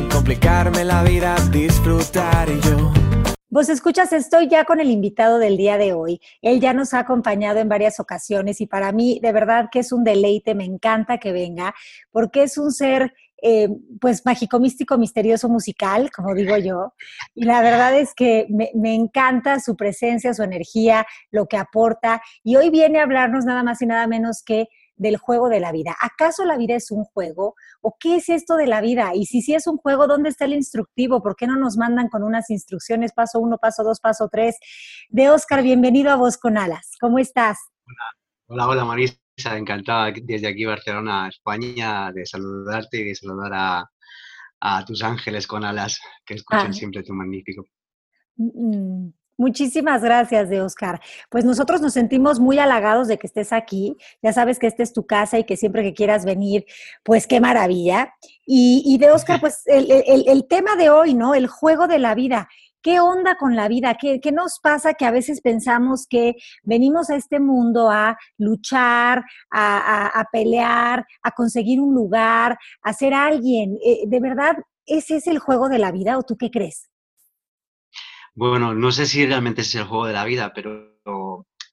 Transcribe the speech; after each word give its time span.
sin 0.00 0.08
complicarme 0.08 0.84
la 0.84 1.02
vida, 1.02 1.36
disfrutar 1.50 2.48
yo 2.48 2.90
Vos 3.50 3.68
escuchas, 3.68 4.12
estoy 4.12 4.48
ya 4.48 4.64
con 4.64 4.78
el 4.78 4.90
invitado 4.90 5.38
del 5.38 5.56
día 5.56 5.76
de 5.76 5.92
hoy. 5.92 6.20
Él 6.40 6.60
ya 6.60 6.72
nos 6.72 6.94
ha 6.94 7.00
acompañado 7.00 7.58
en 7.58 7.68
varias 7.68 7.98
ocasiones 7.98 8.60
y 8.60 8.66
para 8.66 8.92
mí 8.92 9.18
de 9.20 9.32
verdad 9.32 9.68
que 9.72 9.80
es 9.80 9.90
un 9.90 10.04
deleite, 10.04 10.54
me 10.54 10.64
encanta 10.64 11.18
que 11.18 11.32
venga, 11.32 11.74
porque 12.12 12.44
es 12.44 12.56
un 12.56 12.70
ser 12.70 13.12
eh, 13.42 13.68
pues 14.00 14.24
mágico, 14.24 14.60
místico, 14.60 14.96
misterioso, 14.98 15.48
musical, 15.48 16.10
como 16.12 16.32
digo 16.32 16.56
yo. 16.58 16.94
Y 17.34 17.44
la 17.44 17.60
verdad 17.60 17.98
es 17.98 18.14
que 18.14 18.46
me, 18.50 18.70
me, 18.74 18.94
encanta 18.94 19.58
su 19.58 19.76
presencia, 19.76 20.32
su 20.32 20.44
energía, 20.44 21.04
lo 21.32 21.46
que 21.46 21.56
aporta. 21.56 22.22
Y 22.44 22.54
hoy 22.54 22.70
viene 22.70 23.00
a 23.00 23.02
hablarnos 23.02 23.44
nada 23.44 23.64
más 23.64 23.82
y 23.82 23.86
nada 23.86 24.06
menos 24.06 24.44
que 24.44 24.68
del 25.00 25.16
juego 25.16 25.48
de 25.48 25.60
la 25.60 25.72
vida. 25.72 25.96
¿Acaso 25.98 26.44
la 26.44 26.58
vida 26.58 26.74
es 26.74 26.90
un 26.90 27.04
juego? 27.04 27.54
¿O 27.80 27.96
qué 27.98 28.16
es 28.16 28.28
esto 28.28 28.56
de 28.56 28.66
la 28.66 28.82
vida? 28.82 29.12
Y 29.14 29.24
si 29.24 29.40
sí 29.40 29.54
es 29.54 29.66
un 29.66 29.78
juego, 29.78 30.06
¿dónde 30.06 30.28
está 30.28 30.44
el 30.44 30.52
instructivo? 30.52 31.22
¿Por 31.22 31.36
qué 31.36 31.46
no 31.46 31.56
nos 31.56 31.78
mandan 31.78 32.08
con 32.08 32.22
unas 32.22 32.50
instrucciones, 32.50 33.12
paso 33.14 33.40
uno, 33.40 33.56
paso 33.56 33.82
dos, 33.82 33.98
paso 33.98 34.28
tres? 34.30 34.58
De 35.08 35.30
Oscar, 35.30 35.62
bienvenido 35.62 36.10
a 36.10 36.16
Voz 36.16 36.36
con 36.36 36.58
Alas. 36.58 36.96
¿Cómo 37.00 37.18
estás? 37.18 37.58
Hola, 38.46 38.68
hola, 38.68 38.84
Marisa. 38.84 39.16
Encantada 39.56 40.12
desde 40.22 40.48
aquí, 40.48 40.66
Barcelona, 40.66 41.28
España, 41.28 42.12
de 42.12 42.26
saludarte 42.26 42.98
y 42.98 43.04
de 43.04 43.14
saludar 43.14 43.52
a, 43.54 43.90
a 44.60 44.84
tus 44.84 45.02
ángeles 45.02 45.46
con 45.46 45.64
alas 45.64 45.98
que 46.26 46.34
escuchan 46.34 46.72
ah. 46.72 46.74
siempre 46.74 47.02
tu 47.02 47.14
magnífico. 47.14 47.64
Mm, 48.36 49.08
Muchísimas 49.40 50.02
gracias, 50.02 50.50
de 50.50 50.60
Oscar. 50.60 51.00
Pues 51.30 51.46
nosotros 51.46 51.80
nos 51.80 51.94
sentimos 51.94 52.38
muy 52.38 52.58
halagados 52.58 53.08
de 53.08 53.16
que 53.16 53.26
estés 53.26 53.54
aquí. 53.54 53.96
Ya 54.20 54.34
sabes 54.34 54.58
que 54.58 54.66
esta 54.66 54.82
es 54.82 54.92
tu 54.92 55.06
casa 55.06 55.38
y 55.38 55.44
que 55.44 55.56
siempre 55.56 55.82
que 55.82 55.94
quieras 55.94 56.26
venir, 56.26 56.66
pues 57.02 57.26
qué 57.26 57.40
maravilla. 57.40 58.12
Y, 58.44 58.98
de 58.98 59.10
Oscar, 59.10 59.40
pues 59.40 59.62
el, 59.64 60.46
tema 60.46 60.76
de 60.76 60.90
hoy, 60.90 61.14
¿no? 61.14 61.34
El 61.34 61.46
juego 61.46 61.86
de 61.86 61.98
la 61.98 62.14
vida. 62.14 62.50
¿Qué 62.82 63.00
onda 63.00 63.36
con 63.36 63.56
la 63.56 63.66
vida? 63.66 63.96
¿Qué, 63.98 64.20
¿Qué, 64.20 64.30
nos 64.30 64.58
pasa 64.60 64.92
que 64.92 65.06
a 65.06 65.10
veces 65.10 65.40
pensamos 65.40 66.06
que 66.06 66.34
venimos 66.62 67.08
a 67.08 67.16
este 67.16 67.40
mundo 67.40 67.88
a 67.88 68.18
luchar, 68.36 69.24
a, 69.50 70.20
a, 70.20 70.24
pelear, 70.30 71.06
a 71.22 71.30
conseguir 71.30 71.80
un 71.80 71.94
lugar, 71.94 72.58
a 72.82 72.92
ser 72.92 73.14
alguien? 73.14 73.78
Eh, 73.82 74.02
¿De 74.06 74.20
verdad 74.20 74.58
ese 74.84 75.16
es 75.16 75.26
el 75.26 75.38
juego 75.38 75.70
de 75.70 75.78
la 75.78 75.92
vida 75.92 76.18
o 76.18 76.24
tú 76.24 76.36
qué 76.36 76.50
crees? 76.50 76.90
Bueno, 78.34 78.74
no 78.74 78.92
sé 78.92 79.06
si 79.06 79.26
realmente 79.26 79.62
es 79.62 79.74
el 79.74 79.84
juego 79.84 80.06
de 80.06 80.12
la 80.12 80.24
vida, 80.24 80.52
pero 80.54 80.90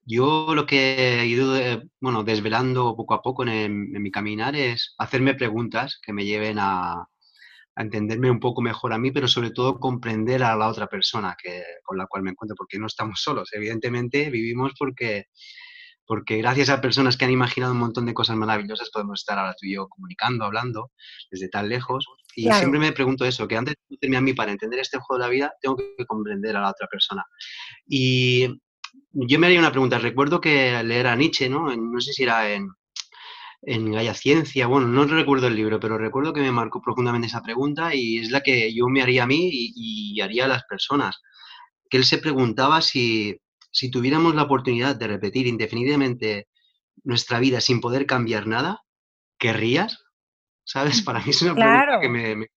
yo 0.05 0.55
lo 0.55 0.65
que 0.65 1.21
he 1.21 1.25
ido 1.25 1.53
bueno, 1.99 2.23
desvelando 2.23 2.95
poco 2.95 3.13
a 3.13 3.21
poco 3.21 3.45
en, 3.45 3.91
mi 3.91 4.11
caminar 4.11 4.55
es 4.55 4.95
hacerme 4.97 5.35
preguntas 5.35 5.99
que 6.01 6.13
me 6.13 6.25
lleven 6.25 6.57
a, 6.59 7.07
entenderme 7.75 8.31
un 8.31 8.39
poco 8.39 8.61
mejor 8.61 8.93
a 8.93 8.97
mí, 8.97 9.11
pero 9.11 9.27
sobre 9.27 9.51
todo 9.51 9.79
comprender 9.79 10.43
a 10.43 10.55
la 10.55 10.67
otra 10.67 10.87
persona 10.87 11.35
que, 11.41 11.61
con 11.83 11.97
la 11.97 12.07
cual 12.07 12.23
me 12.23 12.31
encuentro, 12.31 12.55
porque 12.55 12.79
no 12.79 12.87
estamos 12.87 13.21
solos. 13.21 13.49
Evidentemente 13.53 14.29
vivimos 14.31 14.73
porque, 14.77 15.25
porque 16.07 16.37
gracias 16.37 16.69
a 16.69 16.79
personas 16.79 17.17
que 17.17 17.25
han 17.25 17.31
imaginado 17.31 17.73
un 17.73 17.79
montón 17.79 18.05
de 18.05 18.13
cosas 18.13 18.37
maravillosas 18.37 18.89
podemos 18.89 19.19
estar 19.19 19.37
ahora 19.37 19.55
tú 19.59 19.67
y 19.67 19.75
yo 19.75 19.89
comunicando, 19.89 20.45
hablando 20.45 20.91
desde 21.29 21.49
tan 21.49 21.67
lejos. 21.67 22.07
Y 22.35 22.49
siempre 22.51 22.79
me 22.79 22.93
pregunto 22.93 23.25
eso, 23.25 23.47
que 23.47 23.57
antes 23.57 23.75
de 23.89 24.17
a 24.17 24.21
mí 24.21 24.33
para 24.33 24.51
entender 24.51 24.79
este 24.79 24.99
juego 24.99 25.19
de 25.19 25.27
la 25.27 25.31
vida, 25.31 25.53
tengo 25.59 25.75
que 25.75 26.05
comprender 26.05 26.55
a 26.55 26.61
la 26.61 26.69
otra 26.69 26.87
persona. 26.87 27.25
Y 27.85 28.47
yo 29.11 29.37
me 29.37 29.47
haría 29.47 29.59
una 29.59 29.71
pregunta. 29.71 29.99
Recuerdo 29.99 30.39
que 30.39 30.81
leer 30.83 31.07
a 31.07 31.15
Nietzsche, 31.15 31.49
¿no? 31.49 31.75
no 31.75 31.99
sé 31.99 32.13
si 32.13 32.23
era 32.23 32.53
en, 32.53 32.69
en 33.63 33.91
Gaia 33.91 34.13
Ciencia, 34.13 34.67
bueno, 34.67 34.87
no 34.87 35.03
recuerdo 35.05 35.47
el 35.47 35.55
libro, 35.55 35.79
pero 35.79 35.97
recuerdo 35.97 36.31
que 36.31 36.41
me 36.41 36.51
marcó 36.51 36.81
profundamente 36.81 37.27
esa 37.27 37.41
pregunta 37.41 37.93
y 37.93 38.19
es 38.19 38.31
la 38.31 38.41
que 38.41 38.73
yo 38.73 38.87
me 38.87 39.01
haría 39.01 39.23
a 39.23 39.27
mí 39.27 39.49
y, 39.51 39.73
y 40.15 40.21
haría 40.21 40.45
a 40.45 40.49
las 40.49 40.63
personas. 40.63 41.21
Que 41.89 41.97
él 41.97 42.05
se 42.05 42.17
preguntaba 42.17 42.81
si, 42.81 43.37
si 43.71 43.91
tuviéramos 43.91 44.35
la 44.35 44.43
oportunidad 44.43 44.95
de 44.95 45.07
repetir 45.07 45.47
indefinidamente 45.47 46.47
nuestra 47.03 47.39
vida 47.39 47.61
sin 47.61 47.81
poder 47.81 48.05
cambiar 48.05 48.47
nada, 48.47 48.81
¿querrías? 49.37 50.07
¿sabes? 50.67 51.01
Para 51.01 51.19
mí 51.19 51.29
es 51.29 51.41
una 51.41 51.55
pregunta 51.55 51.99
que 52.01 52.09
me... 52.09 52.47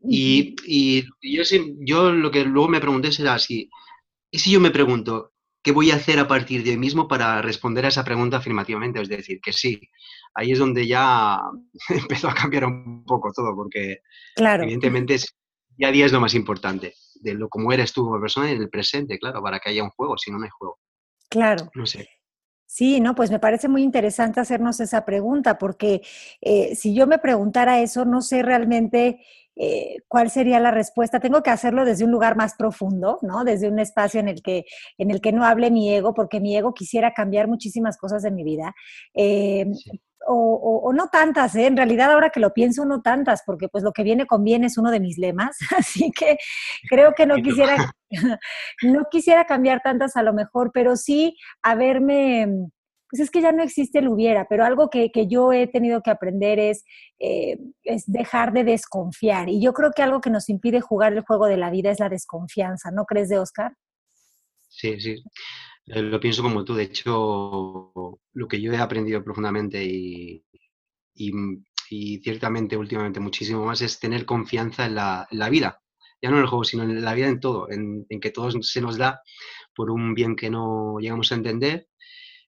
Y, 0.00 0.54
y, 0.64 1.02
yo, 1.20 1.42
yo 1.80 2.12
lo 2.12 2.30
que 2.30 2.44
luego 2.44 2.68
me 2.68 2.80
pregunté 2.80 3.12
será 3.12 3.38
si, 3.38 3.68
¿y 4.30 4.38
si 4.38 4.52
yo 4.52 4.60
me 4.60 4.70
pregunto 4.70 5.32
qué 5.60 5.72
voy 5.72 5.90
a 5.90 5.96
hacer 5.96 6.20
a 6.20 6.28
partir 6.28 6.62
de 6.62 6.70
hoy 6.70 6.76
mismo 6.78 7.08
para 7.08 7.42
responder 7.42 7.84
a 7.84 7.88
esa 7.88 8.04
pregunta 8.04 8.38
afirmativamente? 8.38 9.02
Es 9.02 9.08
decir, 9.08 9.40
que 9.40 9.52
sí. 9.52 9.80
Ahí 10.34 10.52
es 10.52 10.58
donde 10.58 10.86
ya 10.86 11.40
empezó 11.88 12.28
a 12.28 12.34
cambiar 12.34 12.64
un 12.64 13.04
poco 13.04 13.32
todo, 13.34 13.54
porque 13.54 13.98
claro. 14.34 14.62
evidentemente 14.62 15.18
día 15.76 15.88
a 15.88 15.92
día 15.92 16.06
es 16.06 16.12
lo 16.12 16.20
más 16.20 16.34
importante, 16.34 16.94
de 17.20 17.34
lo 17.34 17.48
como 17.48 17.72
eres 17.72 17.92
tú 17.92 18.04
como 18.04 18.20
persona 18.20 18.50
en 18.50 18.60
el 18.60 18.68
presente, 18.68 19.18
claro, 19.18 19.42
para 19.42 19.58
que 19.58 19.70
haya 19.70 19.82
un 19.82 19.90
juego, 19.90 20.16
si 20.18 20.30
no, 20.30 20.38
no 20.38 20.44
hay 20.44 20.50
juego. 20.50 20.78
Claro. 21.28 21.70
No 21.74 21.86
sé. 21.86 22.08
Sí, 22.70 23.00
no, 23.00 23.14
pues 23.14 23.30
me 23.30 23.38
parece 23.38 23.66
muy 23.66 23.82
interesante 23.82 24.40
hacernos 24.40 24.78
esa 24.80 25.06
pregunta, 25.06 25.56
porque 25.56 26.02
eh, 26.42 26.74
si 26.76 26.94
yo 26.94 27.06
me 27.06 27.18
preguntara 27.18 27.80
eso, 27.80 28.04
no 28.04 28.20
sé 28.20 28.42
realmente 28.42 29.20
eh, 29.56 30.02
cuál 30.06 30.30
sería 30.30 30.60
la 30.60 30.70
respuesta. 30.70 31.18
Tengo 31.18 31.42
que 31.42 31.50
hacerlo 31.50 31.84
desde 31.84 32.04
un 32.04 32.12
lugar 32.12 32.36
más 32.36 32.54
profundo, 32.54 33.18
¿no? 33.22 33.42
Desde 33.42 33.68
un 33.68 33.78
espacio 33.78 34.20
en 34.20 34.28
el 34.28 34.42
que, 34.42 34.66
en 34.98 35.10
el 35.10 35.20
que 35.20 35.32
no 35.32 35.44
hable 35.44 35.70
mi 35.70 35.92
ego, 35.92 36.12
porque 36.12 36.40
mi 36.40 36.56
ego 36.56 36.74
quisiera 36.74 37.14
cambiar 37.14 37.48
muchísimas 37.48 37.96
cosas 37.96 38.22
de 38.22 38.30
mi 38.30 38.44
vida. 38.44 38.74
Eh, 39.14 39.66
o, 40.30 40.92
no 40.92 41.08
tantas, 41.08 41.54
¿eh? 41.54 41.66
en 41.66 41.76
realidad 41.76 42.12
ahora 42.12 42.30
que 42.30 42.40
lo 42.40 42.52
pienso, 42.52 42.84
no 42.84 43.00
tantas, 43.00 43.42
porque 43.44 43.68
pues 43.68 43.82
lo 43.82 43.92
que 43.92 44.02
viene 44.02 44.26
con 44.26 44.44
bien 44.44 44.64
es 44.64 44.76
uno 44.76 44.90
de 44.90 45.00
mis 45.00 45.18
lemas, 45.18 45.56
así 45.76 46.10
que 46.10 46.36
creo 46.88 47.14
que 47.14 47.26
no 47.26 47.36
quisiera, 47.36 47.92
no 48.82 49.06
quisiera 49.10 49.44
cambiar 49.44 49.80
tantas 49.82 50.16
a 50.16 50.22
lo 50.22 50.32
mejor, 50.32 50.70
pero 50.72 50.96
sí 50.96 51.36
haberme, 51.62 52.46
pues 53.10 53.20
es 53.20 53.30
que 53.30 53.40
ya 53.40 53.52
no 53.52 53.62
existe 53.62 54.00
el 54.00 54.08
hubiera, 54.08 54.46
pero 54.48 54.64
algo 54.64 54.90
que, 54.90 55.10
yo 55.28 55.52
he 55.52 55.66
tenido 55.66 56.02
que 56.02 56.10
aprender 56.10 56.58
es, 56.58 56.84
eh, 57.18 57.58
es 57.84 58.04
dejar 58.06 58.52
de 58.52 58.64
desconfiar. 58.64 59.48
Y 59.48 59.62
yo 59.62 59.72
creo 59.72 59.92
que 59.92 60.02
algo 60.02 60.20
que 60.20 60.30
nos 60.30 60.48
impide 60.48 60.80
jugar 60.80 61.14
el 61.14 61.22
juego 61.22 61.46
de 61.46 61.56
la 61.56 61.70
vida 61.70 61.90
es 61.90 62.00
la 62.00 62.08
desconfianza, 62.10 62.90
¿no 62.90 63.04
crees 63.04 63.30
de 63.30 63.38
Oscar? 63.38 63.72
Sí, 64.68 65.00
sí. 65.00 65.22
Eh, 65.88 66.02
lo 66.02 66.20
pienso 66.20 66.42
como 66.42 66.64
tú. 66.64 66.74
De 66.74 66.84
hecho, 66.84 67.92
lo 68.32 68.48
que 68.48 68.60
yo 68.60 68.72
he 68.72 68.78
aprendido 68.78 69.22
profundamente 69.22 69.84
y, 69.84 70.44
y, 71.14 72.18
ciertamente 72.20 72.76
últimamente 72.76 73.20
muchísimo 73.20 73.64
más 73.64 73.80
es 73.82 73.98
tener 73.98 74.24
confianza 74.24 74.86
en 74.86 74.94
la, 74.94 75.48
vida. 75.50 75.80
Ya 76.22 76.30
no 76.30 76.36
en 76.36 76.42
el 76.42 76.48
juego, 76.48 76.64
sino 76.64 76.82
en 76.82 77.02
la 77.02 77.14
vida 77.14 77.28
en 77.28 77.40
todo, 77.40 77.70
en, 77.70 78.06
que 78.20 78.30
todo 78.30 78.50
se 78.62 78.80
nos 78.80 78.98
da 78.98 79.20
por 79.74 79.90
un 79.90 80.14
bien 80.14 80.36
que 80.36 80.50
no 80.50 80.98
llegamos 81.00 81.32
a 81.32 81.36
entender, 81.36 81.88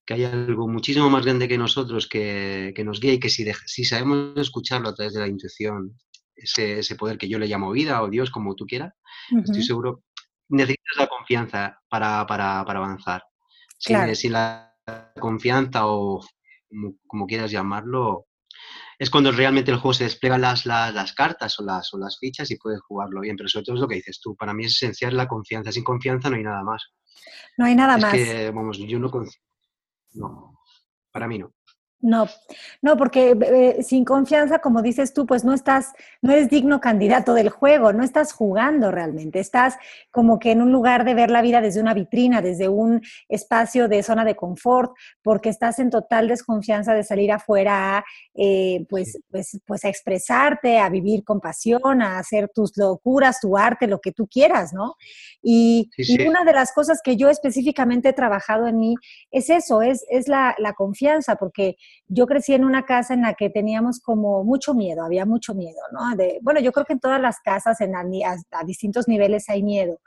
que 0.04 0.14
hay 0.14 0.24
algo 0.24 0.68
muchísimo 0.68 1.08
más 1.08 1.24
grande 1.24 1.48
que 1.48 1.58
nosotros 1.58 2.08
que, 2.08 2.72
que 2.74 2.84
nos 2.84 3.00
guía 3.00 3.14
y 3.14 3.20
que 3.20 3.30
si, 3.30 3.46
si 3.66 3.84
sabemos 3.84 4.36
escucharlo 4.36 4.88
a 4.88 4.94
través 4.94 5.14
de 5.14 5.20
la 5.20 5.28
intuición, 5.28 5.96
ese, 6.34 6.80
ese, 6.80 6.96
poder 6.96 7.18
que 7.18 7.28
yo 7.28 7.38
le 7.38 7.46
llamo 7.46 7.70
vida 7.70 8.02
o 8.02 8.08
Dios, 8.08 8.30
como 8.30 8.54
tú 8.54 8.66
quieras, 8.66 8.94
estoy 9.44 9.62
seguro, 9.62 10.02
necesitas 10.48 10.96
la 10.98 11.06
confianza 11.06 11.80
para, 11.88 12.26
para, 12.26 12.64
para 12.64 12.78
avanzar. 12.78 13.22
Si, 13.80 14.28
la 14.28 14.76
confianza 15.18 15.86
o 15.86 16.20
como, 17.06 17.26
quieras 17.26 17.50
llamarlo, 17.50 18.26
es 18.98 19.08
cuando 19.08 19.32
realmente 19.32 19.70
el 19.70 19.78
juego 19.78 19.94
se 19.94 20.04
desplegan 20.04 20.42
las, 20.42 20.66
las, 20.66 21.12
cartas 21.14 21.58
o 21.58 21.64
las, 21.64 21.92
o 21.94 21.98
las 21.98 22.18
fichas 22.18 22.50
y 22.50 22.56
puedes 22.56 22.80
jugarlo 22.82 23.22
bien. 23.22 23.36
Pero 23.36 23.48
sobre 23.48 23.64
todo 23.64 23.76
es 23.76 23.80
lo 23.80 23.88
que 23.88 23.94
dices 23.96 24.20
tú. 24.20 24.36
Para 24.36 24.52
mí 24.52 24.66
es 24.66 24.72
esencial 24.72 25.16
la 25.16 25.26
confianza. 25.26 25.72
Sin 25.72 25.84
confianza 25.84 26.28
no 26.28 26.36
hay 26.36 26.42
nada 26.42 26.62
más. 26.62 26.92
No 27.56 27.64
hay 27.64 27.74
nada 27.74 27.96
más. 27.96 28.12
Que, 28.12 28.50
vamos, 28.50 28.78
yo 28.78 28.98
no, 28.98 29.10
no, 30.12 30.58
para 31.10 31.26
mí 31.26 31.38
no. 31.38 31.54
No, 32.02 32.28
no, 32.80 32.96
porque 32.96 33.36
eh, 33.38 33.82
sin 33.82 34.06
confianza, 34.06 34.60
como 34.60 34.80
dices 34.80 35.12
tú, 35.12 35.26
pues 35.26 35.44
no 35.44 35.52
estás, 35.52 35.92
no 36.22 36.32
eres 36.32 36.48
digno 36.48 36.80
candidato 36.80 37.34
del 37.34 37.50
juego, 37.50 37.92
no 37.92 38.02
estás 38.02 38.32
jugando 38.32 38.90
realmente, 38.90 39.38
estás 39.38 39.76
como 40.10 40.38
que 40.38 40.52
en 40.52 40.62
un 40.62 40.72
lugar 40.72 41.04
de 41.04 41.12
ver 41.12 41.30
la 41.30 41.42
vida 41.42 41.60
desde 41.60 41.82
una 41.82 41.92
vitrina, 41.92 42.40
desde 42.40 42.70
un 42.70 43.02
espacio 43.28 43.86
de 43.86 44.02
zona 44.02 44.24
de 44.24 44.34
confort, 44.34 44.92
porque 45.22 45.50
estás 45.50 45.78
en 45.78 45.90
total 45.90 46.28
desconfianza 46.28 46.94
de 46.94 47.04
salir 47.04 47.32
afuera 47.32 47.98
a, 47.98 48.04
eh, 48.34 48.86
pues, 48.88 49.18
pues, 49.30 49.60
pues 49.66 49.84
a 49.84 49.90
expresarte, 49.90 50.78
a 50.78 50.88
vivir 50.88 51.22
con 51.22 51.38
pasión, 51.38 52.00
a 52.00 52.18
hacer 52.18 52.48
tus 52.48 52.78
locuras, 52.78 53.40
tu 53.40 53.58
arte, 53.58 53.86
lo 53.86 54.00
que 54.00 54.12
tú 54.12 54.26
quieras, 54.26 54.72
¿no? 54.72 54.94
Y, 55.42 55.90
una 56.26 56.44
de 56.44 56.52
las 56.52 56.72
cosas 56.72 57.00
que 57.02 57.16
yo 57.16 57.28
específicamente 57.28 58.10
he 58.10 58.12
trabajado 58.12 58.66
en 58.66 58.78
mí 58.78 58.94
es 59.30 59.50
eso, 59.50 59.82
es, 59.82 60.04
es 60.10 60.28
la, 60.28 60.54
la 60.58 60.74
confianza, 60.74 61.36
porque 61.36 61.76
yo 62.08 62.26
crecí 62.26 62.54
en 62.54 62.64
una 62.64 62.84
casa 62.84 63.14
en 63.14 63.22
la 63.22 63.34
que 63.34 63.50
teníamos 63.50 64.00
como 64.00 64.42
mucho 64.44 64.74
miedo, 64.74 65.04
había 65.04 65.26
mucho 65.26 65.54
miedo, 65.54 65.80
¿no? 65.92 66.16
De, 66.16 66.38
bueno, 66.42 66.60
yo 66.60 66.72
creo 66.72 66.84
que 66.84 66.94
en 66.94 67.00
todas 67.00 67.20
las 67.20 67.40
casas, 67.40 67.80
en 67.80 67.94
a, 67.94 68.04
distintos 68.64 69.06
niveles 69.06 69.48
hay 69.48 69.62
miedo, 69.62 70.00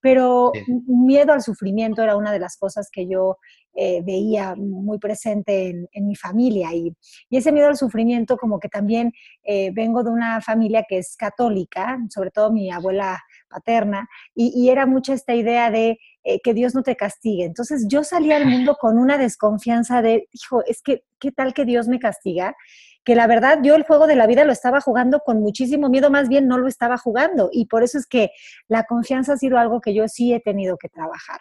pero 0.00 0.52
miedo 0.86 1.32
al 1.32 1.42
sufrimiento 1.42 2.02
era 2.02 2.16
una 2.16 2.32
de 2.32 2.40
las 2.40 2.56
cosas 2.56 2.88
que 2.92 3.08
yo 3.08 3.38
eh, 3.74 4.02
veía 4.04 4.54
muy 4.56 4.98
presente 4.98 5.88
en, 5.90 6.06
mi 6.06 6.14
familia 6.14 6.74
y, 6.74 6.94
ese 7.30 7.52
miedo 7.52 7.68
al 7.68 7.76
sufrimiento 7.76 8.36
como 8.36 8.60
que 8.60 8.68
también 8.68 9.12
eh, 9.42 9.70
vengo 9.72 10.04
de 10.04 10.10
una 10.10 10.40
familia 10.40 10.84
que 10.88 10.98
es 10.98 11.16
católica, 11.16 11.98
sobre 12.10 12.30
todo 12.30 12.52
mi 12.52 12.70
abuela 12.70 13.20
paterna, 13.48 14.08
y 14.34 14.68
era 14.68 14.86
mucha 14.86 15.14
esta 15.14 15.34
idea 15.34 15.70
de 15.70 15.98
eh, 16.26 16.40
que 16.42 16.54
Dios 16.54 16.74
no 16.74 16.82
te 16.82 16.96
castigue. 16.96 17.44
Entonces 17.44 17.86
yo 17.86 18.02
salí 18.02 18.32
al 18.32 18.46
mundo 18.46 18.76
con 18.80 18.98
una 18.98 19.18
desconfianza 19.18 20.00
de, 20.00 20.26
hijo, 20.32 20.64
es 20.66 20.80
que, 20.80 21.04
¿qué 21.20 21.32
tal 21.32 21.52
que 21.52 21.66
Dios 21.66 21.86
me 21.86 21.98
castiga? 21.98 22.56
Que 23.04 23.14
la 23.14 23.26
verdad 23.26 23.58
yo 23.62 23.74
el 23.74 23.84
juego 23.84 24.06
de 24.06 24.16
la 24.16 24.26
vida 24.26 24.44
lo 24.44 24.52
estaba 24.52 24.80
jugando 24.80 25.20
con 25.20 25.40
muchísimo 25.40 25.90
miedo, 25.90 26.10
más 26.10 26.30
bien 26.30 26.48
no 26.48 26.56
lo 26.56 26.66
estaba 26.66 26.96
jugando. 26.96 27.50
Y 27.52 27.66
por 27.66 27.82
eso 27.82 27.98
es 27.98 28.06
que 28.06 28.30
la 28.68 28.84
confianza 28.84 29.34
ha 29.34 29.36
sido 29.36 29.58
algo 29.58 29.82
que 29.82 29.94
yo 29.94 30.08
sí 30.08 30.32
he 30.32 30.40
tenido 30.40 30.78
que 30.78 30.88
trabajar 30.88 31.40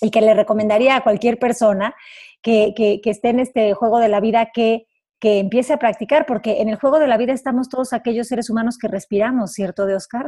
y 0.00 0.10
que 0.10 0.20
le 0.20 0.34
recomendaría 0.34 0.96
a 0.96 1.02
cualquier 1.02 1.38
persona 1.38 1.94
que, 2.42 2.72
que, 2.76 3.00
que 3.02 3.10
esté 3.10 3.30
en 3.30 3.40
este 3.40 3.74
juego 3.74 3.98
de 3.98 4.08
la 4.08 4.20
vida 4.20 4.50
que, 4.52 4.86
que 5.20 5.38
empiece 5.38 5.72
a 5.72 5.78
practicar, 5.78 6.26
porque 6.26 6.60
en 6.60 6.68
el 6.68 6.76
juego 6.76 6.98
de 6.98 7.08
la 7.08 7.16
vida 7.16 7.32
estamos 7.32 7.68
todos 7.68 7.92
aquellos 7.92 8.28
seres 8.28 8.50
humanos 8.50 8.78
que 8.78 8.88
respiramos, 8.88 9.52
¿cierto, 9.52 9.86
de 9.86 9.96
Oscar? 9.96 10.26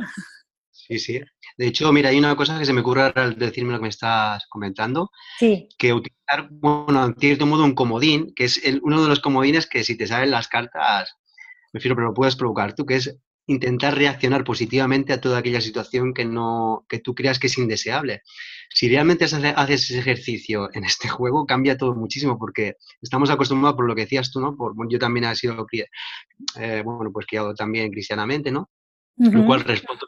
Sí, 0.72 0.99
sí. 0.99 1.20
De 1.56 1.67
hecho, 1.67 1.93
mira, 1.93 2.08
hay 2.08 2.19
una 2.19 2.34
cosa 2.34 2.58
que 2.58 2.64
se 2.64 2.72
me 2.72 2.81
ocurre 2.81 3.12
al 3.14 3.38
decirme 3.38 3.72
lo 3.72 3.78
que 3.78 3.82
me 3.82 3.88
estás 3.88 4.46
comentando. 4.49 5.11
Sí. 5.38 5.69
Que 5.78 5.93
utilizar, 5.93 6.49
bueno, 6.50 7.05
en 7.05 7.14
cierto 7.14 7.46
modo, 7.46 7.64
un 7.64 7.75
comodín, 7.75 8.32
que 8.34 8.44
es 8.44 8.61
uno 8.82 9.02
de 9.02 9.08
los 9.08 9.20
comodines 9.20 9.69
que 9.69 9.84
si 9.84 9.96
te 9.96 10.06
salen 10.06 10.32
las 10.32 10.49
cartas, 10.49 11.14
me 11.73 11.78
refiero, 11.78 11.94
pero 11.94 12.08
lo 12.08 12.14
puedes 12.14 12.34
provocar 12.34 12.75
tú, 12.75 12.84
que 12.87 12.96
es 12.96 13.16
intentar 13.50 13.97
reaccionar 13.97 14.44
positivamente 14.44 15.12
a 15.12 15.20
toda 15.20 15.38
aquella 15.38 15.61
situación 15.61 16.14
que 16.14 16.25
no 16.25 16.87
que 16.88 17.00
tú 17.00 17.14
creas 17.14 17.38
que 17.38 17.49
es 17.49 17.58
indeseable. 17.58 18.23
Si 18.73 18.88
realmente 18.88 19.25
haces 19.25 19.91
ese 19.91 19.99
ejercicio 19.99 20.70
en 20.73 20.85
este 20.85 21.08
juego, 21.08 21.47
cambia 21.47 21.76
todo 21.76 21.94
muchísimo 21.94 22.38
porque 22.38 22.76
estamos 23.02 23.29
acostumbrados 23.31 23.76
por 23.76 23.87
lo 23.87 23.94
que 23.94 24.02
decías 24.02 24.31
tú, 24.31 24.41
¿no? 24.41 24.56
Por, 24.56 24.75
yo 24.88 24.99
también 24.99 25.25
he 25.25 25.35
sido, 25.35 25.67
eh, 25.73 26.82
bueno, 26.85 27.11
pues 27.12 27.26
criado 27.26 27.52
también 27.55 27.91
cristianamente, 27.91 28.52
¿no? 28.52 28.70
Lo 29.17 29.44
cual 29.44 29.61
respondo 29.64 30.06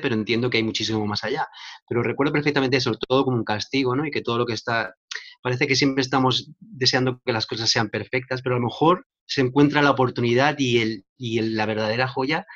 pero 0.00 0.14
entiendo 0.14 0.48
que 0.48 0.56
hay 0.56 0.62
muchísimo 0.62 1.04
más 1.06 1.24
allá. 1.24 1.46
Pero 1.86 2.02
recuerdo 2.02 2.32
perfectamente 2.32 2.78
eso, 2.78 2.94
todo 2.94 3.24
como 3.24 3.36
un 3.36 3.44
castigo, 3.44 3.94
¿no? 3.94 4.06
Y 4.06 4.10
que 4.10 4.22
todo 4.22 4.38
lo 4.38 4.46
que 4.46 4.54
está, 4.54 4.94
parece 5.42 5.66
que 5.66 5.76
siempre 5.76 6.02
estamos 6.02 6.50
deseando 6.58 7.20
que 7.24 7.32
las 7.32 7.46
cosas 7.46 7.70
sean 7.70 7.90
perfectas, 7.90 8.40
pero 8.42 8.56
a 8.56 8.58
lo 8.58 8.64
mejor 8.64 9.06
se 9.26 9.42
encuentra 9.42 9.82
la 9.82 9.90
oportunidad 9.90 10.58
y, 10.58 10.78
el, 10.78 11.04
y 11.18 11.40
la 11.40 11.66
verdadera 11.66 12.08
joya 12.08 12.46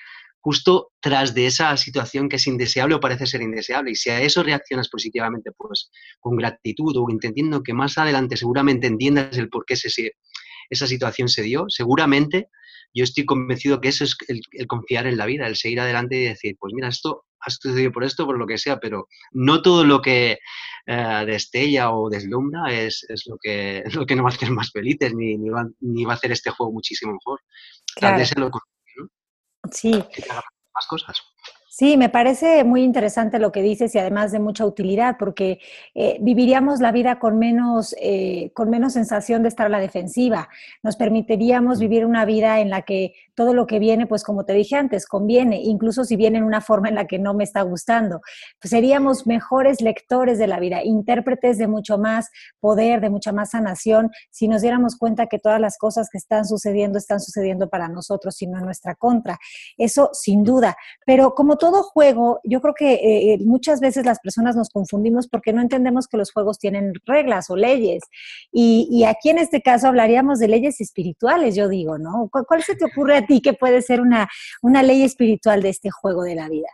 justo 0.42 0.90
tras 1.00 1.34
de 1.34 1.46
esa 1.46 1.76
situación 1.76 2.28
que 2.28 2.36
es 2.36 2.46
indeseable 2.48 2.96
o 2.96 3.00
parece 3.00 3.26
ser 3.26 3.42
indeseable. 3.42 3.92
Y 3.92 3.94
si 3.94 4.10
a 4.10 4.20
eso 4.20 4.42
reaccionas 4.42 4.88
positivamente, 4.88 5.52
pues 5.56 5.90
con 6.18 6.36
gratitud 6.36 6.94
o 6.96 7.10
entendiendo 7.10 7.62
que 7.62 7.72
más 7.72 7.96
adelante 7.96 8.36
seguramente 8.36 8.88
entiendas 8.88 9.38
el 9.38 9.48
por 9.48 9.64
qué 9.64 9.74
esa 9.74 10.86
situación 10.86 11.28
se 11.28 11.42
dio, 11.42 11.66
seguramente 11.68 12.48
yo 12.92 13.04
estoy 13.04 13.24
convencido 13.24 13.80
que 13.80 13.88
eso 13.88 14.04
es 14.04 14.16
el, 14.26 14.66
confiar 14.66 15.06
en 15.06 15.16
la 15.16 15.26
vida, 15.26 15.46
el 15.46 15.56
seguir 15.56 15.80
adelante 15.80 16.16
y 16.16 16.24
decir, 16.24 16.56
pues 16.58 16.74
mira, 16.74 16.88
esto 16.88 17.24
ha 17.40 17.50
sucedido 17.50 17.92
por 17.92 18.04
esto, 18.04 18.26
por 18.26 18.36
lo 18.36 18.46
que 18.46 18.58
sea, 18.58 18.78
pero 18.78 19.06
no 19.30 19.62
todo 19.62 19.84
lo 19.84 20.02
que 20.02 20.38
eh, 20.86 21.24
destella 21.24 21.92
o 21.92 22.10
deslumbra 22.10 22.72
es, 22.72 23.06
lo, 23.26 23.36
que, 23.40 23.84
lo 23.94 24.04
que 24.04 24.16
nos 24.16 24.24
va 24.24 24.30
a 24.30 24.32
hacer 24.32 24.50
más 24.50 24.70
felices, 24.72 25.14
ni, 25.14 25.38
ni, 25.38 25.50
va, 25.50 25.66
ni 25.80 26.04
va 26.04 26.14
a 26.14 26.16
hacer 26.16 26.32
este 26.32 26.50
juego 26.50 26.72
muchísimo 26.72 27.12
mejor. 27.12 27.40
Tal 28.00 28.16
vez 28.16 28.36
lo. 28.36 28.50
Sí. 29.72 29.90
Más 29.90 30.86
cosas. 30.86 31.22
Sí, 31.74 31.96
me 31.96 32.10
parece 32.10 32.64
muy 32.64 32.82
interesante 32.82 33.38
lo 33.38 33.50
que 33.50 33.62
dices 33.62 33.94
y 33.94 33.98
además 33.98 34.30
de 34.30 34.38
mucha 34.38 34.66
utilidad, 34.66 35.16
porque 35.18 35.58
eh, 35.94 36.18
viviríamos 36.20 36.80
la 36.82 36.92
vida 36.92 37.18
con 37.18 37.38
menos, 37.38 37.96
eh, 37.98 38.50
con 38.52 38.68
menos 38.68 38.92
sensación 38.92 39.40
de 39.40 39.48
estar 39.48 39.64
a 39.64 39.70
la 39.70 39.80
defensiva. 39.80 40.50
Nos 40.82 40.96
permitiríamos 40.96 41.80
vivir 41.80 42.04
una 42.04 42.26
vida 42.26 42.60
en 42.60 42.68
la 42.68 42.82
que 42.82 43.14
todo 43.34 43.54
lo 43.54 43.66
que 43.66 43.78
viene, 43.78 44.06
pues 44.06 44.22
como 44.22 44.44
te 44.44 44.52
dije 44.52 44.76
antes, 44.76 45.06
conviene, 45.06 45.62
incluso 45.62 46.04
si 46.04 46.14
viene 46.16 46.36
en 46.36 46.44
una 46.44 46.60
forma 46.60 46.90
en 46.90 46.94
la 46.94 47.06
que 47.06 47.18
no 47.18 47.32
me 47.32 47.44
está 47.44 47.62
gustando. 47.62 48.20
Pues 48.60 48.68
seríamos 48.68 49.26
mejores 49.26 49.80
lectores 49.80 50.38
de 50.38 50.48
la 50.48 50.60
vida, 50.60 50.84
intérpretes 50.84 51.56
de 51.56 51.68
mucho 51.68 51.96
más 51.96 52.28
poder, 52.60 53.00
de 53.00 53.08
mucha 53.08 53.32
más 53.32 53.52
sanación, 53.52 54.10
si 54.30 54.46
nos 54.46 54.60
diéramos 54.60 54.98
cuenta 54.98 55.26
que 55.26 55.38
todas 55.38 55.58
las 55.58 55.78
cosas 55.78 56.10
que 56.10 56.18
están 56.18 56.44
sucediendo 56.44 56.98
están 56.98 57.20
sucediendo 57.20 57.70
para 57.70 57.88
nosotros 57.88 58.42
y 58.42 58.46
no 58.46 58.58
en 58.58 58.66
nuestra 58.66 58.94
contra. 58.94 59.38
Eso 59.78 60.10
sin 60.12 60.44
duda. 60.44 60.76
Pero 61.06 61.34
como 61.34 61.56
todo 61.62 61.84
juego, 61.84 62.40
yo 62.42 62.60
creo 62.60 62.74
que 62.74 62.94
eh, 62.94 63.38
muchas 63.38 63.78
veces 63.78 64.04
las 64.04 64.18
personas 64.18 64.56
nos 64.56 64.68
confundimos 64.68 65.28
porque 65.28 65.52
no 65.52 65.62
entendemos 65.62 66.08
que 66.08 66.16
los 66.16 66.32
juegos 66.32 66.58
tienen 66.58 66.92
reglas 67.06 67.50
o 67.50 67.56
leyes. 67.56 68.02
Y, 68.50 69.04
aquí 69.04 69.30
en 69.30 69.38
este 69.38 69.62
caso 69.62 69.86
hablaríamos 69.86 70.40
de 70.40 70.48
leyes 70.48 70.80
espirituales, 70.80 71.54
yo 71.54 71.68
digo, 71.68 71.98
¿no? 71.98 72.28
¿Cuál, 72.32 72.64
se 72.64 72.74
te 72.74 72.84
ocurre 72.84 73.16
a 73.16 73.26
ti 73.26 73.40
que 73.40 73.52
puede 73.52 73.80
ser 73.80 74.00
una, 74.00 74.28
una 74.60 74.82
ley 74.82 75.04
espiritual 75.04 75.62
de 75.62 75.68
este 75.68 75.88
juego 75.92 76.24
de 76.24 76.34
la 76.34 76.48
vida? 76.48 76.66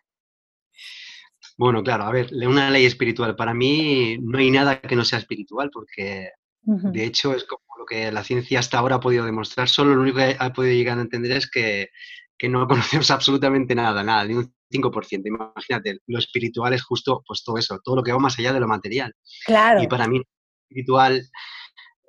Bueno, 1.59 1.83
claro, 1.83 2.05
a 2.05 2.11
ver, 2.11 2.31
una 2.47 2.71
ley 2.71 2.87
espiritual. 2.87 3.37
Para 3.37 3.53
mí 3.53 4.17
no 4.23 4.39
hay 4.39 4.51
nada 4.51 4.81
que 4.81 4.97
no 4.97 5.05
sea 5.05 5.19
espiritual, 5.19 5.69
porque 5.71 6.31
de 6.63 7.05
hecho 7.05 7.35
es 7.35 7.45
como 7.45 7.63
lo 7.79 7.85
que 7.85 8.11
la 8.11 8.25
ciencia 8.25 8.61
hasta 8.61 8.79
ahora 8.79 8.97
ha 8.97 9.01
podido 9.01 9.27
demostrar. 9.27 9.69
Solo 9.69 9.95
lo 9.95 10.01
único 10.01 10.17
que 10.17 10.35
ha 10.39 10.51
podido 10.55 10.73
llegar 10.73 10.97
a 10.97 11.03
entender 11.03 11.33
es 11.33 11.51
que, 11.51 11.91
que 12.39 12.49
no 12.49 12.67
conocemos 12.67 13.11
absolutamente 13.11 13.75
nada, 13.75 14.03
nada, 14.03 14.25
ni 14.25 14.35
un 14.35 14.55
5%. 14.71 15.23
Imagínate, 15.27 15.99
lo 16.07 16.19
espiritual 16.19 16.73
es 16.73 16.83
justo 16.83 17.23
pues 17.27 17.43
todo 17.43 17.59
eso, 17.59 17.81
todo 17.83 17.97
lo 17.97 18.03
que 18.03 18.13
va 18.13 18.19
más 18.19 18.39
allá 18.39 18.53
de 18.53 18.61
lo 18.61 18.69
material. 18.69 19.15
Claro. 19.45 19.83
Y 19.83 19.89
para 19.89 20.07
mí, 20.07 20.23
espiritual 20.69 21.29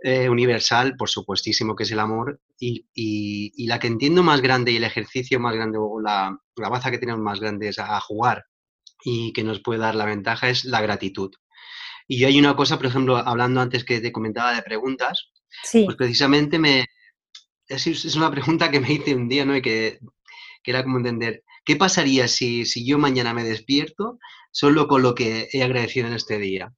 eh, 0.03 0.29
universal, 0.29 0.95
por 0.95 1.09
supuestísimo 1.09 1.75
que 1.75 1.83
es 1.83 1.91
el 1.91 1.99
amor, 1.99 2.39
y, 2.59 2.85
y, 2.93 3.67
la 3.67 3.79
que 3.79 3.87
entiendo 3.87 4.23
más 4.23 4.41
grande 4.41 4.71
y 4.71 4.77
el 4.77 4.83
ejercicio 4.83 5.39
más 5.39 5.55
grande, 5.55 5.77
o 5.79 5.99
la, 5.99 6.37
la 6.55 6.69
baza 6.69 6.91
que 6.91 6.99
tenemos 6.99 7.21
más 7.21 7.39
grande 7.39 7.69
es 7.69 7.79
a, 7.79 7.99
jugar 7.99 8.45
y 9.03 9.31
que 9.33 9.43
nos 9.43 9.61
puede 9.61 9.79
dar 9.79 9.95
la 9.95 10.05
ventaja 10.05 10.49
es 10.49 10.65
la 10.65 10.81
gratitud. 10.81 11.31
Y 12.07 12.25
hay 12.25 12.39
una 12.39 12.55
cosa, 12.55 12.77
por 12.77 12.87
ejemplo, 12.87 13.17
hablando 13.17 13.61
antes 13.61 13.85
que 13.85 14.01
te 14.01 14.11
comentaba 14.11 14.53
de 14.53 14.61
preguntas, 14.61 15.31
sí. 15.63 15.85
pues 15.85 15.95
precisamente 15.95 16.59
me, 16.59 16.85
es, 17.69 17.87
es, 17.87 18.15
una 18.15 18.31
pregunta 18.31 18.71
que 18.71 18.79
me 18.79 18.91
hice 18.91 19.15
un 19.15 19.29
día, 19.29 19.45
¿no? 19.45 19.55
Y 19.55 19.61
que, 19.61 19.99
que 20.63 20.71
era 20.71 20.83
como 20.83 20.97
entender, 20.97 21.43
¿Qué 21.69 21.75
pasaría 21.75 22.27
si, 22.27 22.65
si 22.65 22.83
yo 22.83 22.97
mañana 22.97 23.31
me 23.31 23.43
despierto 23.43 24.17
solo 24.51 24.87
con 24.87 25.03
lo 25.03 25.13
que 25.13 25.49
he 25.53 25.61
agradecido 25.61 26.07
en 26.07 26.13
este 26.13 26.39
día? 26.39 26.73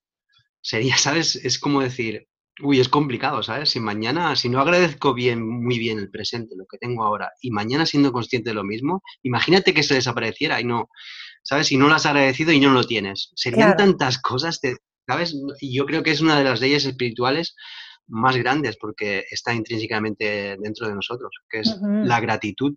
Sería, 0.62 0.98
¿sabes? 0.98 1.38
Es 1.38 1.60
como 1.60 1.80
decir, 1.80 2.28
uy, 2.62 2.82
es 2.82 2.90
complicado, 2.90 3.42
¿sabes? 3.42 3.70
Si 3.70 3.80
mañana, 3.80 4.36
si 4.36 4.50
no 4.50 4.60
agradezco 4.60 5.14
bien, 5.14 5.48
muy 5.48 5.80
bien 5.80 5.98
el 5.98 6.12
presente, 6.12 6.56
lo 6.58 6.66
que 6.70 6.78
tengo 6.78 7.06
ahora, 7.06 7.32
y 7.42 7.52
mañana 7.52 7.86
siendo 7.86 8.12
consciente 8.12 8.50
de 8.50 8.56
lo 8.56 8.66
mismo, 8.66 9.02
imagínate 9.24 9.74
que 9.74 9.84
se 9.84 9.94
desapareciera 9.94 10.60
y 10.60 10.66
no, 10.66 10.90
¿sabes? 11.42 11.68
Si 11.68 11.78
no 11.78 11.88
lo 11.88 11.96
has 11.96 12.06
agradecido 12.06 12.52
y 12.52 12.60
no 12.60 12.72
lo 12.72 12.84
tienes. 12.84 13.32
Serían 13.36 13.78
tantas 13.78 14.22
cosas, 14.22 14.60
¿sabes? 15.08 15.34
Y 15.62 15.74
yo 15.74 15.86
creo 15.86 16.04
que 16.04 16.12
es 16.12 16.20
una 16.20 16.38
de 16.38 16.44
las 16.44 16.60
leyes 16.60 16.84
espirituales 16.84 17.56
más 18.08 18.36
grandes 18.36 18.76
porque 18.76 19.24
está 19.32 19.54
intrínsecamente 19.54 20.58
dentro 20.60 20.90
de 20.90 20.96
nosotros, 20.96 21.32
que 21.50 21.60
es 21.60 21.78
la 21.82 22.20
gratitud 22.20 22.76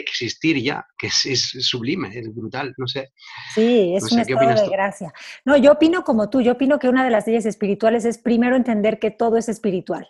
existir 0.00 0.62
ya, 0.62 0.86
que 0.98 1.08
es, 1.08 1.56
sublime, 1.60 2.08
es 2.18 2.34
brutal, 2.34 2.74
no 2.76 2.86
sé. 2.86 3.12
Sí, 3.54 3.94
es 3.96 4.10
un 4.12 4.20
estado 4.20 4.62
de 4.62 4.68
gracia. 4.68 5.12
No, 5.44 5.56
yo 5.56 5.72
opino 5.72 6.04
como 6.04 6.30
tú, 6.30 6.40
yo 6.40 6.52
opino 6.52 6.78
que 6.78 6.88
una 6.88 7.04
de 7.04 7.10
las 7.10 7.26
leyes 7.26 7.46
espirituales 7.46 8.04
es 8.04 8.18
primero 8.18 8.56
entender 8.56 8.98
que 8.98 9.10
todo 9.10 9.36
es 9.36 9.48
espiritual. 9.48 10.08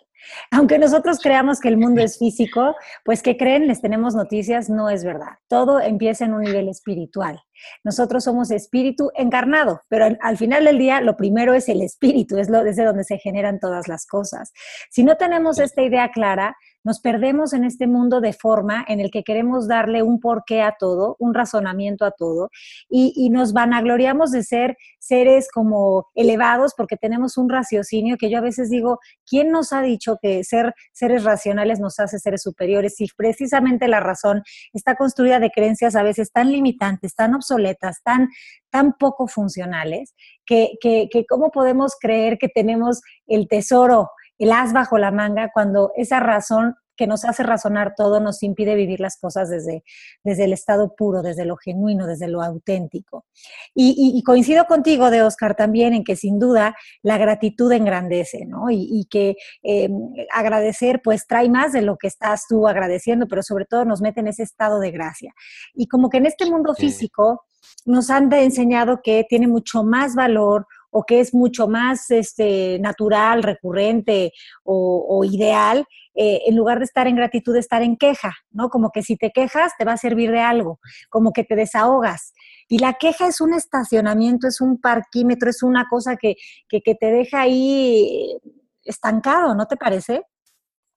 Aunque 0.51 0.79
nosotros 0.79 1.19
creamos 1.19 1.59
que 1.59 1.67
el 1.67 1.77
mundo 1.77 2.01
es 2.03 2.17
físico, 2.17 2.75
pues 3.03 3.21
que 3.21 3.37
creen, 3.37 3.67
les 3.67 3.81
tenemos 3.81 4.15
noticias, 4.15 4.69
no 4.69 4.89
es 4.89 5.03
verdad. 5.03 5.37
Todo 5.47 5.79
empieza 5.79 6.25
en 6.25 6.33
un 6.33 6.41
nivel 6.41 6.69
espiritual. 6.69 7.41
Nosotros 7.83 8.23
somos 8.23 8.51
espíritu 8.51 9.11
encarnado, 9.15 9.81
pero 9.87 10.07
al 10.19 10.37
final 10.37 10.65
del 10.65 10.77
día 10.77 11.01
lo 11.01 11.15
primero 11.15 11.53
es 11.53 11.69
el 11.69 11.81
espíritu, 11.81 12.37
es 12.37 12.49
lo, 12.49 12.63
desde 12.63 12.83
donde 12.83 13.03
se 13.03 13.17
generan 13.17 13.59
todas 13.59 13.87
las 13.87 14.05
cosas. 14.05 14.51
Si 14.89 15.03
no 15.03 15.15
tenemos 15.15 15.59
esta 15.59 15.81
idea 15.81 16.11
clara, 16.11 16.55
nos 16.85 17.01
perdemos 17.01 17.51
en 17.53 17.65
este 17.65 17.87
mundo 17.87 18.21
de 18.21 18.31
forma 18.31 18.85
en 18.87 18.99
el 18.99 19.09
que 19.11 19.23
queremos 19.23 19.67
darle 19.67 20.03
un 20.03 20.19
porqué 20.19 20.61
a 20.61 20.75
todo, 20.79 21.17
un 21.19 21.33
razonamiento 21.33 22.05
a 22.05 22.11
todo, 22.11 22.49
y, 22.87 23.11
y, 23.15 23.31
nos 23.31 23.51
vanagloriamos 23.51 24.31
de 24.31 24.43
ser 24.43 24.77
seres 24.99 25.49
como 25.51 26.07
elevados 26.13 26.73
porque 26.77 26.95
tenemos 26.95 27.37
un 27.37 27.49
raciocinio 27.49 28.17
que 28.17 28.29
yo 28.29 28.37
a 28.37 28.41
veces 28.41 28.69
digo, 28.69 28.99
¿quién 29.27 29.51
nos 29.51 29.73
ha 29.73 29.81
dicho 29.81 30.17
que 30.21 30.43
ser 30.43 30.73
seres 30.93 31.23
racionales 31.23 31.79
nos 31.79 31.99
hace 31.99 32.19
seres 32.19 32.43
superiores? 32.43 32.95
Si 32.95 33.07
precisamente 33.17 33.87
la 33.87 33.99
razón 33.99 34.43
está 34.71 34.95
construida 34.95 35.39
de 35.39 35.49
creencias 35.49 35.95
a 35.95 36.03
veces 36.03 36.31
tan 36.31 36.51
limitantes, 36.51 37.15
tan 37.15 37.33
obsoletas, 37.33 38.01
tan, 38.03 38.29
tan 38.69 38.93
poco 38.93 39.27
funcionales, 39.27 40.13
que, 40.45 40.73
que, 40.79 41.07
que 41.11 41.25
cómo 41.25 41.49
podemos 41.49 41.95
creer 41.99 42.37
que 42.37 42.47
tenemos 42.47 43.01
el 43.25 43.47
tesoro 43.47 44.11
el 44.37 44.51
as 44.51 44.73
bajo 44.73 44.97
la 44.97 45.11
manga 45.11 45.51
cuando 45.53 45.91
esa 45.95 46.19
razón 46.19 46.75
que 46.95 47.07
nos 47.07 47.25
hace 47.25 47.43
razonar 47.43 47.93
todo 47.95 48.19
nos 48.19 48.41
impide 48.43 48.75
vivir 48.75 48.99
las 48.99 49.17
cosas 49.17 49.49
desde, 49.49 49.83
desde 50.23 50.45
el 50.45 50.53
estado 50.53 50.95
puro, 50.95 51.21
desde 51.21 51.45
lo 51.45 51.57
genuino, 51.57 52.07
desde 52.07 52.27
lo 52.27 52.41
auténtico. 52.41 53.25
Y, 53.73 54.21
coincido 54.23 54.65
contigo, 54.65 55.11
de 55.11 55.21
Oscar, 55.21 55.55
también 55.55 55.93
en 55.93 56.03
que 56.03 56.15
sin 56.15 56.39
duda 56.39 56.75
la 57.03 57.17
gratitud 57.17 57.71
engrandece, 57.71 58.45
¿no? 58.45 58.67
Y, 58.69 59.07
que 59.09 59.35
em, 59.61 59.91
agradecer 60.33 61.01
pues 61.03 61.27
trae 61.27 61.49
más 61.49 61.73
de 61.73 61.81
lo 61.81 61.97
que 61.97 62.07
estás 62.07 62.45
tú 62.47 62.67
agradeciendo, 62.67 63.27
pero 63.27 63.43
sobre 63.43 63.65
todo 63.65 63.85
nos 63.85 64.01
mete 64.01 64.21
en 64.21 64.27
ese 64.27 64.43
estado 64.43 64.79
de 64.79 64.91
gracia. 64.91 65.33
Y 65.73 65.87
como 65.87 66.09
que 66.09 66.17
en 66.17 66.25
este 66.25 66.49
mundo 66.49 66.73
físico 66.73 67.43
nos 67.85 68.09
han 68.09 68.31
enseñado 68.33 69.01
que 69.03 69.25
tiene 69.27 69.47
mucho 69.47 69.83
más 69.83 70.15
valor 70.15 70.65
o 70.97 71.03
que 71.03 71.19
es 71.19 71.33
mucho 71.33 71.67
más 71.67 72.09
este, 72.09 72.79
natural, 72.79 73.43
recurrente 73.43 74.31
o, 74.63 75.25
ideal, 75.25 75.85
eh, 76.13 76.39
en 76.45 76.55
lugar 76.55 76.79
de 76.79 76.85
estar 76.85 77.05
en 77.05 77.17
gratitud, 77.17 77.53
estar 77.57 77.81
en 77.81 77.97
queja, 77.97 78.33
¿no? 78.51 78.69
Como 78.69 78.91
que 78.91 79.03
si 79.03 79.17
te 79.17 79.31
quejas 79.31 79.73
te 79.77 79.83
va 79.83 79.91
a 79.91 79.97
servir 79.97 80.31
de 80.31 80.39
algo, 80.39 80.79
como 81.09 81.33
que 81.33 81.43
te 81.43 81.57
desahogas. 81.57 82.31
Y 82.69 82.79
la 82.79 82.93
queja 82.93 83.27
es 83.27 83.41
un 83.41 83.53
estacionamiento, 83.53 84.47
es 84.47 84.61
un 84.61 84.79
parquímetro, 84.79 85.49
es 85.49 85.63
una 85.63 85.85
cosa 85.89 86.15
que, 86.15 86.35
te 86.69 87.05
deja 87.11 87.41
ahí 87.41 88.37
estancado, 88.81 89.53
¿no 89.53 89.65
te 89.65 89.75
parece? 89.75 90.21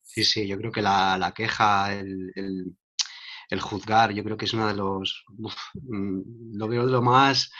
Sí, 0.02 0.22
sí, 0.22 0.46
yo 0.46 0.58
creo 0.58 0.70
que 0.70 0.80
la, 0.80 1.32
queja, 1.34 1.92
el, 1.92 2.76
juzgar, 3.60 4.12
yo 4.12 4.22
creo 4.22 4.36
que 4.36 4.44
es 4.44 4.52
uno 4.52 4.68
de 4.68 4.74
los, 4.74 5.24
mm, 5.74 6.56
lo 6.56 6.68
veo 6.68 6.84
lo 6.84 7.02
más 7.02 7.50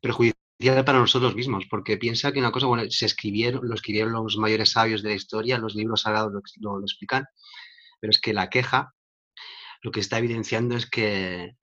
perjudicial 0.00 0.39
para 0.60 0.98
nosotros 0.98 1.34
mismos, 1.34 1.66
porque 1.68 1.96
piensa 1.96 2.32
que 2.32 2.38
una 2.38 2.52
cosa, 2.52 2.66
bueno, 2.66 2.84
se 2.90 3.06
escribieron, 3.06 3.66
lo 3.66 3.74
escribieron 3.74 4.12
los 4.12 4.36
mayores 4.36 4.70
sabios 4.70 5.02
de 5.02 5.10
la 5.10 5.14
historia, 5.14 5.58
los 5.58 5.74
libros 5.74 6.02
sagrados 6.02 6.32
lo, 6.60 6.78
lo, 6.78 6.84
explican, 6.84 7.24
pero 7.98 8.10
es 8.10 8.20
que 8.20 8.34
la 8.34 8.50
queja 8.50 8.92
lo 9.82 9.90
que 9.90 10.00
está 10.00 10.18
evidenciando 10.18 10.76
es 10.76 10.88
que, 10.88 11.54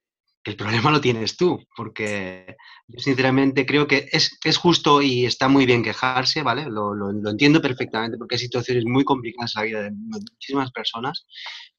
el 0.43 0.55
problema 0.55 0.91
lo 0.91 1.01
tienes 1.01 1.35
tú, 1.35 1.59
porque 1.75 2.55
yo 2.87 2.99
sinceramente 3.01 3.65
creo 3.65 3.85
que 3.85 4.07
es, 4.13 4.39
es 4.45 4.55
justo 4.55 5.01
y 5.01 5.25
está 5.25 5.49
muy 5.49 5.65
bien 5.65 5.83
quejarse, 5.83 6.41
¿vale? 6.41 6.63
Lo, 6.69 6.93
lo, 6.93 7.11
lo, 7.11 7.29
entiendo 7.31 7.61
perfectamente 7.61 8.17
porque 8.17 8.35
hay 8.35 8.39
situaciones 8.39 8.85
muy 8.85 9.03
complicadas 9.03 9.57
en 9.57 9.59
la 9.59 9.65
vida 9.65 9.81
de 9.81 9.91
muchísimas 9.91 10.71
personas, 10.71 11.27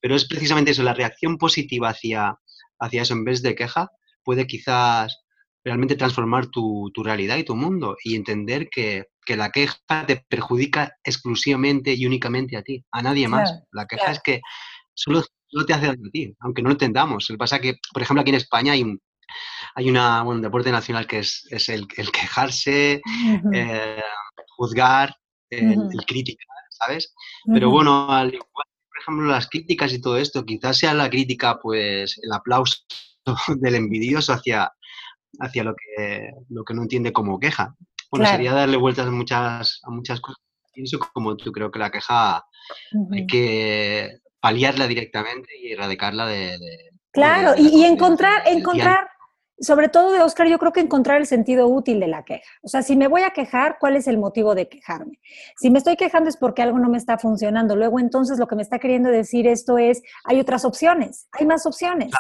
pero 0.01 0.15
es 0.15 0.27
precisamente 0.27 0.73
eso, 0.73 0.83
la 0.83 0.93
reacción 0.93 1.39
positiva 1.39 1.89
hacia, 1.89 2.35
hacia 2.79 3.01
eso 3.01 3.15
en 3.15 3.25
vez 3.25 3.41
de 3.41 3.55
queja 3.55 3.89
puede 4.23 4.47
quizás 4.47 5.17
realmente 5.65 5.97
transformar 5.97 6.47
tu, 6.47 6.91
realidad 6.97 7.37
y 7.37 7.45
tu 7.45 7.55
mundo 7.55 7.97
y 8.03 8.15
entender 8.15 8.69
que, 8.71 9.07
la 9.29 9.51
queja 9.51 10.07
te 10.07 10.25
perjudica 10.27 10.97
exclusivamente 11.05 11.93
y 11.93 12.07
únicamente 12.07 12.57
a 12.57 12.63
ti, 12.63 12.83
a 12.91 13.03
nadie 13.03 13.29
más. 13.29 13.63
La 13.73 13.87
queja 13.87 14.11
es 14.11 14.21
que 14.25 14.41
solo, 14.95 15.23
te 15.67 15.75
hace 15.75 15.87
daño 15.87 16.07
a 16.09 16.11
ti, 16.11 16.35
aunque 16.41 16.63
no 16.63 16.71
lo 16.71 16.75
entendamos. 16.75 17.29
Lo 17.29 17.35
que 17.35 17.39
pasa 17.39 17.57
es 17.57 17.63
que, 17.63 17.75
por 17.93 18.01
ejemplo, 18.01 18.23
aquí 18.23 18.31
en 18.31 18.37
España 18.37 18.73
hay 18.73 18.83
un, 18.83 18.99
hay 19.75 19.91
una, 19.91 20.23
un 20.23 20.41
deporte 20.41 20.73
nacional 20.73 21.07
que 21.07 21.19
es, 21.19 21.69
el, 21.69 21.87
quejarse, 21.87 23.03
eh, 23.53 24.03
juzgar, 24.57 25.15
el, 25.51 25.77
criticar, 26.07 26.47
¿sabes? 26.71 27.15
Pero 27.53 27.71
bueno, 27.71 28.11
al 28.11 28.29
igual, 28.29 28.67
por 28.89 28.99
ejemplo, 29.01 29.27
las 29.27 29.49
críticas 29.49 29.93
y 29.93 30.01
todo 30.01 30.17
esto, 30.17 30.45
quizás 30.45 30.79
sea 30.79 30.95
la 30.95 31.11
crítica, 31.11 31.59
pues, 31.61 32.19
el 32.23 32.33
aplauso 32.33 32.77
del 33.61 33.75
envidioso 33.75 34.33
hacia, 34.33 34.73
hacia 35.41 35.65
lo 35.65 35.75
que, 35.75 36.31
lo 36.49 36.65
que 36.65 36.75
no 36.75 36.83
entiende 36.83 37.13
como 37.13 37.39
queja. 37.39 37.75
Bueno, 38.11 38.27
sería 38.27 38.53
darle 38.53 38.77
vueltas 38.77 39.07
a 39.07 39.11
muchas, 39.11 39.81
a 39.85 39.91
muchas 39.91 40.21
cosas. 40.21 40.43
Pienso 40.73 40.99
como 41.13 41.37
tú, 41.37 41.53
creo 41.53 41.71
que 41.71 41.79
la 41.79 41.91
queja 41.91 42.45
hay 43.13 43.27
que 43.27 44.19
paliarla 44.41 44.87
directamente 44.87 45.49
y 45.61 45.73
erradicarla 45.73 46.27
de... 46.27 46.57
claro, 47.11 47.55
y, 47.57 47.85
encontrar, 47.85 48.43
encontrar, 48.47 49.09
sobre 49.61 49.89
todo 49.89 50.13
de 50.13 50.23
Oscar, 50.23 50.47
yo 50.47 50.59
creo 50.59 50.73
que 50.73 50.81
encontrar 50.81 51.21
el 51.21 51.27
sentido 51.27 51.67
útil 51.67 51.99
de 51.99 52.07
la 52.07 52.25
queja. 52.25 52.49
O 52.63 52.69
sea, 52.69 52.83
si 52.83 52.97
me 52.97 53.09
voy 53.09 53.23
a 53.23 53.31
quejar, 53.31 53.79
¿cuál 53.81 53.97
es 53.97 54.07
el 54.07 54.19
motivo 54.19 54.55
de 54.55 54.69
quejarme? 54.69 55.19
Si 55.57 55.71
me 55.71 55.79
estoy 55.79 55.97
quejando 55.97 56.29
es 56.29 56.37
porque 56.37 56.63
algo 56.63 56.79
no 56.79 56.89
me 56.89 56.99
está 56.99 57.19
funcionando. 57.19 57.75
Luego, 57.75 57.99
entonces, 57.99 58.39
lo 58.39 58.47
que 58.47 58.57
me 58.57 58.63
está 58.63 58.79
queriendo 58.79 59.11
decir 59.11 59.47
esto 59.49 59.77
es, 59.79 60.03
hay 60.25 60.39
otras 60.39 60.65
opciones, 60.65 61.29
hay 61.33 61.47
más 61.47 61.67
opciones. 61.67 62.13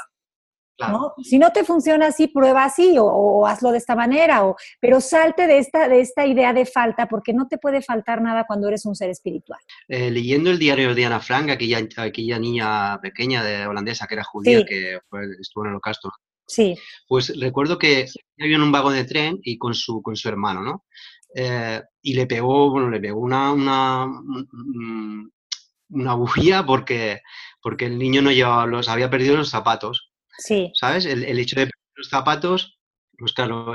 Si 1.22 1.38
no 1.38 1.50
te 1.50 1.64
funciona 1.64 2.06
así, 2.08 2.28
prueba 2.28 2.64
así 2.64 2.96
o, 2.98 3.46
hazlo 3.46 3.72
de 3.72 3.78
esta 3.78 3.96
manera, 3.96 4.44
o, 4.44 4.56
pero 4.80 5.00
salte 5.00 5.46
de 5.46 5.58
esta, 5.58 5.88
de 5.88 6.00
esta 6.00 6.26
idea 6.26 6.52
de 6.52 6.66
falta 6.66 7.08
porque 7.08 7.32
no 7.32 7.48
te 7.48 7.58
puede 7.58 7.82
faltar 7.82 8.22
nada 8.22 8.44
cuando 8.46 8.68
eres 8.68 8.86
un 8.86 8.94
ser 8.94 9.10
espiritual. 9.10 9.60
Eh, 9.88 10.10
leyendo 10.10 10.50
el 10.50 10.58
diario 10.58 10.94
de 10.94 11.04
Ana 11.04 11.20
Frank, 11.20 11.50
aquella, 11.50 11.86
aquella 11.96 12.38
niña 12.38 13.00
pequeña 13.00 13.42
de 13.42 13.66
holandesa 13.66 14.06
que 14.06 14.14
era 14.14 14.24
judía, 14.24 14.64
que 14.64 15.00
estuvo 15.40 15.64
en 15.64 15.68
el 15.68 15.74
holocausto, 15.74 16.12
sí. 16.46 16.76
pues 17.08 17.38
recuerdo 17.38 17.78
que 17.78 18.06
había 18.40 18.56
en 18.56 18.62
un 18.62 18.72
vagón 18.72 18.94
de 18.94 19.04
tren 19.04 19.38
y 19.42 19.58
con 19.58 19.74
su, 19.74 20.00
con 20.02 20.16
su 20.16 20.28
hermano, 20.28 20.62
¿no? 20.62 20.84
Eh, 21.34 21.82
y 22.02 22.14
le 22.14 22.26
pegó, 22.26 22.70
bueno, 22.70 22.88
le 22.88 23.00
pegó 23.00 23.20
una, 23.20 23.52
una, 23.52 24.06
una 25.90 26.14
bujía 26.14 26.64
porque, 26.64 27.20
porque 27.60 27.86
el 27.86 27.98
niño 27.98 28.22
no 28.22 28.32
llevaba 28.32 28.66
los, 28.66 28.88
había 28.88 29.10
perdido 29.10 29.36
los 29.36 29.50
zapatos 29.50 30.07
Sí. 30.38 30.70
¿Sabes? 30.74 31.04
El, 31.04 31.38
hecho 31.38 31.60
de 31.60 31.70
los 31.96 32.08
zapatos, 32.08 32.78
pues 33.18 33.32
claro, 33.32 33.74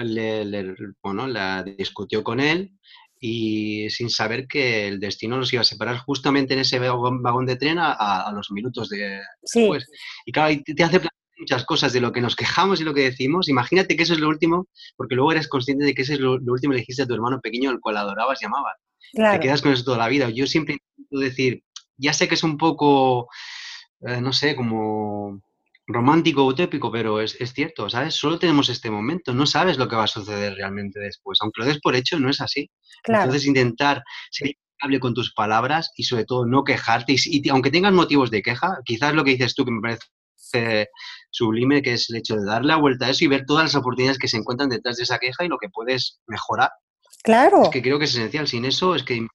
bueno, 1.03 1.27
la 1.27 1.63
discutió 1.63 2.23
con 2.23 2.39
él 2.39 2.71
y 3.19 3.89
sin 3.89 4.09
saber 4.09 4.47
que 4.47 4.87
el 4.87 4.99
destino 4.99 5.37
los 5.37 5.51
iba 5.53 5.61
a 5.61 5.65
separar 5.65 5.97
justamente 5.97 6.53
en 6.53 6.61
ese 6.61 6.79
vagón, 6.79 7.45
de 7.45 7.55
tren 7.57 7.77
a, 7.79 8.31
los 8.33 8.51
minutos 8.51 8.89
de 8.89 9.21
después. 9.41 9.87
Y 10.25 10.31
claro, 10.31 10.57
te 10.65 10.83
hace 10.83 11.01
muchas 11.37 11.65
cosas 11.65 11.93
de 11.93 12.01
lo 12.01 12.11
que 12.11 12.21
nos 12.21 12.35
quejamos 12.35 12.79
y 12.79 12.83
lo 12.83 12.93
que 12.93 13.01
decimos. 13.01 13.49
Imagínate 13.49 13.95
que 13.95 14.03
eso 14.03 14.13
es 14.13 14.19
lo 14.19 14.29
último, 14.29 14.67
porque 14.95 15.15
luego 15.15 15.31
eres 15.31 15.47
consciente 15.47 15.85
de 15.85 15.93
que 15.93 16.03
eso 16.03 16.13
es 16.13 16.19
lo, 16.19 16.33
último 16.33 16.71
que 16.71 16.75
le 16.75 16.81
dijiste 16.81 17.03
a 17.03 17.07
tu 17.07 17.13
hermano 17.13 17.39
pequeño, 17.41 17.69
al 17.69 17.79
cual 17.79 17.97
adorabas 17.97 18.41
y 18.41 18.45
amabas. 18.45 18.75
Te 19.13 19.39
quedas 19.39 19.61
con 19.61 19.71
eso 19.71 19.83
toda 19.83 19.97
la 19.97 20.07
vida. 20.07 20.29
Yo 20.29 20.47
siempre 20.47 20.77
intento 20.97 21.19
decir, 21.19 21.63
ya 21.97 22.13
sé 22.13 22.27
que 22.27 22.35
es 22.35 22.43
un 22.43 22.57
poco, 22.57 23.29
eh, 24.01 24.21
no 24.21 24.33
sé, 24.33 24.55
como 24.55 25.41
romántico 25.85 26.45
utópico, 26.45 26.91
pero 26.91 27.19
es, 27.19 27.37
cierto, 27.53 27.89
¿sabes? 27.89 28.15
Solo 28.15 28.39
tenemos 28.39 28.69
este 28.69 28.89
momento, 28.89 29.33
no 29.33 29.45
sabes 29.45 29.77
lo 29.77 29.87
que 29.87 29.95
va 29.95 30.05
a 30.05 30.07
suceder 30.07 30.55
realmente 30.55 30.99
después, 30.99 31.39
aunque 31.41 31.61
lo 31.61 31.67
des 31.67 31.79
por 31.81 31.95
hecho, 31.95 32.19
no 32.19 32.29
es 32.29 32.41
así. 32.41 32.69
Entonces 33.05 33.45
intentar 33.45 34.01
ser 34.31 34.49
impecable 34.49 34.99
con 34.99 35.13
tus 35.13 35.33
palabras 35.33 35.91
y 35.95 36.03
sobre 36.03 36.25
todo 36.25 36.45
no 36.45 36.63
quejarte, 36.63 37.15
y, 37.25 37.49
aunque 37.49 37.71
tengas 37.71 37.93
motivos 37.93 38.31
de 38.31 38.41
queja, 38.41 38.77
quizás 38.85 39.13
lo 39.13 39.23
que 39.23 39.31
dices 39.31 39.55
tú 39.55 39.65
que 39.65 39.71
me 39.71 39.81
parece 39.81 40.87
sublime, 41.31 41.81
que 41.81 41.93
es 41.93 42.09
el 42.09 42.17
hecho 42.17 42.35
de 42.35 42.45
darle 42.45 42.67
la 42.67 42.77
vuelta 42.77 43.07
a 43.07 43.09
eso 43.09 43.25
y 43.25 43.27
ver 43.27 43.45
todas 43.45 43.65
las 43.65 43.75
oportunidades 43.75 44.19
que 44.19 44.27
se 44.27 44.37
encuentran 44.37 44.69
detrás 44.69 44.97
de 44.97 45.03
esa 45.03 45.17
queja 45.17 45.43
y 45.43 45.47
lo 45.47 45.57
que 45.57 45.69
puedes 45.69 46.19
mejorar. 46.27 46.69
Claro. 47.23 47.63
Es 47.63 47.69
que 47.69 47.81
creo 47.81 47.97
que 47.99 48.05
es 48.05 48.15
esencial, 48.15 48.47
sin 48.47 48.65
eso 48.65 48.95
es 48.95 49.03
que 49.03 49.25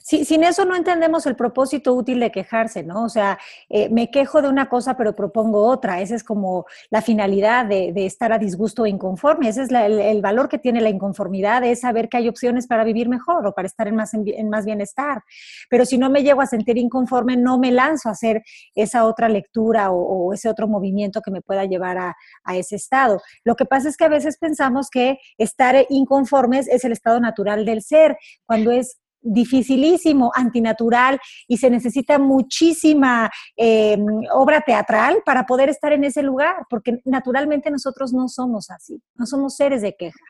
Sí, 0.00 0.24
sin 0.24 0.44
eso 0.44 0.64
no 0.64 0.76
entendemos 0.76 1.26
el 1.26 1.34
propósito 1.34 1.92
útil 1.92 2.20
de 2.20 2.30
quejarse, 2.30 2.84
¿no? 2.84 3.04
O 3.04 3.08
sea, 3.08 3.36
eh, 3.68 3.88
me 3.88 4.12
quejo 4.12 4.40
de 4.42 4.48
una 4.48 4.68
cosa 4.68 4.96
pero 4.96 5.16
propongo 5.16 5.66
otra. 5.66 6.00
Esa 6.00 6.14
es 6.14 6.22
como 6.22 6.66
la 6.90 7.02
finalidad 7.02 7.66
de, 7.66 7.92
estar 8.06 8.32
a 8.32 8.38
disgusto 8.38 8.82
o 8.82 8.86
inconforme. 8.86 9.48
Ese 9.48 9.62
es 9.62 9.70
el, 9.72 10.22
valor 10.22 10.48
que 10.48 10.58
tiene 10.58 10.80
la 10.80 10.88
inconformidad, 10.88 11.64
es 11.64 11.80
saber 11.80 12.08
que 12.08 12.16
hay 12.16 12.28
opciones 12.28 12.68
para 12.68 12.84
vivir 12.84 13.08
mejor 13.08 13.44
o 13.46 13.52
para 13.52 13.66
estar 13.66 13.88
en 13.88 13.96
más, 13.96 14.14
en, 14.14 14.50
más 14.50 14.64
bienestar. 14.64 15.22
Pero 15.68 15.84
si 15.84 15.98
no 15.98 16.10
me 16.10 16.22
llego 16.22 16.40
a 16.40 16.46
sentir 16.46 16.78
inconforme, 16.78 17.36
no 17.36 17.58
me 17.58 17.72
lanzo 17.72 18.08
a 18.08 18.12
hacer 18.12 18.44
esa 18.74 19.04
otra 19.04 19.28
lectura 19.28 19.90
o, 19.90 20.32
ese 20.32 20.48
otro 20.48 20.68
movimiento 20.68 21.20
que 21.22 21.30
me 21.32 21.40
pueda 21.40 21.64
llevar 21.64 21.98
a, 21.98 22.16
a 22.44 22.56
ese 22.56 22.76
estado. 22.76 23.20
Lo 23.42 23.56
que 23.56 23.64
pasa 23.64 23.88
es 23.88 23.96
que 23.96 24.04
a 24.04 24.08
veces 24.08 24.38
pensamos 24.38 24.90
que 24.90 25.18
estar 25.38 25.74
inconformes 25.88 26.68
es 26.68 26.84
el 26.84 26.92
estado 26.92 27.18
natural 27.18 27.64
del 27.64 27.82
ser, 27.82 28.16
cuando 28.46 28.70
es 28.70 28.98
dificilísimo, 29.20 30.30
antinatural 30.34 31.18
y 31.46 31.56
se 31.56 31.70
necesita 31.70 32.18
muchísima 32.18 33.30
em, 33.56 34.04
obra 34.32 34.60
teatral 34.60 35.22
para 35.24 35.44
poder 35.44 35.68
estar 35.68 35.92
en 35.92 36.04
ese 36.04 36.22
lugar, 36.22 36.66
porque 36.70 37.00
naturalmente 37.04 37.70
nosotros 37.70 38.12
no 38.12 38.28
somos 38.28 38.70
así, 38.70 39.02
no 39.14 39.26
somos 39.26 39.56
seres 39.56 39.82
de 39.82 39.94
queja. 39.96 40.24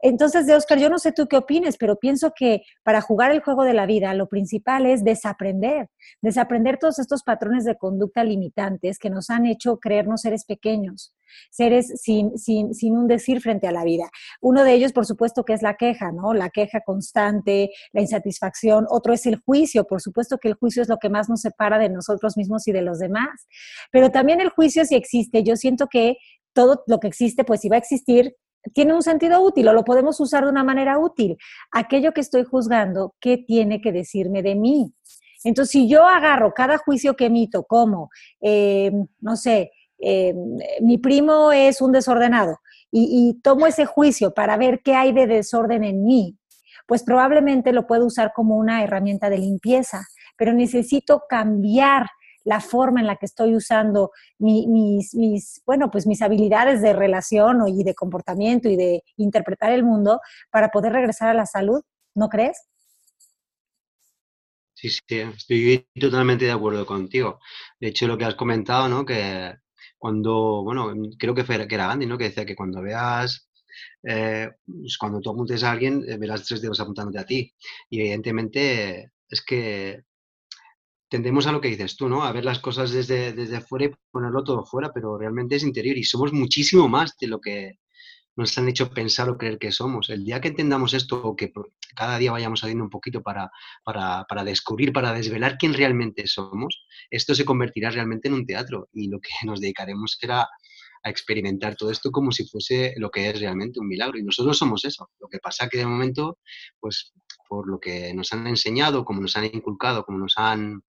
Entonces, 0.00 0.46
de 0.46 0.54
Oscar, 0.54 0.78
yo 0.78 0.90
no 0.90 0.98
sé 0.98 1.12
tú 1.12 1.26
qué 1.26 1.36
opines, 1.36 1.76
pero 1.78 1.96
pienso 1.96 2.32
que 2.36 2.62
para 2.82 3.00
jugar 3.00 3.30
el 3.30 3.40
juego 3.40 3.64
de 3.64 3.72
la 3.72 3.86
vida, 3.86 4.12
lo 4.14 4.28
principal 4.28 4.86
es 4.86 5.04
desaprender, 5.04 5.88
desaprender 6.20 6.78
todos 6.78 6.98
estos 6.98 7.22
patrones 7.22 7.64
de 7.64 7.76
conducta 7.76 8.22
limitantes 8.22 8.98
que 8.98 9.10
nos 9.10 9.30
han 9.30 9.46
hecho 9.46 9.78
creernos 9.78 10.22
seres 10.22 10.44
pequeños, 10.44 11.14
seres 11.50 11.92
sin, 12.00 12.36
sin, 12.38 12.74
sin 12.74 12.96
un 12.96 13.06
decir 13.06 13.40
frente 13.40 13.66
a 13.66 13.72
la 13.72 13.84
vida. 13.84 14.10
Uno 14.40 14.64
de 14.64 14.74
ellos, 14.74 14.92
por 14.92 15.06
supuesto, 15.06 15.44
que 15.44 15.54
es 15.54 15.62
la 15.62 15.74
queja, 15.74 16.12
¿no? 16.12 16.34
La 16.34 16.50
queja 16.50 16.80
constante, 16.80 17.70
la 17.92 18.02
insatisfacción. 18.02 18.86
Otro 18.90 19.12
es 19.14 19.26
el 19.26 19.36
juicio, 19.36 19.86
por 19.86 20.02
supuesto 20.02 20.38
que 20.38 20.48
el 20.48 20.54
juicio 20.54 20.82
es 20.82 20.88
lo 20.88 20.98
que 20.98 21.08
más 21.08 21.28
nos 21.28 21.40
separa 21.40 21.78
de 21.78 21.88
nosotros 21.88 22.36
mismos 22.36 22.68
y 22.68 22.72
de 22.72 22.82
los 22.82 22.98
demás. 22.98 23.46
Pero 23.90 24.10
también 24.10 24.40
el 24.40 24.50
juicio 24.50 24.84
si 24.84 24.94
existe. 24.94 25.42
Yo 25.42 25.56
siento 25.56 25.86
que 25.86 26.16
todo 26.52 26.82
lo 26.86 27.00
que 27.00 27.08
existe, 27.08 27.44
pues 27.44 27.60
si 27.60 27.68
va 27.68 27.76
a 27.76 27.78
existir, 27.78 28.34
tiene 28.72 28.94
un 28.94 29.02
sentido 29.02 29.40
útil 29.40 29.68
o 29.68 29.72
lo 29.72 29.84
podemos 29.84 30.18
usar 30.20 30.44
de 30.44 30.50
una 30.50 30.64
manera 30.64 30.98
útil. 30.98 31.36
Aquello 31.70 32.12
que 32.12 32.20
estoy 32.20 32.44
juzgando, 32.44 33.14
¿qué 33.20 33.38
tiene 33.38 33.80
que 33.80 33.92
decirme 33.92 34.42
de 34.42 34.54
mí? 34.54 34.92
Entonces, 35.44 35.72
si 35.72 35.88
yo 35.88 36.04
agarro 36.04 36.52
cada 36.54 36.78
juicio 36.78 37.14
que 37.14 37.26
emito 37.26 37.64
como, 37.64 38.10
eh, 38.40 38.90
no 39.20 39.36
sé, 39.36 39.72
eh, 39.98 40.34
mi 40.80 40.98
primo 40.98 41.52
es 41.52 41.80
un 41.80 41.92
desordenado 41.92 42.58
y, 42.90 43.30
y 43.30 43.40
tomo 43.40 43.66
ese 43.66 43.86
juicio 43.86 44.34
para 44.34 44.56
ver 44.56 44.80
qué 44.82 44.94
hay 44.94 45.12
de 45.12 45.26
desorden 45.26 45.84
en 45.84 46.04
mí, 46.04 46.36
pues 46.86 47.02
probablemente 47.02 47.72
lo 47.72 47.86
puedo 47.86 48.06
usar 48.06 48.32
como 48.34 48.56
una 48.56 48.82
herramienta 48.82 49.30
de 49.30 49.38
limpieza, 49.38 50.06
pero 50.36 50.52
necesito 50.52 51.22
cambiar 51.28 52.06
la 52.46 52.60
forma 52.60 53.00
en 53.00 53.08
la 53.08 53.16
que 53.16 53.26
estoy 53.26 53.56
usando 53.56 54.12
mis, 54.38 55.62
bueno, 55.66 55.90
pues 55.90 56.06
mis 56.06 56.22
habilidades 56.22 56.80
de 56.80 56.92
relación 56.92 57.66
y 57.66 57.82
de 57.82 57.94
comportamiento 57.94 58.68
y 58.68 58.76
de 58.76 59.02
interpretar 59.16 59.72
el 59.72 59.82
mundo 59.82 60.20
para 60.50 60.68
poder 60.68 60.92
regresar 60.92 61.28
a 61.28 61.34
la 61.34 61.44
salud, 61.44 61.82
¿no 62.14 62.28
crees? 62.28 62.56
Sí, 64.74 64.90
sí, 64.90 65.02
estoy 65.10 65.88
totalmente 66.00 66.44
de 66.44 66.52
acuerdo 66.52 66.86
contigo. 66.86 67.40
De 67.80 67.88
hecho, 67.88 68.06
lo 68.06 68.16
que 68.16 68.26
has 68.26 68.36
comentado, 68.36 68.88
¿no? 68.88 69.04
Que 69.04 69.54
cuando, 69.98 70.62
bueno, 70.62 70.92
creo 71.18 71.34
que, 71.34 71.42
fue, 71.42 71.66
que 71.66 71.74
era 71.74 71.88
Gandhi, 71.88 72.06
¿no? 72.06 72.16
Que 72.16 72.24
decía 72.24 72.46
que 72.46 72.54
cuando 72.54 72.80
veas, 72.80 73.50
eh, 74.04 74.50
pues 74.64 74.96
cuando 74.98 75.20
tú 75.20 75.30
apuntes 75.30 75.64
a 75.64 75.72
alguien, 75.72 76.04
eh, 76.06 76.16
verás 76.16 76.44
tres 76.44 76.62
dedos 76.62 76.78
apuntándote 76.78 77.18
a 77.18 77.26
ti. 77.26 77.52
Y 77.90 78.00
evidentemente 78.00 79.10
es 79.28 79.42
que 79.44 80.04
tendemos 81.08 81.46
a 81.46 81.52
lo 81.52 81.60
que 81.60 81.68
dices 81.68 81.96
tú, 81.96 82.08
¿no? 82.08 82.24
A 82.24 82.32
ver 82.32 82.44
las 82.44 82.58
cosas 82.58 82.90
desde, 82.90 83.32
desde 83.32 83.60
fuera 83.60 83.86
y 83.86 83.90
ponerlo 84.10 84.44
todo 84.44 84.64
fuera, 84.64 84.92
pero 84.92 85.18
realmente 85.18 85.56
es 85.56 85.62
interior 85.62 85.96
y 85.96 86.04
somos 86.04 86.32
muchísimo 86.32 86.88
más 86.88 87.16
de 87.18 87.28
lo 87.28 87.40
que 87.40 87.78
nos 88.36 88.56
han 88.58 88.68
hecho 88.68 88.90
pensar 88.90 89.30
o 89.30 89.38
creer 89.38 89.58
que 89.58 89.72
somos. 89.72 90.10
El 90.10 90.24
día 90.24 90.40
que 90.40 90.48
entendamos 90.48 90.92
esto 90.92 91.22
o 91.22 91.34
que 91.34 91.52
cada 91.94 92.18
día 92.18 92.32
vayamos 92.32 92.60
saliendo 92.60 92.84
un 92.84 92.90
poquito 92.90 93.22
para, 93.22 93.50
para, 93.82 94.44
descubrir, 94.44 94.92
para 94.92 95.12
desvelar 95.12 95.56
quién 95.58 95.72
realmente 95.72 96.26
somos, 96.26 96.84
esto 97.10 97.34
se 97.34 97.46
convertirá 97.46 97.90
realmente 97.90 98.28
en 98.28 98.34
un 98.34 98.46
teatro 98.46 98.88
y 98.92 99.08
lo 99.08 99.20
que 99.20 99.30
nos 99.44 99.60
dedicaremos 99.60 100.18
será 100.20 100.46
a 101.02 101.10
experimentar 101.10 101.76
todo 101.76 101.90
esto 101.90 102.10
como 102.10 102.32
si 102.32 102.46
fuese 102.46 102.92
lo 102.96 103.10
que 103.10 103.30
es 103.30 103.40
realmente 103.40 103.80
un 103.80 103.88
milagro. 103.88 104.18
Y 104.18 104.22
nosotros 104.22 104.58
somos 104.58 104.84
eso. 104.84 105.08
Lo 105.18 105.28
que 105.28 105.38
pasa 105.38 105.68
que 105.68 105.78
de 105.78 105.86
momento, 105.86 106.38
pues 106.78 107.14
por 107.48 107.68
lo 107.70 107.78
que 107.78 108.12
nos 108.12 108.32
han 108.32 108.46
enseñado, 108.46 109.04
como 109.04 109.22
nos 109.22 109.36
han 109.36 109.44
inculcado, 109.44 110.04
como 110.04 110.18
nos 110.18 110.34
han 110.36 110.82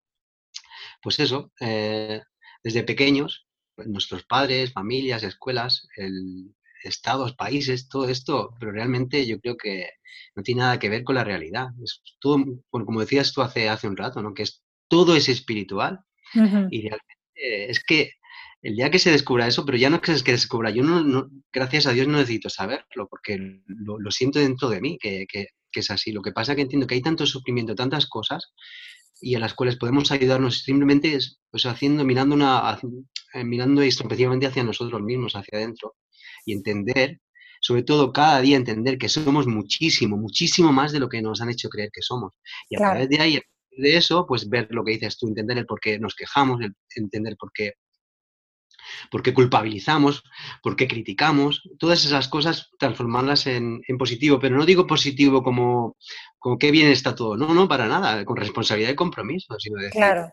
pues 1.07 1.21
eso, 1.21 1.53
eh, 1.61 2.21
desde 2.61 2.83
pequeños, 2.83 3.47
nuestros 3.77 4.25
padres, 4.25 4.73
familias, 4.73 5.23
escuelas, 5.23 5.87
el, 5.95 6.53
estados, 6.83 7.33
países, 7.33 7.87
todo 7.87 8.09
esto, 8.09 8.53
pero 8.59 8.73
realmente 8.73 9.25
yo 9.25 9.39
creo 9.39 9.55
que 9.55 9.89
no 10.35 10.43
tiene 10.43 10.63
nada 10.63 10.79
que 10.79 10.89
ver 10.89 11.05
con 11.05 11.15
la 11.15 11.23
realidad. 11.23 11.67
Es 11.81 12.01
todo, 12.19 12.43
como 12.69 12.99
decías 12.99 13.31
tú 13.31 13.41
hace, 13.41 13.69
hace 13.69 13.87
un 13.87 13.95
rato, 13.95 14.21
¿no? 14.21 14.33
que 14.33 14.43
es, 14.43 14.65
todo 14.89 15.15
es 15.15 15.29
espiritual 15.29 16.01
y 16.71 16.81
realmente 16.81 17.69
es 17.69 17.81
que 17.81 18.11
el 18.61 18.75
día 18.75 18.91
que 18.91 18.99
se 18.99 19.11
descubra 19.11 19.47
eso, 19.47 19.63
pero 19.65 19.77
ya 19.77 19.89
no 19.89 19.95
es 19.95 20.01
que 20.01 20.17
se 20.17 20.31
descubra, 20.33 20.71
yo 20.71 20.83
no, 20.83 21.29
gracias 21.53 21.87
a 21.87 21.93
Dios 21.93 22.09
no 22.09 22.17
necesito 22.17 22.49
saberlo, 22.49 23.07
porque 23.09 23.61
lo, 23.65 24.11
siento 24.11 24.39
dentro 24.39 24.67
de 24.67 24.81
mí, 24.81 24.97
que, 24.99 25.25
que, 25.25 25.47
es 25.71 25.89
así. 25.89 26.11
Lo 26.11 26.23
que 26.23 26.31
pasa 26.33 26.51
es 26.51 26.55
que 26.57 26.63
entiendo 26.63 26.87
que 26.87 26.95
hay 26.95 27.01
tanto 27.01 27.25
sufrimiento, 27.25 27.75
tantas 27.75 28.07
cosas, 28.07 28.51
y 29.21 29.36
a 29.36 29.39
las 29.39 29.53
cuales 29.53 29.77
podemos 29.77 30.12
ayudarnos 30.12 30.59
simplemente 30.59 31.17
pues, 31.50 31.65
haciendo, 31.65 32.03
mirando, 32.03 32.36
una, 32.36 32.79
eh, 33.33 33.43
mirando 33.43 33.81
hacia 33.81 34.63
nosotros 34.63 35.01
mismos, 35.01 35.36
hacia 35.36 35.57
adentro, 35.57 35.95
y 36.45 36.53
entender, 36.53 37.19
sobre 37.62 37.83
todo 37.83 38.13
cada 38.13 38.41
día 38.41 38.57
entender 38.57 38.97
que 38.97 39.09
somos 39.09 39.47
muchísimo, 39.47 40.17
muchísimo 40.17 40.71
más 40.71 40.91
de 40.91 41.00
lo 41.00 41.09
que 41.09 41.21
nos 41.21 41.41
han 41.41 41.50
hecho 41.50 41.69
creer 41.69 41.89
que 41.91 42.01
somos. 42.01 42.34
Y 42.69 42.75
a 42.75 42.80
través 42.80 43.10
de 43.10 43.19
ahí, 43.19 43.39
de 43.71 43.97
eso, 43.97 44.25
pues 44.27 44.49
ver 44.49 44.67
lo 44.71 44.84
que 44.84 44.93
dices 44.93 45.17
tú, 45.17 45.27
entender 45.27 45.58
el 45.58 45.65
por 45.65 45.80
qué 45.80 45.99
nos 45.99 46.15
quejamos, 46.15 46.60
entender 46.95 47.36
por 47.38 47.51
qué 47.53 47.73
por 49.10 49.21
qué 49.21 49.34
culpabilizamos, 49.34 50.23
por 50.62 50.76
qué 50.76 50.88
criticamos, 50.88 51.63
todas 51.80 52.06
esas 52.06 52.28
cosas 52.28 52.69
transformarlas 52.80 53.47
en, 53.47 53.82
positivo, 53.97 54.39
pero 54.39 54.58
no 54.58 54.65
digo 54.65 54.88
positivo 54.88 55.43
como, 55.43 55.97
como 56.38 56.58
qué 56.58 56.71
bien 56.71 56.89
está 56.89 57.15
todo, 57.15 57.38
no, 57.38 57.54
no, 57.54 57.67
para 57.67 57.88
nada, 57.88 58.23
con 58.26 58.38
responsabilidad 58.38 58.91
y 58.91 58.95
compromiso, 58.95 59.56
sino 59.60 59.78
decir, 59.78 60.00
claro. 60.00 60.32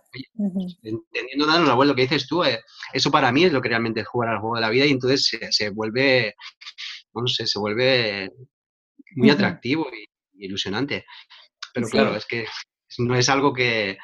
entendiendo 0.83 1.47
darnos 1.47 1.69
la 1.69 1.75
vuelta, 1.75 1.93
lo 1.93 1.97
que 1.97 2.03
dices 2.03 2.27
tú, 2.27 2.45
eh, 2.45 2.61
eso 2.93 3.11
para 3.11 3.33
mí 3.33 3.45
es 3.45 3.53
lo 3.53 3.63
que 3.63 3.69
realmente 3.69 4.01
es 4.01 4.09
jugar 4.09 4.31
al 4.31 4.41
juego 4.41 4.57
de 4.57 4.63
la 4.63 4.71
vida 4.71 4.87
y 4.87 4.91
entonces 4.91 5.39
se, 5.51 5.71
vuelve, 5.71 6.35
no 7.15 7.27
sé, 7.27 7.47
se 7.47 7.59
vuelve 7.59 8.31
muy 9.17 9.31
atractivo 9.31 9.89
y, 9.93 10.45
ilusionante. 10.45 11.05
Pero 11.73 11.89
claro, 11.89 12.17
es 12.17 12.27
que 12.27 12.47
no 12.99 13.17
es 13.17 13.29
algo 13.29 13.53
que, 13.53 13.99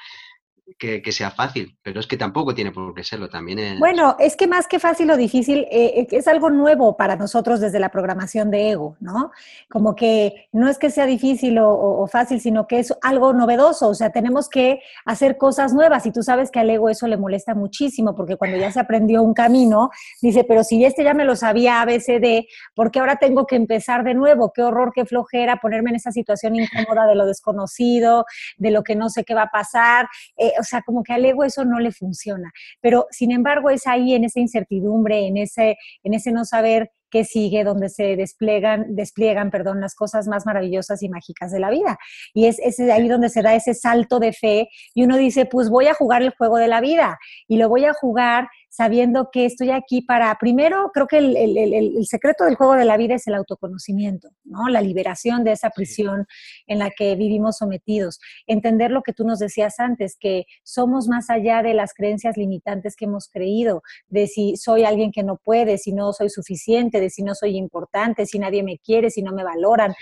que, 0.79 1.13
sea 1.13 1.31
fácil, 1.31 1.77
pero 1.83 2.01
es 2.01 2.07
que 2.07 2.17
tampoco 2.17 2.55
tiene 2.55 2.71
por 2.71 2.95
qué 2.95 3.05
serlo, 3.05 3.29
también 3.29 3.59
es... 3.59 3.79
Bueno, 3.79 4.17
es 4.19 4.37
que 4.37 4.47
más 4.47 4.67
que 4.67 4.79
fácil 4.79 5.11
o 5.11 5.17
difícil, 5.17 5.67
eh, 5.71 6.07
es 6.11 6.29
algo 6.29 6.51
nuevo 6.51 6.97
para 6.97 7.17
nosotros 7.17 7.61
desde 7.61 7.81
la 7.81 7.91
programación 7.91 8.51
de 8.51 8.71
ego, 8.71 8.97
¿no? 9.01 9.33
Como 9.69 9.95
que 9.97 10.49
no 10.53 10.69
es 10.69 10.79
que 10.79 10.91
sea 10.91 11.07
difícil 11.07 11.59
o, 11.61 12.07
fácil, 12.07 12.41
sino 12.41 12.67
que 12.67 12.79
es 12.79 12.95
algo 13.03 13.33
novedoso, 13.33 13.89
o 13.89 13.95
sea, 13.95 14.11
tenemos 14.11 14.49
que 14.49 14.81
hacer 15.05 15.37
cosas 15.37 15.73
nuevas 15.73 16.07
y 16.07 16.13
tú 16.13 16.23
sabes 16.23 16.51
que 16.51 16.61
al 16.61 16.71
ego 16.71 16.89
eso 16.89 17.07
le 17.07 17.17
molesta 17.17 17.55
muchísimo, 17.55 18.15
porque 18.15 18.37
cuando 18.37 18.57
ya 18.57 18.71
se 18.71 18.81
aprendió 18.81 19.23
un 19.23 19.35
camino, 19.35 19.91
dice, 20.23 20.45
pero 20.45 20.65
si 20.65 20.85
este 20.85 21.05
ya 21.05 21.15
me 21.15 21.25
lo 21.25 21.37
sabía 21.37 21.81
ABCD, 21.83 22.47
¿por 22.75 22.91
qué 22.91 23.01
ahora 23.01 23.17
tengo 23.17 23.47
que 23.47 23.57
empezar 23.57 24.05
de 24.05 24.15
nuevo? 24.15 24.53
Qué 24.53 24.63
horror, 24.63 24.93
qué 24.95 25.05
flojera 25.05 25.57
ponerme 25.57 25.91
en 25.91 25.97
esa 25.97 26.13
situación 26.13 26.57
incómoda 26.57 27.07
de 27.07 27.15
lo 27.15 27.27
desconocido, 27.27 28.25
de 28.57 28.71
lo 28.71 28.83
que 28.83 28.95
no 28.97 29.09
sé 29.09 29.25
qué 29.25 29.35
va 29.35 29.43
a 29.43 29.51
pasar. 29.51 30.09
Eh, 30.37 30.53
o 30.61 30.65
sea, 30.65 30.83
como 30.83 31.03
que 31.03 31.13
al 31.13 31.25
ego 31.25 31.45
eso 31.45 31.65
no 31.65 31.81
le 31.81 31.93
funciona. 31.93 32.51
Pero 32.81 33.07
sin 33.11 33.33
embargo 33.33 33.71
es 33.71 33.87
ahí 33.87 34.15
en 34.15 34.25
esa 34.25 34.41
incertidumbre, 34.41 35.27
en 35.27 35.37
ese, 35.37 35.77
en 36.03 36.15
ese 36.15 36.33
no 36.33 36.45
saber 36.45 36.91
qué 37.11 37.25
sigue, 37.25 37.65
donde 37.65 37.89
se 37.89 38.17
despliegan, 38.17 38.95
despliegan 38.95 39.51
perdón, 39.51 39.81
las 39.81 39.95
cosas 39.95 40.29
más 40.29 40.47
maravillosas 40.47 41.03
y 41.03 41.09
mágicas 41.09 41.51
de 41.51 41.61
la 41.61 41.71
vida. 41.71 41.99
Y 42.33 42.47
es, 42.47 42.59
es 42.61 42.79
ahí 42.81 43.09
donde 43.09 43.29
se 43.29 43.43
da 43.43 43.55
ese 43.55 43.75
salto 43.75 44.21
de 44.21 44.33
fe 44.33 44.69
y 44.95 45.03
uno 45.03 45.17
dice, 45.17 45.45
pues 45.45 45.69
voy 45.69 45.89
a 45.89 45.95
jugar 45.95 46.23
el 46.23 46.31
juego 46.31 46.57
de 46.57 46.69
la 46.69 46.81
vida 46.81 47.19
y 47.49 47.57
lo 47.57 47.69
voy 47.69 47.85
a 47.85 47.93
jugar 47.93 48.49
sabiendo 48.71 49.31
que 49.33 49.45
estoy 49.47 49.71
aquí 49.71 50.01
para, 50.01 50.35
primero, 50.37 50.91
creo 50.95 51.09
que 51.09 51.19
el, 51.19 52.07
secreto 52.07 52.45
del 52.45 52.55
juego 52.55 52.75
de 52.75 52.85
la 52.85 52.97
vida 52.97 53.17
es 53.17 53.27
el 53.27 53.35
autoconocimiento, 53.35 54.31
¿no? 54.45 54.69
La 54.69 54.81
liberación 54.81 55.43
de 55.43 55.53
esa 55.53 55.71
prisión 55.71 56.27
en 56.69 56.79
la 56.79 56.91
que 56.91 57.17
vivimos 57.17 57.59
sometidos. 57.59 58.21
Entender 58.47 58.93
lo 58.93 59.03
que 59.03 59.13
tú 59.13 59.25
nos 59.25 59.41
decías 59.41 59.81
antes, 59.81 60.17
que 60.19 60.45
somos 60.63 61.09
más 61.09 61.31
allá 61.31 61.63
de 61.63 61.75
las 61.75 61.93
creencias 61.93 62.37
limitantes 62.37 62.95
que 62.95 63.07
hemos 63.07 63.29
creído, 63.29 63.83
de 64.09 64.29
si 64.29 64.57
soy 64.57 64.85
alguien 64.85 65.11
que 65.11 65.25
no 65.25 65.37
puede, 65.37 65.77
si 65.77 65.93
no 65.93 66.13
soy 66.13 66.31
suficiente, 66.31 67.01
de 67.01 67.11
si 67.11 67.25
no 67.25 67.35
soy 67.35 67.57
importante, 67.57 68.25
si 68.25 68.39
nadie 68.39 68.63
me 68.63 68.79
quiere, 68.79 69.11
si 69.11 69.23
no 69.23 69.33
me 69.33 69.43
valoran 69.43 69.95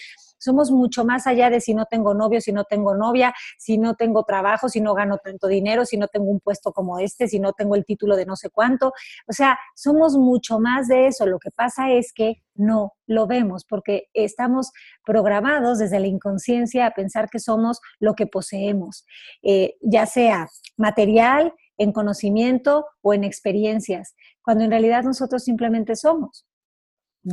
somos 0.49 0.71
mucho 0.71 1.05
más 1.05 1.27
allá 1.27 1.51
de 1.51 1.61
si 1.61 1.75
no 1.75 1.85
tengo 1.85 2.15
novio, 2.15 2.41
si 2.41 2.53
no 2.53 2.65
tengo 2.65 2.95
novia, 2.95 3.35
si 3.59 3.77
no 3.77 3.97
tengo 3.97 4.25
trabajo, 4.25 4.71
si 4.71 4.81
no 4.81 4.95
gano 4.95 5.19
tanto 5.19 5.47
dinero, 5.47 5.85
si 5.85 5.99
no 5.99 6.09
tengo 6.09 6.31
un 6.31 6.41
puesto 6.41 6.73
como 6.73 6.99
este, 6.99 7.29
si 7.29 7.39
no 7.39 7.53
tengo 7.53 7.75
el 7.75 7.85
título 7.85 8.17
de 8.17 8.25
no 8.25 8.35
sé 8.35 8.49
cuánto. 8.49 8.95
O 9.27 9.33
sea, 9.35 9.59
somos 9.77 10.17
mucho 10.17 10.59
más 10.59 10.89
de 10.89 11.09
eso. 11.09 11.27
Lo 11.27 11.39
que 11.39 11.51
pasa 11.51 11.91
es 11.91 12.15
que 12.15 12.43
no 12.55 12.95
lo 13.07 13.27
vemos 13.27 13.67
porque 13.67 14.09
estamos 14.15 14.73
programados 15.05 15.79
desde 15.79 16.01
la 16.01 16.07
inconsciencia 16.07 16.87
a 16.87 16.93
pensar 16.93 17.29
que 17.29 17.41
somos 17.41 17.81
lo 18.01 18.15
que 18.15 18.27
poseemos, 18.27 19.05
eh, 19.43 19.77
ya 19.83 20.07
sea 20.07 20.49
material, 20.79 21.53
en 21.79 21.93
conocimiento 21.93 22.87
o 23.03 23.15
en 23.15 23.23
experiencias, 23.23 24.17
cuando 24.43 24.65
en 24.65 24.71
realidad 24.71 25.05
nosotros 25.05 25.45
simplemente 25.45 25.95
somos. 25.95 26.47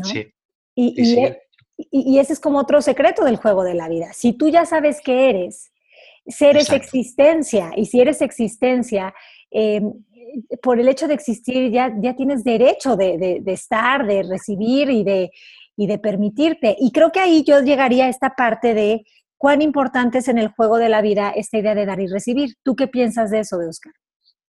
Sí. 0.03 0.31
Y, 0.75 1.19
e, 1.19 1.41
y, 1.77 2.19
ese 2.19 2.33
es 2.33 2.39
como 2.39 2.59
otro 2.59 2.81
secreto 2.81 3.23
del 3.25 3.37
juego 3.37 3.63
de 3.63 3.73
la 3.73 3.89
vida. 3.89 4.13
Si 4.13 4.33
tú 4.33 4.49
ya 4.49 4.65
sabes 4.65 5.01
que 5.01 5.29
eres, 5.29 5.71
ser 6.27 6.57
es 6.57 6.71
existencia, 6.71 7.71
y 7.75 7.85
si 7.85 7.99
eres 7.99 8.21
existencia, 8.21 9.13
eh, 9.51 9.81
por 10.61 10.79
el 10.79 10.87
hecho 10.87 11.07
de 11.07 11.13
existir 11.13 11.71
ya, 11.71 11.93
ya 12.01 12.15
tienes 12.15 12.43
derecho 12.43 12.95
de, 12.95 13.41
estar, 13.47 14.05
de 14.05 14.23
recibir 14.23 14.89
y 14.89 15.03
de, 15.03 15.31
y 15.77 15.87
de 15.87 15.97
permitirte. 15.97 16.75
Y 16.79 16.91
creo 16.91 17.11
que 17.11 17.19
ahí 17.19 17.43
yo 17.43 17.61
llegaría 17.61 18.05
a 18.05 18.09
esta 18.09 18.35
parte 18.35 18.73
de 18.73 19.05
cuán 19.37 19.61
importante 19.61 20.19
es 20.19 20.27
en 20.27 20.37
el 20.37 20.49
juego 20.49 20.77
de 20.77 20.89
la 20.89 21.01
vida 21.01 21.29
esta 21.29 21.57
idea 21.57 21.75
de 21.75 21.85
dar 21.85 21.99
y 21.99 22.07
recibir. 22.07 22.55
¿Tú 22.63 22.75
qué 22.75 22.87
piensas 22.87 23.31
de 23.31 23.39
eso, 23.39 23.57
de 23.57 23.67
Oscar? 23.67 23.93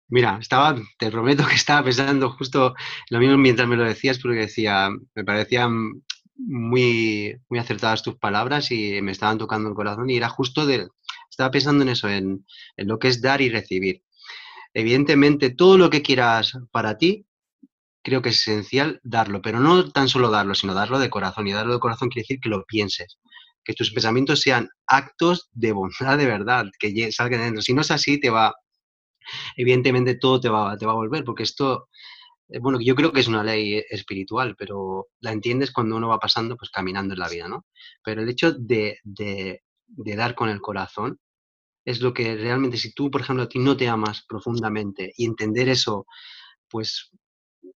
Mira, 0.08 0.38
estaba, 0.40 0.76
te 0.98 1.10
prometo 1.10 1.44
que 1.46 1.56
estaba 1.56 1.84
pensando 1.84 2.30
justo 2.30 2.74
lo 3.10 3.18
mismo 3.18 3.36
mientras 3.36 3.66
me 3.66 3.76
lo 3.76 3.84
decías, 3.84 4.18
porque 4.20 4.40
decía, 4.40 4.88
me 5.14 5.24
parecían 5.24 6.02
muy, 6.38 7.36
muy 7.48 7.58
acertadas 7.58 8.02
tus 8.02 8.16
palabras 8.16 8.70
y 8.70 9.00
me 9.02 9.12
estaban 9.12 9.38
tocando 9.38 9.68
el 9.68 9.74
corazón 9.74 10.10
y 10.10 10.16
era 10.16 10.28
justo 10.28 10.66
de, 10.66 10.88
estaba 11.30 11.50
pensando 11.50 11.82
en 11.82 11.90
eso, 11.90 12.08
en, 12.08 12.46
en 12.76 12.88
lo 12.88 12.98
que 12.98 13.08
es 13.08 13.20
dar 13.20 13.40
y 13.40 13.48
recibir. 13.48 14.02
Evidentemente, 14.74 15.50
todo 15.50 15.78
lo 15.78 15.88
que 15.88 16.02
quieras 16.02 16.52
para 16.70 16.98
ti, 16.98 17.26
creo 18.02 18.22
que 18.22 18.28
es 18.28 18.36
esencial 18.46 19.00
darlo, 19.02 19.42
pero 19.42 19.58
no 19.58 19.90
tan 19.90 20.08
solo 20.08 20.30
darlo, 20.30 20.54
sino 20.54 20.74
darlo 20.74 20.98
de 20.98 21.10
corazón. 21.10 21.48
Y 21.48 21.52
darlo 21.52 21.72
de 21.74 21.80
corazón 21.80 22.08
quiere 22.08 22.22
decir 22.22 22.40
que 22.40 22.48
lo 22.48 22.64
pienses, 22.64 23.18
que 23.64 23.72
tus 23.72 23.90
pensamientos 23.90 24.42
sean 24.42 24.68
actos 24.86 25.48
de 25.52 25.72
bondad 25.72 26.16
de 26.16 26.26
verdad, 26.26 26.66
que 26.78 27.10
salgan 27.10 27.40
dentro. 27.40 27.62
Si 27.62 27.74
no 27.74 27.80
es 27.80 27.90
así, 27.90 28.20
te 28.20 28.30
va, 28.30 28.54
evidentemente 29.56 30.14
todo 30.14 30.38
te 30.38 30.48
va, 30.48 30.76
te 30.76 30.86
va 30.86 30.92
a 30.92 30.96
volver, 30.96 31.24
porque 31.24 31.42
esto, 31.42 31.88
bueno, 32.60 32.78
yo 32.80 32.94
creo 32.94 33.12
que 33.12 33.20
es 33.20 33.28
una 33.28 33.42
ley 33.42 33.82
espiritual, 33.90 34.54
pero 34.56 35.08
la 35.20 35.32
entiendes 35.32 35.72
cuando 35.72 35.96
uno 35.96 36.08
va 36.08 36.18
pasando, 36.18 36.56
pues 36.56 36.70
caminando 36.70 37.14
en 37.14 37.20
la 37.20 37.28
vida, 37.28 37.48
¿no? 37.48 37.66
Pero 38.04 38.22
el 38.22 38.28
hecho 38.28 38.52
de, 38.52 38.98
de, 39.02 39.62
dar 40.16 40.34
con 40.34 40.48
el 40.48 40.60
corazón 40.60 41.18
es 41.84 42.00
lo 42.00 42.12
que 42.12 42.36
realmente, 42.36 42.76
si 42.76 42.92
tú, 42.92 43.10
por 43.10 43.20
ejemplo, 43.20 43.44
a 43.44 43.48
ti 43.48 43.58
no 43.58 43.76
te 43.76 43.88
amas 43.88 44.24
profundamente 44.28 45.12
y 45.16 45.24
entender 45.24 45.68
eso, 45.68 46.06
pues 46.68 47.10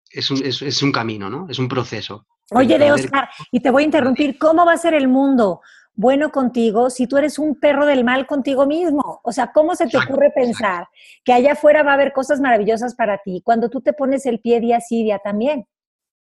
es 0.09 0.31
un, 0.31 0.43
es, 0.45 0.61
es 0.61 0.81
un 0.81 0.91
camino, 0.91 1.29
¿no? 1.29 1.47
Es 1.49 1.59
un 1.59 1.67
proceso. 1.67 2.25
Oye, 2.51 2.77
de 2.77 2.91
Oscar, 2.91 3.29
y 3.51 3.61
te 3.61 3.71
voy 3.71 3.83
a 3.83 3.85
interrumpir, 3.85 4.37
¿cómo 4.37 4.65
va 4.65 4.73
a 4.73 4.77
ser 4.77 4.93
el 4.93 5.07
mundo 5.07 5.61
bueno 5.93 6.31
contigo 6.31 6.89
si 6.89 7.07
tú 7.07 7.17
eres 7.17 7.37
un 7.37 7.59
perro 7.59 7.85
del 7.85 8.03
mal 8.03 8.25
contigo 8.27 8.65
mismo? 8.65 9.21
O 9.23 9.31
sea, 9.31 9.51
¿cómo 9.51 9.75
se 9.75 9.87
te 9.87 9.97
ocurre 9.97 10.31
pensar 10.31 10.87
que 11.23 11.33
allá 11.33 11.53
afuera 11.53 11.83
va 11.83 11.91
a 11.91 11.95
haber 11.95 12.13
cosas 12.13 12.39
maravillosas 12.39 12.95
para 12.95 13.19
ti 13.19 13.41
cuando 13.43 13.69
tú 13.69 13.81
te 13.81 13.93
pones 13.93 14.25
el 14.25 14.39
pie 14.39 14.59
día 14.59 14.79
sí, 14.79 15.03
día 15.03 15.19
también? 15.23 15.65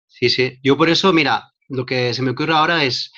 Sí, 0.07 0.29
sí. 0.29 0.59
Yo 0.63 0.77
por 0.77 0.91
eso, 0.91 1.13
mira, 1.13 1.53
lo 1.69 1.87
que 1.87 2.13
se 2.15 2.23
me 2.23 2.31
ocurre 2.31 2.55
ahora 2.55 2.85
es 2.85 3.13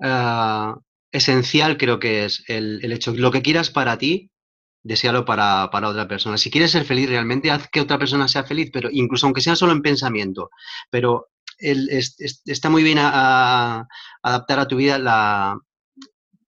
ah, 0.00 0.76
esencial, 1.10 1.76
creo 1.76 1.98
que 1.98 2.24
es 2.24 2.44
el, 2.48 2.80
el, 2.82 2.92
hecho, 2.92 3.12
lo 3.12 3.30
que 3.32 3.42
quieras 3.42 3.70
para 3.70 3.98
ti, 3.98 4.30
desealo 4.82 5.24
para, 5.24 5.68
para, 5.70 5.88
otra 5.88 6.06
persona. 6.06 6.38
Si 6.38 6.50
quieres 6.50 6.70
ser 6.70 6.84
feliz 6.84 7.08
realmente, 7.08 7.50
haz 7.50 7.68
que 7.68 7.80
otra 7.80 7.98
persona 7.98 8.28
sea 8.28 8.44
feliz, 8.44 8.70
pero 8.72 8.88
incluso 8.92 9.26
aunque 9.26 9.40
sea 9.40 9.56
solo 9.56 9.72
en 9.72 9.82
pensamiento, 9.82 10.50
pero 10.90 11.26
el, 11.58 11.88
es, 11.90 12.14
es, 12.20 12.42
está 12.46 12.70
muy 12.70 12.84
bien 12.84 12.98
a, 12.98 13.80
a 13.80 13.86
adaptar 14.22 14.60
a 14.60 14.68
tu 14.68 14.76
vida 14.76 14.98
la, 14.98 15.58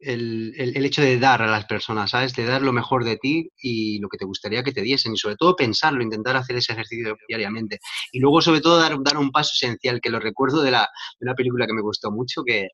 el, 0.00 0.54
el, 0.56 0.84
hecho 0.84 1.02
de 1.02 1.18
dar 1.18 1.42
a 1.42 1.50
las 1.50 1.66
personas, 1.66 2.10
¿sabes? 2.10 2.34
De 2.34 2.44
dar 2.44 2.62
lo 2.62 2.72
mejor 2.72 3.04
de 3.04 3.16
ti 3.16 3.50
y 3.62 3.98
lo 3.98 4.08
que 4.08 4.16
te 4.16 4.24
gustaría 4.24 4.62
que 4.62 4.72
te 4.72 4.82
diesen. 4.82 5.14
Y 5.14 5.18
sobre 5.18 5.36
todo 5.36 5.56
pensarlo, 5.56 6.02
intentar 6.02 6.36
hacer 6.36 6.56
ese 6.56 6.72
ejercicio 6.72 7.16
diariamente. 7.28 7.80
Y 8.12 8.20
luego, 8.20 8.40
sobre 8.40 8.60
todo, 8.60 8.78
dar, 8.78 8.96
dar 9.02 9.18
un 9.18 9.30
paso 9.30 9.52
esencial, 9.54 10.00
que 10.00 10.10
lo 10.10 10.18
recuerdo 10.18 10.62
de, 10.62 10.70
la, 10.70 10.88
de 11.18 11.26
una 11.26 11.34
película 11.34 11.66
que 11.66 11.74
me 11.74 11.82
gustó 11.82 12.10
mucho, 12.10 12.42
que 12.44 12.68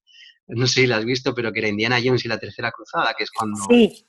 no 0.48 0.66
sé 0.66 0.82
si 0.82 0.86
la 0.86 0.98
has 0.98 1.04
visto, 1.04 1.34
pero 1.34 1.52
que 1.52 1.58
era 1.58 1.68
Indiana 1.68 2.00
Jones 2.02 2.24
y 2.24 2.28
la 2.28 2.38
Tercera 2.38 2.70
Cruzada, 2.70 3.14
que 3.16 3.24
es 3.24 3.30
cuando... 3.30 3.60
Sí. 3.68 4.06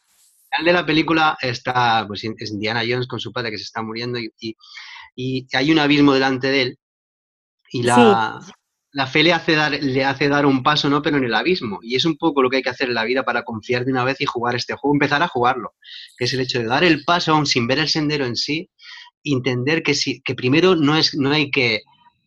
Al 0.51 0.63
de 0.63 0.71
la 0.71 0.85
película 0.85 1.37
está, 1.41 2.05
pues, 2.07 2.23
es 2.23 2.51
Indiana 2.51 2.83
Jones 2.87 3.07
con 3.07 3.19
su 3.19 3.33
padre 3.33 3.51
que 3.51 3.57
se 3.57 3.65
está 3.65 3.81
muriendo 3.81 4.17
y, 4.17 4.31
y, 4.39 4.55
y 5.13 5.47
hay 5.51 5.71
un 5.71 5.79
abismo 5.79 6.13
delante 6.13 6.47
de 6.47 6.61
él 6.61 6.79
y 7.69 7.83
la, 7.83 8.39
sí 8.41 8.51
la 8.97 9.05
fe 9.05 9.21
le 9.21 9.31
hace, 9.31 9.53
dar, 9.53 9.73
le 9.79 10.03
hace 10.03 10.27
dar 10.27 10.47
un 10.47 10.63
paso, 10.63 10.89
¿no? 10.89 11.03
Pero 11.03 11.17
en 11.17 11.23
el 11.23 11.35
abismo. 11.35 11.77
Y 11.83 11.95
es 11.95 12.03
un 12.03 12.17
poco 12.17 12.41
lo 12.41 12.49
que 12.49 12.57
hay 12.57 12.63
que 12.63 12.71
hacer 12.71 12.87
en 12.87 12.95
la 12.95 13.03
vida 13.03 13.21
para 13.21 13.43
confiar 13.43 13.85
de 13.85 13.91
una 13.91 14.03
vez 14.03 14.19
y 14.21 14.25
jugar 14.25 14.55
este 14.55 14.73
juego, 14.73 14.95
empezar 14.95 15.21
a 15.21 15.27
jugarlo. 15.27 15.75
Que 16.17 16.25
es 16.25 16.33
el 16.33 16.39
hecho 16.39 16.57
de 16.57 16.65
dar 16.65 16.83
el 16.83 17.03
paso 17.05 17.33
aún 17.33 17.45
sin 17.45 17.67
ver 17.67 17.77
el 17.77 17.89
sendero 17.89 18.25
en 18.25 18.35
sí, 18.35 18.71
entender 19.23 19.83
que, 19.83 19.93
si, 19.93 20.19
que 20.21 20.33
primero 20.33 20.75
no, 20.75 20.97
es, 20.97 21.13
no 21.13 21.29
hay 21.29 21.51
que, 21.51 21.83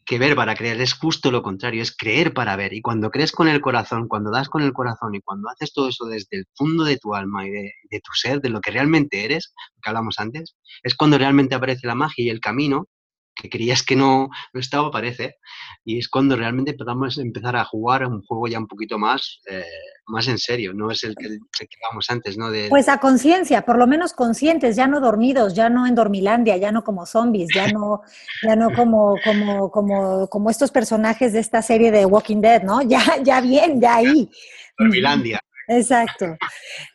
que 0.07 0.21
ver 0.21 0.37
para 0.37 0.55
creer, 0.55 0.81
es 0.81 0.93
justo 0.93 1.33
lo 1.33 1.43
contrario, 1.43 1.83
es 1.83 1.91
creer 1.91 2.33
para 2.33 2.55
ver. 2.55 2.73
Y 2.73 2.83
cuando 2.83 3.11
crees 3.11 3.33
con 3.33 3.49
el 3.49 3.61
corazón, 3.61 4.07
cuando 4.07 4.31
das 4.31 4.49
con 4.49 4.63
el 4.63 4.73
corazón 4.73 5.13
y 5.17 5.21
cuando 5.23 5.49
haces 5.49 5.73
todo 5.73 5.89
eso 5.89 6.05
desde 6.05 6.37
el 6.37 6.47
fondo 6.55 6.85
de 6.85 6.99
tu 6.99 7.17
alma 7.17 7.49
y 7.49 7.51
de, 7.51 7.73
de 7.91 7.99
tu 7.99 8.13
ser, 8.15 8.41
de 8.41 8.49
lo 8.49 8.61
que 8.61 8.71
realmente 8.71 9.25
eres, 9.25 9.53
que 9.83 9.91
hablamos 9.91 10.21
antes, 10.21 10.55
es 10.85 10.95
cuando 10.95 11.19
realmente 11.19 11.57
aparece 11.57 11.89
la 11.89 11.97
magia 11.97 12.27
y 12.27 12.31
el 12.31 12.39
camino 12.39 12.87
que 13.41 13.49
creías 13.49 13.83
que 13.83 13.97
no, 13.97 14.29
no 14.53 14.61
estaba, 14.61 14.91
parece. 14.91 15.37
Y 15.85 15.99
es 15.99 16.09
cuando 16.09 16.37
realmente 16.37 16.73
empezamos 16.73 17.19
a 17.19 17.23
empezar 17.23 17.57
a 17.57 17.65
jugar 17.65 18.07
un 18.07 18.23
juego 18.23 18.47
ya 18.49 18.59
un 18.59 18.67
poquito 18.67 18.99
más, 18.99 19.41
eh, 19.51 19.65
más 20.07 20.29
en 20.29 20.39
serio, 20.39 20.73
no 20.75 20.91
es 20.91 21.03
el 21.05 21.15
que, 21.17 21.27
el 21.27 21.41
antes, 22.09 22.37
¿no? 22.37 22.51
De, 22.51 22.69
pues 22.69 22.89
a 22.89 22.99
conciencia, 22.99 23.63
por 23.63 23.79
lo 23.79 23.87
menos 23.87 24.13
conscientes, 24.13 24.77
ya 24.77 24.87
no 24.87 25.01
dormidos, 25.01 25.55
ya 25.55 25.69
no 25.69 25.87
en 25.87 25.95
dormilandia, 25.95 26.57
ya 26.57 26.73
no 26.73 26.85
como 26.85 27.07
zombies, 27.07 27.49
ya 27.55 27.69
no, 27.73 28.03
ya 28.43 28.57
no 28.57 28.71
como, 28.75 29.17
como, 29.25 29.71
como, 29.71 30.29
como 30.29 30.51
estos 30.51 30.71
personajes 30.71 31.33
de 31.33 31.41
esta 31.41 31.63
serie 31.63 31.91
de 31.91 32.07
Walking 32.07 32.41
Dead, 32.41 32.63
¿no? 32.63 32.83
Ya, 32.83 33.23
ya 33.23 33.41
bien, 33.41 33.81
ya 33.81 33.97
ahí. 33.97 34.29
Dormilandia. 34.79 35.41
Exacto. 35.69 36.27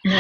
¿no? 0.03 0.12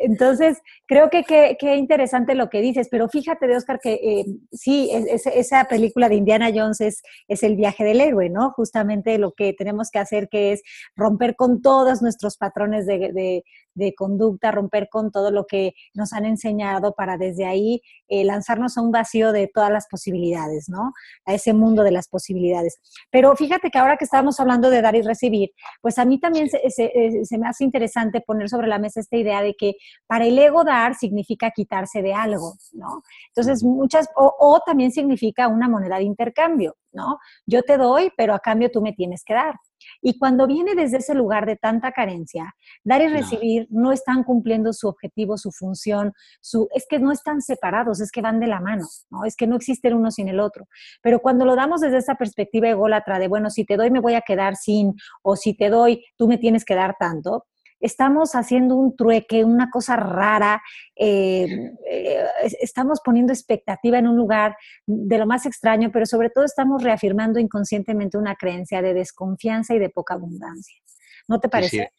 Entonces, 0.00 0.58
creo 0.86 1.10
que 1.10 1.24
qué 1.24 1.76
interesante 1.76 2.34
lo 2.34 2.48
que 2.48 2.60
dices, 2.60 2.88
pero 2.90 3.08
fíjate 3.08 3.46
de 3.46 3.56
Oscar 3.56 3.80
que 3.80 3.94
eh, 3.94 4.24
sí, 4.52 4.90
es, 4.92 5.26
esa 5.26 5.64
película 5.64 6.08
de 6.08 6.16
Indiana 6.16 6.50
Jones 6.54 6.80
es, 6.80 7.02
es, 7.28 7.42
el 7.42 7.56
viaje 7.56 7.84
del 7.84 8.00
héroe, 8.00 8.30
¿no? 8.30 8.50
Justamente 8.52 9.18
lo 9.18 9.32
que 9.32 9.52
tenemos 9.52 9.90
que 9.90 9.98
hacer 9.98 10.28
que 10.28 10.52
es 10.52 10.62
romper 10.96 11.36
con 11.36 11.62
todos 11.62 12.02
nuestros 12.02 12.36
patrones 12.36 12.86
de, 12.86 13.12
de, 13.12 13.44
de 13.74 13.94
conducta, 13.94 14.50
romper 14.50 14.88
con 14.90 15.10
todo 15.10 15.30
lo 15.30 15.46
que 15.46 15.74
nos 15.94 16.12
han 16.12 16.24
enseñado 16.24 16.94
para 16.94 17.16
desde 17.16 17.46
ahí 17.46 17.82
eh, 18.08 18.24
lanzarnos 18.24 18.76
a 18.76 18.82
un 18.82 18.92
vacío 18.92 19.32
de 19.32 19.48
todas 19.52 19.70
las 19.70 19.86
posibilidades, 19.88 20.68
¿no? 20.68 20.92
A 21.24 21.34
ese 21.34 21.54
mundo 21.54 21.82
de 21.82 21.92
las 21.92 22.08
posibilidades. 22.08 22.78
Pero 23.10 23.34
fíjate 23.36 23.70
que 23.70 23.78
ahora 23.78 23.96
que 23.96 24.04
estábamos 24.04 24.38
hablando 24.40 24.70
de 24.70 24.82
dar 24.82 24.94
y 24.94 25.02
recibir, 25.02 25.50
pues 25.80 25.98
a 25.98 26.04
mí 26.04 26.18
también 26.18 26.48
se, 26.48 26.58
se, 26.70 26.84
eh, 26.84 27.24
se 27.24 27.38
me 27.38 27.48
hace 27.48 27.64
interesante 27.64 28.20
poner 28.20 28.48
sobre 28.48 28.68
la 28.68 28.78
mesa 28.78 29.00
esta 29.00 29.16
idea 29.16 29.42
de 29.42 29.54
que 29.54 29.74
para 30.06 30.26
el 30.26 30.38
ego 30.38 30.64
dar 30.64 30.94
significa 30.94 31.50
quitarse 31.50 32.02
de 32.02 32.12
algo, 32.14 32.54
¿no? 32.72 33.02
Entonces, 33.28 33.62
muchas, 33.64 34.08
o, 34.16 34.34
o 34.38 34.60
también 34.60 34.92
significa 34.92 35.48
una 35.48 35.68
moneda 35.68 35.96
de 35.96 36.04
intercambio, 36.04 36.76
¿no? 36.92 37.18
Yo 37.46 37.62
te 37.62 37.78
doy, 37.78 38.12
pero 38.16 38.34
a 38.34 38.40
cambio 38.40 38.70
tú 38.70 38.82
me 38.82 38.92
tienes 38.92 39.24
que 39.24 39.34
dar. 39.34 39.54
Y 40.00 40.18
cuando 40.18 40.46
viene 40.46 40.74
desde 40.74 40.98
ese 40.98 41.14
lugar 41.14 41.46
de 41.46 41.56
tanta 41.56 41.92
carencia, 41.92 42.54
dar 42.84 43.02
y 43.02 43.08
recibir 43.08 43.66
no, 43.70 43.82
no 43.82 43.92
están 43.92 44.24
cumpliendo 44.24 44.72
su 44.72 44.88
objetivo, 44.88 45.36
su 45.36 45.50
función, 45.50 46.12
su, 46.40 46.68
es 46.74 46.86
que 46.88 46.98
no 46.98 47.12
están 47.12 47.40
separados, 47.40 48.00
es 48.00 48.10
que 48.10 48.22
van 48.22 48.40
de 48.40 48.46
la 48.46 48.60
mano, 48.60 48.86
¿no? 49.10 49.24
Es 49.24 49.36
que 49.36 49.46
no 49.46 49.56
existen 49.56 49.94
uno 49.94 50.10
sin 50.10 50.28
el 50.28 50.40
otro. 50.40 50.66
Pero 51.02 51.20
cuando 51.20 51.44
lo 51.44 51.56
damos 51.56 51.80
desde 51.80 51.98
esa 51.98 52.14
perspectiva 52.14 52.68
ególatra 52.68 53.18
de, 53.18 53.28
bueno, 53.28 53.50
si 53.50 53.64
te 53.64 53.76
doy 53.76 53.90
me 53.90 54.00
voy 54.00 54.14
a 54.14 54.22
quedar 54.22 54.56
sin, 54.56 54.94
o 55.22 55.36
si 55.36 55.54
te 55.54 55.68
doy 55.68 56.04
tú 56.16 56.28
me 56.28 56.38
tienes 56.38 56.64
que 56.64 56.74
dar 56.74 56.96
tanto, 56.98 57.46
estamos 57.82 58.34
haciendo 58.34 58.76
un 58.76 58.96
trueque, 58.96 59.44
una 59.44 59.68
cosa 59.68 59.96
rara, 59.96 60.62
eh, 60.96 61.72
eh, 61.90 62.24
estamos 62.60 63.00
poniendo 63.04 63.32
expectativa 63.32 63.98
en 63.98 64.06
un 64.06 64.16
lugar 64.16 64.56
de 64.86 65.18
lo 65.18 65.26
más 65.26 65.44
extraño, 65.46 65.90
pero 65.92 66.06
sobre 66.06 66.30
todo 66.30 66.44
estamos 66.44 66.82
reafirmando 66.82 67.40
inconscientemente 67.40 68.16
una 68.16 68.36
creencia 68.36 68.80
de 68.80 68.94
desconfianza 68.94 69.74
y 69.74 69.80
de 69.80 69.90
poca 69.90 70.14
abundancia. 70.14 70.80
¿No 71.28 71.40
te 71.40 71.48
parece? 71.48 71.90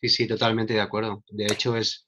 Sí, 0.00 0.08
sí, 0.08 0.08
sí 0.08 0.26
totalmente 0.26 0.74
de 0.74 0.80
acuerdo. 0.80 1.24
De 1.30 1.46
hecho, 1.46 1.76
es 1.76 2.06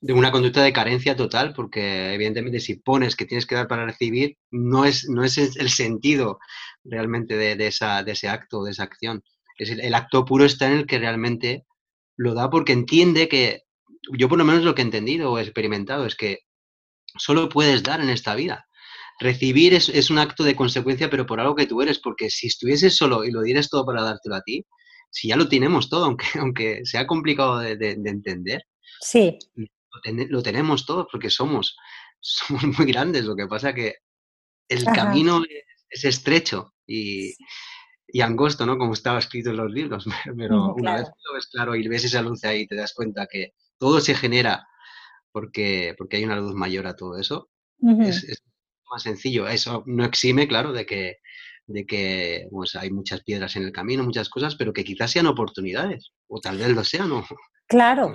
de 0.00 0.12
una 0.12 0.32
conducta 0.32 0.62
de 0.62 0.72
carencia 0.72 1.16
total, 1.16 1.52
porque 1.54 2.14
evidentemente 2.14 2.60
si 2.60 2.74
pones 2.74 3.14
que 3.14 3.26
tienes 3.26 3.46
que 3.46 3.54
dar 3.54 3.68
para 3.68 3.86
recibir, 3.86 4.36
no 4.50 4.84
es, 4.84 5.08
no 5.08 5.22
es 5.24 5.38
el 5.38 5.70
sentido 5.70 6.38
realmente 6.84 7.36
de, 7.36 7.54
de 7.54 7.68
esa, 7.68 8.02
de 8.02 8.12
ese 8.12 8.28
acto, 8.28 8.64
de 8.64 8.72
esa 8.72 8.82
acción. 8.82 9.22
Es 9.56 9.70
el, 9.70 9.80
el 9.80 9.94
acto 9.94 10.24
puro 10.24 10.44
está 10.44 10.66
en 10.66 10.78
el 10.78 10.86
que 10.86 10.98
realmente 10.98 11.64
lo 12.16 12.34
da 12.34 12.50
porque 12.50 12.72
entiende 12.72 13.28
que, 13.28 13.62
yo 14.16 14.28
por 14.28 14.38
lo 14.38 14.44
menos 14.44 14.64
lo 14.64 14.74
que 14.74 14.82
he 14.82 14.84
entendido 14.84 15.30
o 15.30 15.38
he 15.38 15.42
experimentado 15.42 16.06
es 16.06 16.16
que 16.16 16.40
solo 17.18 17.48
puedes 17.48 17.82
dar 17.82 18.00
en 18.00 18.10
esta 18.10 18.34
vida. 18.34 18.66
Recibir 19.18 19.72
es, 19.72 20.10
un 20.10 20.18
acto 20.18 20.44
de 20.44 20.56
consecuencia, 20.56 21.08
pero 21.08 21.24
por 21.24 21.40
algo 21.40 21.54
que 21.54 21.66
tú 21.66 21.80
eres, 21.80 21.98
porque 21.98 22.28
si 22.28 22.48
estuvieses 22.48 22.96
solo 22.96 23.24
y 23.24 23.30
lo 23.30 23.42
dieras 23.42 23.70
todo 23.70 23.86
para 23.86 24.02
dártelo 24.02 24.36
a 24.36 24.42
ti, 24.42 24.64
si 25.10 25.28
ya 25.28 25.36
lo 25.36 25.48
tenemos 25.48 25.88
todo, 25.88 26.04
aunque, 26.04 26.26
aunque 26.38 26.80
sea 26.84 27.06
complicado 27.06 27.58
de, 27.58 27.90
entender, 27.90 28.62
sí. 29.00 29.38
Lo, 30.28 30.42
tenemos 30.42 30.84
todo 30.84 31.08
porque 31.10 31.30
somos, 31.30 31.76
somos 32.20 32.64
muy 32.78 32.86
grandes. 32.86 33.24
Lo 33.24 33.34
que 33.34 33.46
pasa 33.46 33.74
que 33.74 33.94
el 34.68 34.84
camino 34.84 35.42
es, 35.88 36.04
estrecho 36.04 36.74
y, 36.86 37.32
angosto, 38.22 38.66
¿no? 38.66 38.78
Como 38.78 38.92
estaba 38.92 39.18
escrito 39.18 39.50
en 39.50 39.56
los 39.56 39.70
libros. 39.70 40.06
Pero 40.36 40.74
una 40.74 40.96
vez 40.96 41.08
lo 41.24 41.34
ves 41.34 41.46
claro 41.46 41.74
y 41.74 41.86
ves 41.88 42.04
esa 42.04 42.22
luz 42.22 42.44
ahí, 42.44 42.66
te 42.66 42.76
das 42.76 42.94
cuenta 42.94 43.26
que 43.30 43.52
todo 43.78 44.00
se 44.00 44.14
genera 44.14 44.66
porque, 45.32 45.94
porque 45.98 46.16
hay 46.16 46.24
una 46.24 46.36
luz 46.36 46.54
mayor 46.54 46.86
a 46.86 46.96
todo 46.96 47.18
eso, 47.18 47.50
es, 48.00 48.42
más 48.90 49.02
sencillo. 49.02 49.46
Eso 49.46 49.82
no 49.86 50.04
exime, 50.04 50.48
claro, 50.48 50.72
de 50.72 50.86
que, 50.86 51.16
de 51.66 51.84
que 51.84 52.48
pues, 52.50 52.74
hay 52.74 52.90
muchas 52.90 53.22
piedras 53.22 53.54
en 53.56 53.64
el 53.64 53.72
camino, 53.72 54.02
muchas 54.02 54.30
cosas, 54.30 54.56
pero 54.56 54.72
que 54.72 54.84
quizás 54.84 55.10
sean 55.10 55.26
oportunidades, 55.26 56.12
o 56.26 56.40
tal 56.40 56.56
vez 56.56 56.70
lo 56.70 56.84
sean. 56.84 57.08
¿no? 57.10 57.26
Claro, 57.66 58.14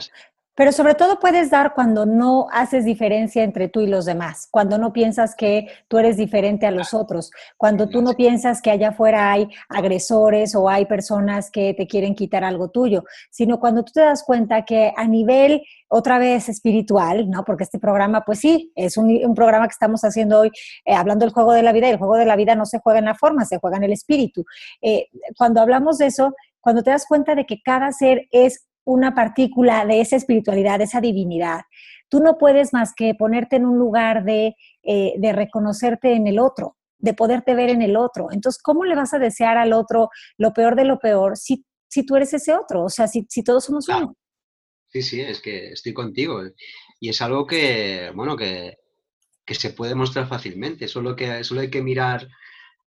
pero 0.61 0.73
sobre 0.73 0.93
todo 0.93 1.19
puedes 1.19 1.49
dar 1.49 1.73
cuando 1.73 2.05
no 2.05 2.45
haces 2.51 2.85
diferencia 2.85 3.43
entre 3.43 3.67
tú 3.67 3.81
y 3.81 3.87
los 3.87 4.05
demás, 4.05 4.47
cuando 4.51 4.77
no 4.77 4.93
piensas 4.93 5.33
que 5.33 5.65
tú 5.87 5.97
eres 5.97 6.17
diferente 6.17 6.67
a 6.67 6.71
los 6.71 6.93
otros, 6.93 7.31
cuando 7.57 7.89
tú 7.89 8.03
no 8.03 8.13
piensas 8.13 8.61
que 8.61 8.69
allá 8.69 8.89
afuera 8.89 9.31
hay 9.31 9.49
agresores 9.69 10.53
o 10.53 10.69
hay 10.69 10.85
personas 10.85 11.49
que 11.49 11.73
te 11.73 11.87
quieren 11.87 12.13
quitar 12.13 12.43
algo 12.43 12.69
tuyo, 12.69 13.05
sino 13.31 13.59
cuando 13.59 13.83
tú 13.83 13.93
te 13.93 14.01
das 14.01 14.21
cuenta 14.23 14.63
que 14.63 14.93
a 14.95 15.07
nivel 15.07 15.63
otra 15.87 16.19
vez 16.19 16.47
espiritual, 16.47 17.27
¿no? 17.27 17.43
Porque 17.43 17.63
este 17.63 17.79
programa, 17.79 18.21
pues 18.23 18.37
sí, 18.37 18.71
es 18.75 18.97
un, 18.97 19.33
programa 19.33 19.67
que 19.67 19.73
estamos 19.73 20.03
haciendo 20.03 20.41
hoy 20.41 20.51
eh, 20.85 20.93
hablando 20.93 21.25
del 21.25 21.33
juego 21.33 21.53
de 21.53 21.63
la 21.63 21.71
vida 21.71 21.87
y 21.87 21.91
el 21.93 21.97
juego 21.97 22.17
de 22.17 22.25
la 22.25 22.35
vida 22.35 22.53
no 22.53 22.67
se 22.67 22.77
juega 22.77 22.99
en 22.99 23.05
la 23.05 23.15
forma, 23.15 23.45
se 23.45 23.57
juega 23.57 23.77
en 23.77 23.83
el 23.85 23.93
espíritu. 23.93 24.45
Eh, 24.79 25.07
cuando 25.35 25.59
hablamos 25.59 25.97
de 25.97 26.05
eso, 26.05 26.35
cuando 26.59 26.83
te 26.83 26.91
das 26.91 27.07
cuenta 27.07 27.33
de 27.33 27.47
que 27.47 27.63
cada 27.63 27.91
ser 27.91 28.27
es 28.29 28.67
una 28.83 29.13
partícula 29.13 29.85
de 29.85 30.01
esa 30.01 30.15
espiritualidad, 30.15 30.79
de 30.79 30.85
esa 30.85 31.01
divinidad. 31.01 31.61
Tú 32.09 32.19
no 32.19 32.37
puedes 32.37 32.73
más 32.73 32.93
que 32.95 33.13
ponerte 33.15 33.55
en 33.55 33.65
un 33.65 33.77
lugar 33.77 34.23
de, 34.23 34.55
eh, 34.83 35.13
de 35.17 35.33
reconocerte 35.33 36.13
en 36.13 36.27
el 36.27 36.39
otro, 36.39 36.77
de 36.97 37.13
poderte 37.13 37.55
ver 37.55 37.69
en 37.69 37.81
el 37.81 37.95
otro. 37.95 38.27
Entonces, 38.31 38.61
¿cómo 38.61 38.83
le 38.83 38.95
vas 38.95 39.13
a 39.13 39.19
desear 39.19 39.57
al 39.57 39.73
otro 39.73 40.09
lo 40.37 40.53
peor 40.53 40.75
de 40.75 40.85
lo 40.85 40.99
peor 40.99 41.37
si, 41.37 41.65
si 41.87 42.05
tú 42.05 42.15
eres 42.15 42.33
ese 42.33 42.53
otro? 42.53 42.83
O 42.83 42.89
sea, 42.89 43.07
si, 43.07 43.25
si 43.29 43.43
todos 43.43 43.65
somos 43.65 43.87
uno. 43.87 44.15
Sí, 44.89 45.01
sí, 45.01 45.21
es 45.21 45.39
que 45.39 45.71
estoy 45.71 45.93
contigo. 45.93 46.41
Y 46.99 47.09
es 47.09 47.21
algo 47.21 47.47
que, 47.47 48.11
bueno, 48.13 48.35
que, 48.35 48.77
que 49.45 49.55
se 49.55 49.69
puede 49.69 49.95
mostrar 49.95 50.27
fácilmente. 50.27 50.89
Solo, 50.89 51.15
que, 51.15 51.45
solo 51.45 51.61
hay 51.61 51.69
que 51.69 51.81
mirar 51.81 52.27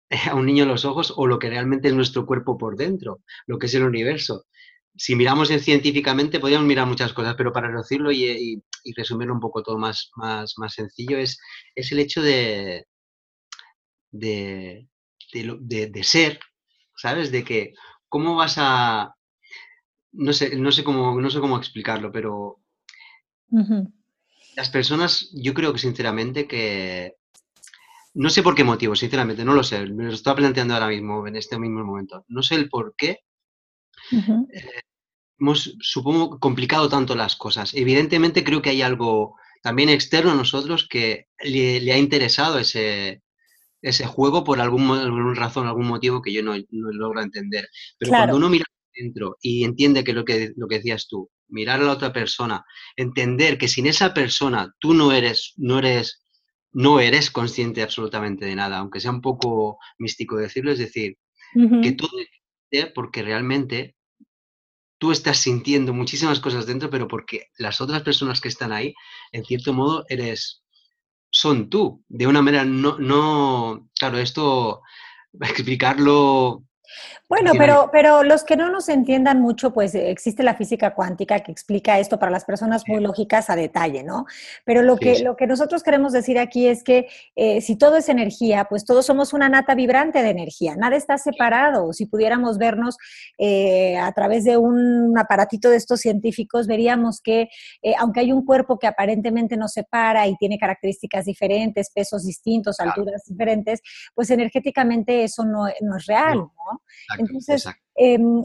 a 0.29 0.35
un 0.35 0.45
niño 0.45 0.63
en 0.63 0.69
los 0.69 0.85
ojos 0.85 1.13
o 1.17 1.27
lo 1.27 1.37
que 1.37 1.49
realmente 1.49 1.89
es 1.89 1.93
nuestro 1.93 2.25
cuerpo 2.25 2.57
por 2.57 2.77
dentro, 2.77 3.19
lo 3.45 3.59
que 3.59 3.65
es 3.65 3.73
el 3.73 3.83
universo 3.83 4.45
si 4.95 5.15
miramos 5.15 5.49
en 5.51 5.59
científicamente, 5.59 6.39
podríamos 6.39 6.67
mirar 6.67 6.87
muchas 6.87 7.13
cosas, 7.13 7.35
pero 7.35 7.51
para 7.53 7.71
decirlo 7.71 8.11
y, 8.11 8.61
resumirlo 8.95 9.33
un 9.33 9.39
poco 9.39 9.63
todo 9.63 9.77
más, 9.77 10.11
más, 10.15 10.55
más 10.57 10.73
sencillo, 10.73 11.17
es, 11.17 11.39
es 11.75 11.91
el 11.91 11.99
hecho 11.99 12.21
de, 12.21 12.85
de, 14.11 14.87
de, 15.33 16.03
ser, 16.03 16.39
¿sabes? 16.95 17.31
De 17.31 17.43
que, 17.43 17.73
¿cómo 18.07 18.35
vas 18.35 18.55
a...? 18.57 19.15
No 20.13 20.33
sé, 20.33 20.57
no 20.57 20.71
sé, 20.71 20.83
cómo, 20.83 21.19
no 21.19 21.29
sé 21.29 21.39
cómo 21.39 21.57
explicarlo, 21.57 22.11
pero 22.11 22.57
las 24.55 24.69
personas, 24.69 25.29
yo 25.33 25.53
creo 25.53 25.73
que 25.73 25.79
sinceramente 25.79 26.47
que... 26.47 27.15
No 28.13 28.29
sé 28.29 28.43
por 28.43 28.55
qué 28.55 28.65
motivo, 28.65 28.93
sinceramente, 28.93 29.45
no 29.45 29.53
lo 29.53 29.63
sé, 29.63 29.85
me 29.87 30.03
lo 30.03 30.11
estoy 30.11 30.35
planteando 30.35 30.73
ahora 30.73 30.89
mismo, 30.89 31.25
en 31.25 31.37
este 31.37 31.57
mismo 31.57 31.85
momento. 31.85 32.25
No 32.27 32.43
sé 32.43 32.55
el 32.55 32.69
por 32.69 32.93
qué, 32.97 33.19
eh, 34.11 34.63
hemos, 35.39 35.75
supongo, 35.79 36.39
complicado 36.39 36.89
tanto 36.89 37.15
las 37.15 37.35
cosas. 37.35 37.73
Evidentemente 37.73 38.43
creo 38.43 38.61
que 38.61 38.69
hay 38.69 38.81
algo 38.81 39.35
también 39.61 39.89
externo 39.89 40.31
a 40.31 40.35
nosotros 40.35 40.87
que 40.89 41.27
le, 41.43 41.91
ha 41.91 41.97
interesado 41.97 42.59
ese, 42.59 43.21
ese 43.81 44.05
juego 44.05 44.43
por 44.43 44.59
algún, 44.59 44.89
alguna 44.91 45.33
razón, 45.33 45.67
algún 45.67 45.87
motivo 45.87 46.21
que 46.21 46.33
yo 46.33 46.43
no, 46.43 46.55
logro 46.69 47.21
entender. 47.21 47.67
Pero 47.97 48.11
cuando 48.11 48.37
uno 48.37 48.49
mira 48.49 48.65
dentro 48.93 49.37
y 49.41 49.63
entiende 49.63 50.03
que 50.03 50.13
lo, 50.13 50.25
que 50.25 50.51
lo 50.55 50.67
que 50.67 50.75
decías 50.75 51.07
tú, 51.07 51.29
mirar 51.47 51.81
a 51.81 51.85
la 51.85 51.91
otra 51.93 52.11
persona, 52.11 52.63
entender 52.95 53.57
que 53.57 53.67
sin 53.67 53.87
esa 53.87 54.13
persona 54.13 54.73
tú 54.79 54.93
no 54.93 55.11
eres, 55.11 55.53
no 55.57 55.79
eres, 55.79 56.23
no 56.71 56.99
eres 56.99 57.29
consciente 57.31 57.83
absolutamente 57.83 58.45
de 58.45 58.55
nada, 58.55 58.77
aunque 58.77 58.99
sea 58.99 59.11
un 59.11 59.21
poco 59.21 59.77
místico 59.97 60.37
decirlo, 60.37 60.71
es 60.71 60.79
decir, 60.79 61.17
que 61.83 61.91
todo 61.91 62.09
porque 62.95 63.21
realmente 63.21 63.95
tú 65.01 65.11
estás 65.11 65.39
sintiendo 65.39 65.95
muchísimas 65.95 66.39
cosas 66.39 66.67
dentro, 66.67 66.91
pero 66.91 67.07
porque 67.07 67.47
las 67.57 67.81
otras 67.81 68.03
personas 68.03 68.39
que 68.39 68.49
están 68.49 68.71
ahí, 68.71 68.93
en 69.31 69.43
cierto 69.43 69.73
modo, 69.73 70.05
eres, 70.07 70.63
son 71.31 71.71
tú. 71.71 72.05
De 72.07 72.27
una 72.27 72.43
manera, 72.43 72.65
no, 72.65 72.99
no, 72.99 73.89
claro, 73.97 74.19
esto, 74.19 74.83
explicarlo 75.41 76.65
bueno, 77.31 77.53
pero, 77.57 77.89
pero 77.93 78.23
los 78.23 78.43
que 78.43 78.57
no 78.57 78.69
nos 78.69 78.89
entiendan 78.89 79.39
mucho, 79.39 79.71
pues 79.71 79.95
existe 79.95 80.43
la 80.43 80.53
física 80.53 80.93
cuántica 80.93 81.39
que 81.39 81.49
explica 81.49 81.97
esto 81.97 82.19
para 82.19 82.29
las 82.29 82.43
personas 82.43 82.83
muy 82.89 82.99
lógicas 82.99 83.49
a 83.49 83.55
detalle, 83.55 84.03
¿no? 84.03 84.25
Pero 84.65 84.81
lo 84.81 84.97
que, 84.97 85.19
lo 85.19 85.37
que 85.37 85.47
nosotros 85.47 85.81
queremos 85.81 86.11
decir 86.11 86.37
aquí 86.37 86.67
es 86.67 86.83
que 86.83 87.07
eh, 87.37 87.61
si 87.61 87.77
todo 87.77 87.95
es 87.95 88.09
energía, 88.09 88.65
pues 88.65 88.83
todos 88.83 89.05
somos 89.05 89.31
una 89.31 89.47
nata 89.47 89.75
vibrante 89.75 90.21
de 90.21 90.29
energía, 90.29 90.75
nada 90.75 90.97
está 90.97 91.17
separado. 91.17 91.93
Si 91.93 92.05
pudiéramos 92.05 92.57
vernos 92.57 92.97
eh, 93.37 93.97
a 93.97 94.11
través 94.11 94.43
de 94.43 94.57
un 94.57 95.17
aparatito 95.17 95.69
de 95.69 95.77
estos 95.77 96.01
científicos, 96.01 96.67
veríamos 96.67 97.21
que 97.21 97.47
eh, 97.81 97.93
aunque 97.97 98.19
hay 98.19 98.33
un 98.33 98.43
cuerpo 98.43 98.77
que 98.77 98.87
aparentemente 98.87 99.55
nos 99.55 99.71
separa 99.71 100.27
y 100.27 100.35
tiene 100.35 100.57
características 100.57 101.23
diferentes, 101.23 101.91
pesos 101.91 102.25
distintos, 102.25 102.81
alturas 102.81 103.23
diferentes, 103.25 103.79
pues 104.13 104.29
energéticamente 104.31 105.23
eso 105.23 105.45
no, 105.45 105.67
no 105.79 105.95
es 105.95 106.05
real, 106.07 106.39
¿no? 106.39 106.81
Entonces, 107.21 107.67
em, 107.95 108.41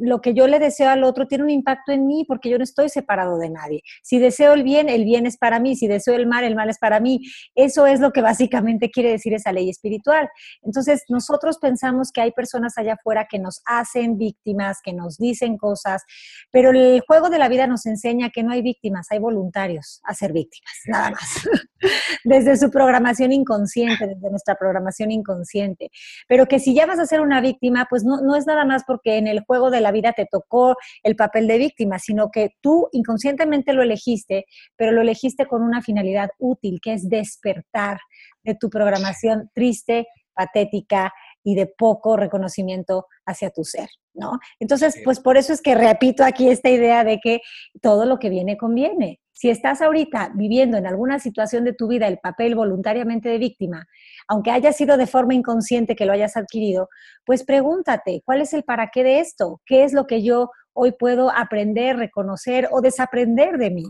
lo 0.00 0.20
que 0.20 0.34
yo 0.34 0.46
le 0.46 0.58
deseo 0.58 0.88
al 0.88 1.04
otro 1.04 1.26
tiene 1.26 1.44
un 1.44 1.50
impacto 1.50 1.92
en 1.92 2.06
mí 2.06 2.24
porque 2.26 2.48
yo 2.48 2.58
no 2.58 2.64
estoy 2.64 2.88
separado 2.88 3.38
de 3.38 3.50
nadie. 3.50 3.82
Si 4.02 4.18
deseo 4.18 4.54
el 4.54 4.62
bien, 4.62 4.88
el 4.88 5.04
bien 5.04 5.26
es 5.26 5.36
para 5.36 5.60
mí. 5.60 5.76
Si 5.76 5.86
deseo 5.86 6.14
el 6.14 6.26
mal, 6.26 6.44
el 6.44 6.54
mal 6.54 6.70
es 6.70 6.78
para 6.78 7.00
mí. 7.00 7.20
Eso 7.54 7.86
es 7.86 8.00
lo 8.00 8.12
que 8.12 8.22
básicamente 8.22 8.90
quiere 8.90 9.10
decir 9.10 9.34
esa 9.34 9.52
ley 9.52 9.68
espiritual. 9.70 10.28
Entonces, 10.62 11.04
nosotros 11.08 11.58
pensamos 11.58 12.12
que 12.12 12.20
hay 12.20 12.32
personas 12.32 12.78
allá 12.78 12.94
afuera 12.94 13.26
que 13.28 13.38
nos 13.38 13.62
hacen 13.66 14.18
víctimas, 14.18 14.78
que 14.82 14.92
nos 14.92 15.18
dicen 15.18 15.56
cosas, 15.56 16.02
pero 16.50 16.70
el 16.70 17.02
juego 17.06 17.30
de 17.30 17.38
la 17.38 17.48
vida 17.48 17.66
nos 17.66 17.86
enseña 17.86 18.30
que 18.30 18.42
no 18.42 18.52
hay 18.52 18.62
víctimas, 18.62 19.06
hay 19.10 19.18
voluntarios 19.18 20.00
a 20.04 20.14
ser 20.14 20.32
víctimas, 20.32 20.72
nada 20.86 21.10
más. 21.10 21.48
desde 22.24 22.56
su 22.56 22.70
programación 22.70 23.32
inconsciente, 23.32 24.06
desde 24.06 24.30
nuestra 24.30 24.54
programación 24.54 25.10
inconsciente. 25.10 25.90
Pero 26.28 26.46
que 26.46 26.58
si 26.58 26.74
ya 26.74 26.86
vas 26.86 26.98
a 26.98 27.06
ser 27.06 27.20
una 27.20 27.40
víctima, 27.40 27.86
pues 27.88 28.04
no, 28.04 28.20
no 28.20 28.36
es 28.36 28.46
nada 28.46 28.64
más 28.64 28.75
porque 28.86 29.18
en 29.18 29.26
el 29.26 29.40
juego 29.40 29.70
de 29.70 29.80
la 29.80 29.92
vida 29.92 30.12
te 30.12 30.26
tocó 30.30 30.76
el 31.02 31.16
papel 31.16 31.46
de 31.46 31.58
víctima, 31.58 31.98
sino 31.98 32.30
que 32.30 32.50
tú 32.60 32.88
inconscientemente 32.92 33.72
lo 33.72 33.82
elegiste, 33.82 34.46
pero 34.76 34.92
lo 34.92 35.02
elegiste 35.02 35.46
con 35.46 35.62
una 35.62 35.82
finalidad 35.82 36.30
útil, 36.38 36.80
que 36.82 36.94
es 36.94 37.08
despertar 37.08 37.98
de 38.42 38.54
tu 38.54 38.68
programación 38.70 39.50
triste, 39.54 40.06
patética 40.34 41.12
y 41.42 41.54
de 41.54 41.66
poco 41.66 42.16
reconocimiento 42.16 43.06
hacia 43.24 43.50
tu 43.50 43.64
ser, 43.64 43.88
¿no? 44.16 44.38
Entonces, 44.58 44.96
pues 45.04 45.20
por 45.20 45.36
eso 45.36 45.52
es 45.52 45.60
que 45.60 45.74
repito 45.74 46.24
aquí 46.24 46.48
esta 46.48 46.68
idea 46.68 47.04
de 47.04 47.18
que 47.22 47.40
todo 47.80 48.04
lo 48.06 48.18
que 48.18 48.30
viene 48.30 48.56
conviene. 48.56 49.20
Si 49.32 49.50
estás 49.50 49.82
ahorita 49.82 50.32
viviendo 50.34 50.78
en 50.78 50.86
alguna 50.86 51.18
situación 51.18 51.64
de 51.64 51.74
tu 51.74 51.88
vida 51.88 52.08
el 52.08 52.18
papel 52.18 52.54
voluntariamente 52.54 53.28
de 53.28 53.38
víctima, 53.38 53.86
aunque 54.28 54.50
haya 54.50 54.72
sido 54.72 54.96
de 54.96 55.06
forma 55.06 55.34
inconsciente 55.34 55.94
que 55.94 56.06
lo 56.06 56.12
hayas 56.12 56.36
adquirido, 56.36 56.88
pues 57.24 57.44
pregúntate, 57.44 58.22
¿cuál 58.24 58.40
es 58.40 58.54
el 58.54 58.64
para 58.64 58.88
qué 58.88 59.04
de 59.04 59.20
esto? 59.20 59.60
¿Qué 59.66 59.84
es 59.84 59.92
lo 59.92 60.06
que 60.06 60.22
yo 60.22 60.50
hoy 60.72 60.92
puedo 60.92 61.30
aprender, 61.30 61.96
reconocer 61.96 62.68
o 62.72 62.80
desaprender 62.80 63.58
de 63.58 63.70
mí? 63.70 63.84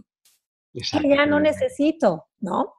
Que 0.72 1.08
ya 1.08 1.26
no 1.26 1.40
necesito, 1.40 2.26
¿no? 2.40 2.74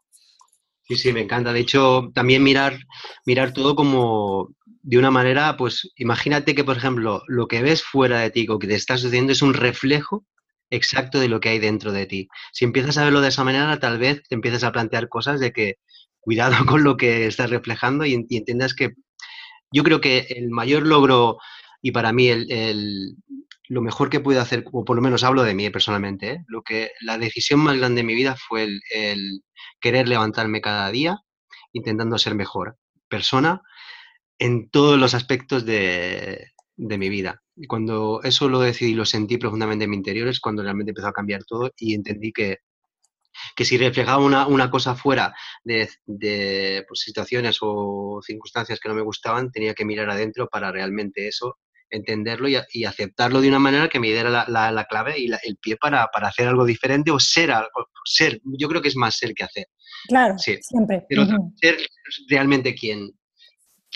Sí, 0.83 0.95
sí, 0.95 1.11
me 1.11 1.21
encanta. 1.21 1.51
De 1.51 1.59
hecho, 1.59 2.11
también 2.13 2.43
mirar, 2.43 2.77
mirar 3.25 3.51
todo 3.51 3.75
como 3.75 4.49
de 4.83 4.97
una 4.97 5.11
manera, 5.11 5.57
pues 5.57 5.91
imagínate 5.95 6.55
que, 6.55 6.63
por 6.63 6.77
ejemplo, 6.77 7.23
lo 7.27 7.47
que 7.47 7.61
ves 7.61 7.83
fuera 7.83 8.19
de 8.19 8.31
ti, 8.31 8.47
o 8.49 8.59
que 8.59 8.67
te 8.67 8.75
está 8.75 8.97
sucediendo, 8.97 9.31
es 9.31 9.41
un 9.41 9.53
reflejo 9.53 10.25
exacto 10.69 11.19
de 11.19 11.29
lo 11.29 11.39
que 11.39 11.49
hay 11.49 11.59
dentro 11.59 11.91
de 11.91 12.05
ti. 12.05 12.27
Si 12.51 12.65
empiezas 12.65 12.97
a 12.97 13.03
verlo 13.03 13.21
de 13.21 13.29
esa 13.29 13.43
manera, 13.43 13.79
tal 13.79 13.97
vez 13.99 14.21
te 14.27 14.35
empieces 14.35 14.63
a 14.63 14.71
plantear 14.71 15.09
cosas 15.09 15.39
de 15.39 15.51
que 15.51 15.75
cuidado 16.19 16.55
con 16.65 16.83
lo 16.83 16.97
que 16.97 17.27
estás 17.27 17.49
reflejando 17.49 18.05
y, 18.05 18.13
entiendas 18.13 18.73
que 18.73 18.93
yo 19.71 19.83
creo 19.83 20.01
que 20.01 20.27
el 20.29 20.49
mayor 20.49 20.85
logro 20.85 21.37
y 21.81 21.91
para 21.91 22.11
mí 22.13 22.29
el, 22.29 23.15
lo 23.69 23.81
mejor 23.81 24.09
que 24.09 24.19
pude 24.19 24.39
hacer, 24.39 24.65
o 24.71 24.83
por 24.83 24.95
lo 24.95 25.01
menos 25.01 25.23
hablo 25.23 25.43
de 25.43 25.53
mí 25.53 25.69
personalmente, 25.69 26.31
¿eh? 26.31 26.43
lo 26.47 26.61
que, 26.61 26.91
la 27.01 27.17
decisión 27.17 27.59
más 27.59 27.77
grande 27.77 28.01
de 28.01 28.07
mi 28.07 28.15
vida 28.15 28.35
fue 28.35 28.63
el, 28.63 29.41
querer 29.79 30.07
levantarme 30.07 30.61
cada 30.61 30.89
día 30.91 31.17
intentando 31.73 32.17
ser 32.17 32.33
mejor 32.35 32.77
persona 33.09 33.61
en 34.39 34.69
todos 34.69 34.97
los 34.99 35.13
aspectos 35.13 35.65
de, 35.65 36.51
de 36.75 36.97
mi 36.97 37.09
vida. 37.09 37.41
Y 37.55 37.65
cuando 37.67 38.21
eso 38.23 38.47
lo 38.49 38.59
decidí, 38.59 38.93
lo 38.93 39.05
sentí 39.05 39.37
profundamente 39.37 39.85
en 39.85 39.91
mi 39.91 39.97
interior, 39.97 40.27
es 40.27 40.39
cuando 40.39 40.63
realmente 40.63 40.91
empezó 40.91 41.07
a 41.07 41.13
cambiar 41.13 41.43
todo 41.43 41.71
y 41.77 41.95
entendí 41.95 42.31
que, 42.31 42.57
que 43.55 43.65
si 43.65 43.77
reflejaba 43.77 44.23
una, 44.23 44.47
una 44.47 44.69
cosa 44.69 44.95
fuera 44.95 45.33
de, 45.63 45.89
de 46.05 46.85
pues, 46.87 47.01
situaciones 47.01 47.57
o 47.61 48.19
circunstancias 48.25 48.79
que 48.79 48.89
no 48.89 48.95
me 48.95 49.01
gustaban, 49.01 49.51
tenía 49.51 49.73
que 49.73 49.85
mirar 49.85 50.09
adentro 50.09 50.47
para 50.47 50.71
realmente 50.71 51.27
eso 51.27 51.57
entenderlo 51.89 52.47
y, 52.49 52.83
aceptarlo 52.85 53.41
de 53.41 53.47
una 53.47 53.59
manera 53.59 53.87
que 53.87 53.99
me 53.99 54.07
diera 54.07 54.29
la, 54.29 54.71
la, 54.71 54.85
clave 54.85 55.17
y 55.17 55.31
el 55.31 55.57
pie 55.57 55.77
para, 55.77 56.07
para, 56.07 56.27
hacer 56.27 56.47
algo 56.47 56.65
diferente 56.65 57.11
o 57.11 57.19
ser 57.19 57.51
algo, 57.51 57.87
ser, 58.03 58.41
yo 58.43 58.67
creo 58.67 58.81
que 58.81 58.89
es 58.89 58.95
más 58.95 59.17
ser 59.17 59.33
que 59.33 59.43
hacer. 59.43 59.67
Claro, 60.07 60.37
siempre. 60.37 61.05
Pero 61.07 61.25
ser 61.55 61.77
realmente 62.27 62.75
quien, 62.75 63.16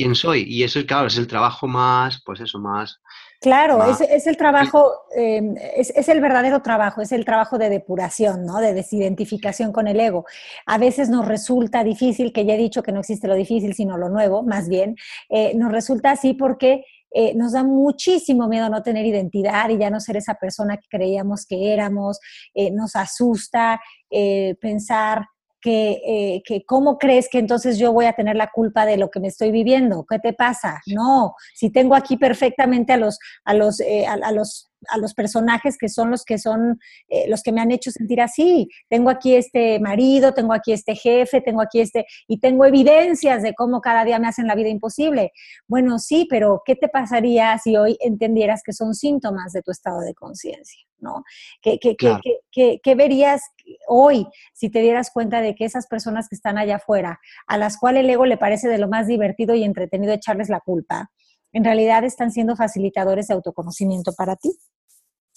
quien 0.01 0.15
soy 0.15 0.43
y 0.47 0.63
eso, 0.63 0.79
claro, 0.85 1.07
es 1.07 1.17
el 1.17 1.27
trabajo 1.27 1.67
más, 1.67 2.21
pues 2.25 2.39
eso, 2.41 2.59
más... 2.59 2.99
Claro, 3.39 3.83
es, 3.85 4.01
es, 4.01 4.27
el 4.27 4.37
trabajo, 4.37 4.91
em, 5.15 5.55
es, 5.75 5.91
es, 5.95 6.09
el 6.09 6.21
verdadero 6.21 6.61
trabajo, 6.61 7.01
es 7.01 7.11
el 7.11 7.25
trabajo 7.25 7.57
de 7.57 7.69
depuración, 7.69 8.45
¿no? 8.45 8.59
De 8.59 8.75
desidentificación 8.75 9.71
con 9.71 9.87
el 9.87 9.99
ego. 9.99 10.25
A 10.67 10.77
veces 10.77 11.09
nos 11.09 11.27
resulta 11.27 11.83
difícil, 11.83 12.33
que 12.33 12.45
ya 12.45 12.53
he 12.53 12.57
dicho 12.57 12.83
que 12.83 12.91
no 12.91 12.99
existe 12.99 13.27
lo 13.27 13.33
difícil, 13.33 13.73
sino 13.73 13.97
lo 13.97 14.09
nuevo, 14.09 14.43
más 14.43 14.69
bien, 14.69 14.95
eh, 15.29 15.53
nos 15.55 15.71
resulta 15.71 16.11
así 16.11 16.35
porque 16.35 16.85
eh, 17.13 17.33
nos 17.35 17.51
da 17.51 17.63
muchísimo 17.63 18.47
miedo 18.47 18.69
no 18.69 18.81
tener 18.81 19.05
identidad 19.05 19.69
y 19.69 19.77
ya 19.77 19.89
no 19.89 19.99
ser 19.99 20.15
esa 20.15 20.35
persona 20.35 20.77
que 20.77 20.87
creíamos 20.89 21.45
que 21.45 21.73
éramos, 21.73 22.19
eh, 22.53 22.71
nos 22.71 22.95
asusta 22.95 23.81
eh, 24.09 24.55
pensar 24.61 25.25
que, 25.61 26.41
que, 26.45 26.65
cómo 26.65 26.97
crees 26.97 27.29
que 27.29 27.39
entonces 27.39 27.77
yo 27.77 27.93
voy 27.93 28.05
a 28.05 28.13
tener 28.13 28.35
la 28.35 28.49
culpa 28.51 28.85
de 28.85 28.97
lo 28.97 29.09
que 29.09 29.19
me 29.19 29.27
estoy 29.27 29.51
viviendo, 29.51 30.05
¿qué 30.09 30.19
te 30.19 30.33
pasa? 30.33 30.81
No, 30.87 31.35
si 31.53 31.71
tengo 31.71 31.95
aquí 31.95 32.17
perfectamente 32.17 32.93
a 32.93 32.97
los, 32.97 33.19
a 33.45 33.53
los, 33.53 33.81
a 33.81 34.31
los 34.31 34.70
a 34.89 34.97
los 34.97 35.13
personajes 35.13 35.77
que 35.77 35.89
son 35.89 36.11
los 36.11 36.25
que 36.25 36.37
son 36.37 36.79
eh, 37.07 37.29
los 37.29 37.43
que 37.43 37.51
me 37.51 37.61
han 37.61 37.71
hecho 37.71 37.91
sentir 37.91 38.21
así. 38.21 38.69
Tengo 38.89 39.09
aquí 39.09 39.35
este 39.35 39.79
marido, 39.79 40.33
tengo 40.33 40.53
aquí 40.53 40.73
este 40.73 40.95
jefe, 40.95 41.41
tengo 41.41 41.61
aquí 41.61 41.79
este 41.79 42.05
y 42.27 42.39
tengo 42.39 42.65
evidencias 42.65 43.43
de 43.43 43.53
cómo 43.53 43.81
cada 43.81 44.05
día 44.05 44.19
me 44.19 44.27
hacen 44.27 44.47
la 44.47 44.55
vida 44.55 44.69
imposible. 44.69 45.31
Bueno, 45.67 45.99
sí, 45.99 46.27
pero 46.29 46.61
¿qué 46.65 46.75
te 46.75 46.87
pasaría 46.87 47.57
si 47.57 47.77
hoy 47.77 47.97
entendieras 48.01 48.61
que 48.63 48.73
son 48.73 48.95
síntomas 48.95 49.53
de 49.53 49.61
tu 49.61 49.71
estado 49.71 50.01
de 50.01 50.13
conciencia? 50.13 50.81
¿no? 51.01 51.23
¿Qué, 51.61 51.79
qué, 51.79 52.95
verías 52.95 53.41
hoy 53.87 54.27
si 54.53 54.69
te 54.69 54.81
dieras 54.81 55.09
cuenta 55.11 55.41
de 55.41 55.55
que 55.55 55.65
esas 55.65 55.87
personas 55.87 56.29
que 56.29 56.35
están 56.35 56.57
allá 56.57 56.77
afuera, 56.77 57.19
a 57.47 57.57
las 57.57 57.77
cuales 57.77 58.03
el 58.03 58.09
ego 58.09 58.25
le 58.25 58.37
parece 58.37 58.67
de 58.67 58.77
lo 58.77 58.87
más 58.87 59.07
divertido 59.07 59.55
y 59.55 59.63
entretenido 59.63 60.13
echarles 60.13 60.49
la 60.49 60.59
culpa, 60.59 61.09
en 61.53 61.63
realidad 61.63 62.03
están 62.03 62.31
siendo 62.31 62.55
facilitadores 62.55 63.27
de 63.27 63.33
autoconocimiento 63.33 64.13
para 64.13 64.35
ti? 64.35 64.51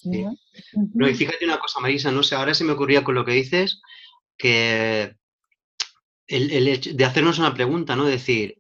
Sí. 0.05 0.25
y 1.01 1.15
fíjate 1.15 1.45
una 1.45 1.59
cosa, 1.59 1.81
Marisa, 1.81 2.11
no 2.11 2.23
sé, 2.23 2.35
ahora 2.35 2.55
se 2.55 2.65
me 2.65 2.73
ocurría 2.73 3.03
con 3.03 3.15
lo 3.15 3.25
que 3.25 3.33
dices 3.33 3.81
que 4.37 5.17
el, 6.27 6.69
hecho 6.69 6.93
de 6.93 7.05
hacernos 7.05 7.39
una 7.39 7.55
pregunta, 7.55 7.97
¿no? 7.97 8.05
Decir, 8.05 8.59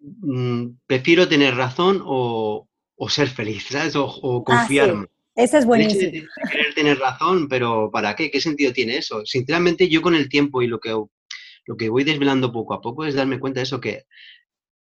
mm, 0.00 0.66
prefiero 0.86 1.28
tener 1.28 1.54
razón 1.54 2.02
o, 2.04 2.66
ser 3.08 3.28
feliz, 3.28 3.66
¿sabes? 3.68 3.96
O, 3.96 4.06
o 4.06 4.40
ah, 4.40 4.44
confiarme. 4.44 5.06
Ese 5.34 5.58
es 5.58 5.66
buenísimo. 5.66 6.26
querer 6.50 6.74
tener 6.74 6.98
razón, 6.98 7.48
pero 7.48 7.90
¿para 7.90 8.14
qué? 8.14 8.30
¿Qué 8.30 8.40
sentido 8.40 8.72
tiene 8.72 8.96
eso? 8.96 9.24
Sinceramente, 9.24 9.88
yo 9.88 10.02
con 10.02 10.14
el 10.14 10.28
tiempo 10.28 10.60
y 10.62 10.66
lo 10.66 10.80
que, 10.80 10.90
lo 10.90 11.76
que 11.76 11.88
voy 11.88 12.04
desvelando 12.04 12.52
poco 12.52 12.74
a 12.74 12.80
poco 12.80 13.04
es 13.04 13.14
darme 13.14 13.38
cuenta 13.38 13.60
de 13.60 13.64
eso, 13.64 13.80
que, 13.80 14.04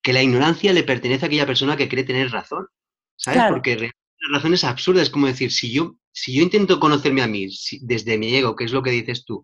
que 0.02 0.14
la 0.14 0.22
ignorancia 0.22 0.74
le 0.74 0.84
pertenece 0.84 1.26
a 1.26 1.28
aquella 1.28 1.46
persona 1.46 1.78
que 1.78 1.88
cree 1.88 2.04
tener 2.04 2.32
razón. 2.32 2.68
¿Sabes? 3.16 3.44
Porque 3.50 3.92
la 4.24 4.38
razón 4.38 4.54
es 4.54 4.64
absurda, 4.64 5.02
es 5.02 5.10
como 5.10 5.28
decir, 5.28 5.52
si 5.52 5.72
yo, 5.72 5.96
si 6.12 6.34
yo 6.34 6.44
intento 6.44 6.80
conocerme 6.80 7.22
a 7.22 7.28
mí 7.28 7.48
desde 7.82 8.18
mi 8.18 8.36
ego, 8.36 8.56
que 8.56 8.66
es 8.66 8.72
lo 8.72 8.82
que 8.82 8.92
dices 8.92 9.26
tú, 9.26 9.44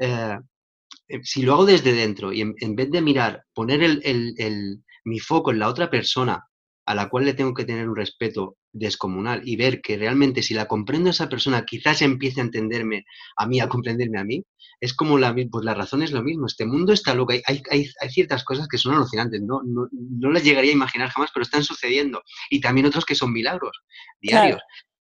eh, 0.00 0.38
eh, 1.08 1.20
si 1.22 1.42
lo 1.42 1.54
hago 1.54 1.66
desde 1.66 1.92
dentro 1.92 2.32
y 2.32 2.40
en, 2.40 2.76
vez 2.76 2.90
de 2.90 3.02
mirar, 3.02 3.44
poner 3.52 3.82
el, 3.82 4.82
mi 5.04 5.18
foco 5.18 5.50
en 5.50 5.58
la 5.58 5.68
otra 5.68 5.90
persona 5.90 6.44
a 6.86 6.94
la 6.94 7.08
cual 7.08 7.24
le 7.24 7.34
tengo 7.34 7.54
que 7.54 7.64
tener 7.64 7.88
un 7.88 7.96
respeto 7.96 8.56
descomunal 8.72 9.42
y 9.44 9.56
ver 9.56 9.80
que 9.80 9.96
realmente 9.96 10.42
si 10.42 10.54
la 10.54 10.66
comprendo 10.66 11.08
a 11.08 11.12
esa 11.12 11.28
persona 11.28 11.64
quizás 11.64 12.02
empiece 12.02 12.40
a 12.40 12.44
entenderme 12.44 13.04
a 13.36 13.46
mí, 13.46 13.60
a 13.60 13.68
comprenderme 13.68 14.18
a 14.18 14.24
mí, 14.24 14.44
es 14.80 14.92
como 14.92 15.16
la, 15.18 15.34
pues 15.50 15.64
la 15.64 15.74
razón 15.74 16.02
es 16.02 16.12
lo 16.12 16.22
mismo. 16.22 16.46
Este 16.46 16.66
mundo 16.66 16.92
está 16.92 17.14
loco. 17.14 17.32
Hay, 17.32 17.42
hay, 17.46 17.88
hay 18.00 18.10
ciertas 18.10 18.44
cosas 18.44 18.68
que 18.68 18.76
son 18.76 18.94
alucinantes. 18.94 19.40
No, 19.40 19.62
no, 19.64 19.88
no, 19.92 20.30
las 20.30 20.44
llegaría 20.44 20.72
a 20.72 20.74
imaginar 20.74 21.08
jamás, 21.08 21.30
pero 21.32 21.44
están 21.44 21.64
sucediendo. 21.64 22.22
Y 22.50 22.60
también 22.60 22.86
otros 22.86 23.06
que 23.06 23.14
son 23.14 23.32
milagros 23.32 23.80
diarios. 24.20 24.60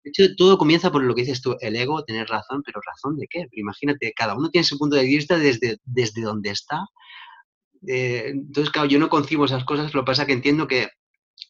De 0.03 0.11
hecho, 0.11 0.35
todo 0.37 0.57
comienza 0.57 0.91
por 0.91 1.03
lo 1.03 1.15
que 1.15 1.23
dices 1.23 1.41
tú, 1.41 1.57
el 1.59 1.75
ego, 1.75 2.05
tener 2.05 2.27
razón, 2.27 2.61
pero 2.63 2.79
¿razón 2.85 3.17
de 3.17 3.25
qué? 3.27 3.47
Imagínate, 3.53 4.13
cada 4.15 4.35
uno 4.37 4.49
tiene 4.49 4.63
su 4.63 4.77
punto 4.77 4.95
de 4.95 5.03
vista 5.03 5.37
desde, 5.39 5.77
desde 5.83 6.21
donde 6.21 6.51
está. 6.51 6.85
Eh, 7.87 8.27
entonces, 8.27 8.71
claro, 8.71 8.87
yo 8.87 8.99
no 8.99 9.09
concibo 9.09 9.45
esas 9.45 9.65
cosas, 9.65 9.93
lo 9.93 10.01
que 10.01 10.05
pasa 10.05 10.21
es 10.21 10.27
que 10.27 10.33
entiendo 10.33 10.67
que 10.67 10.89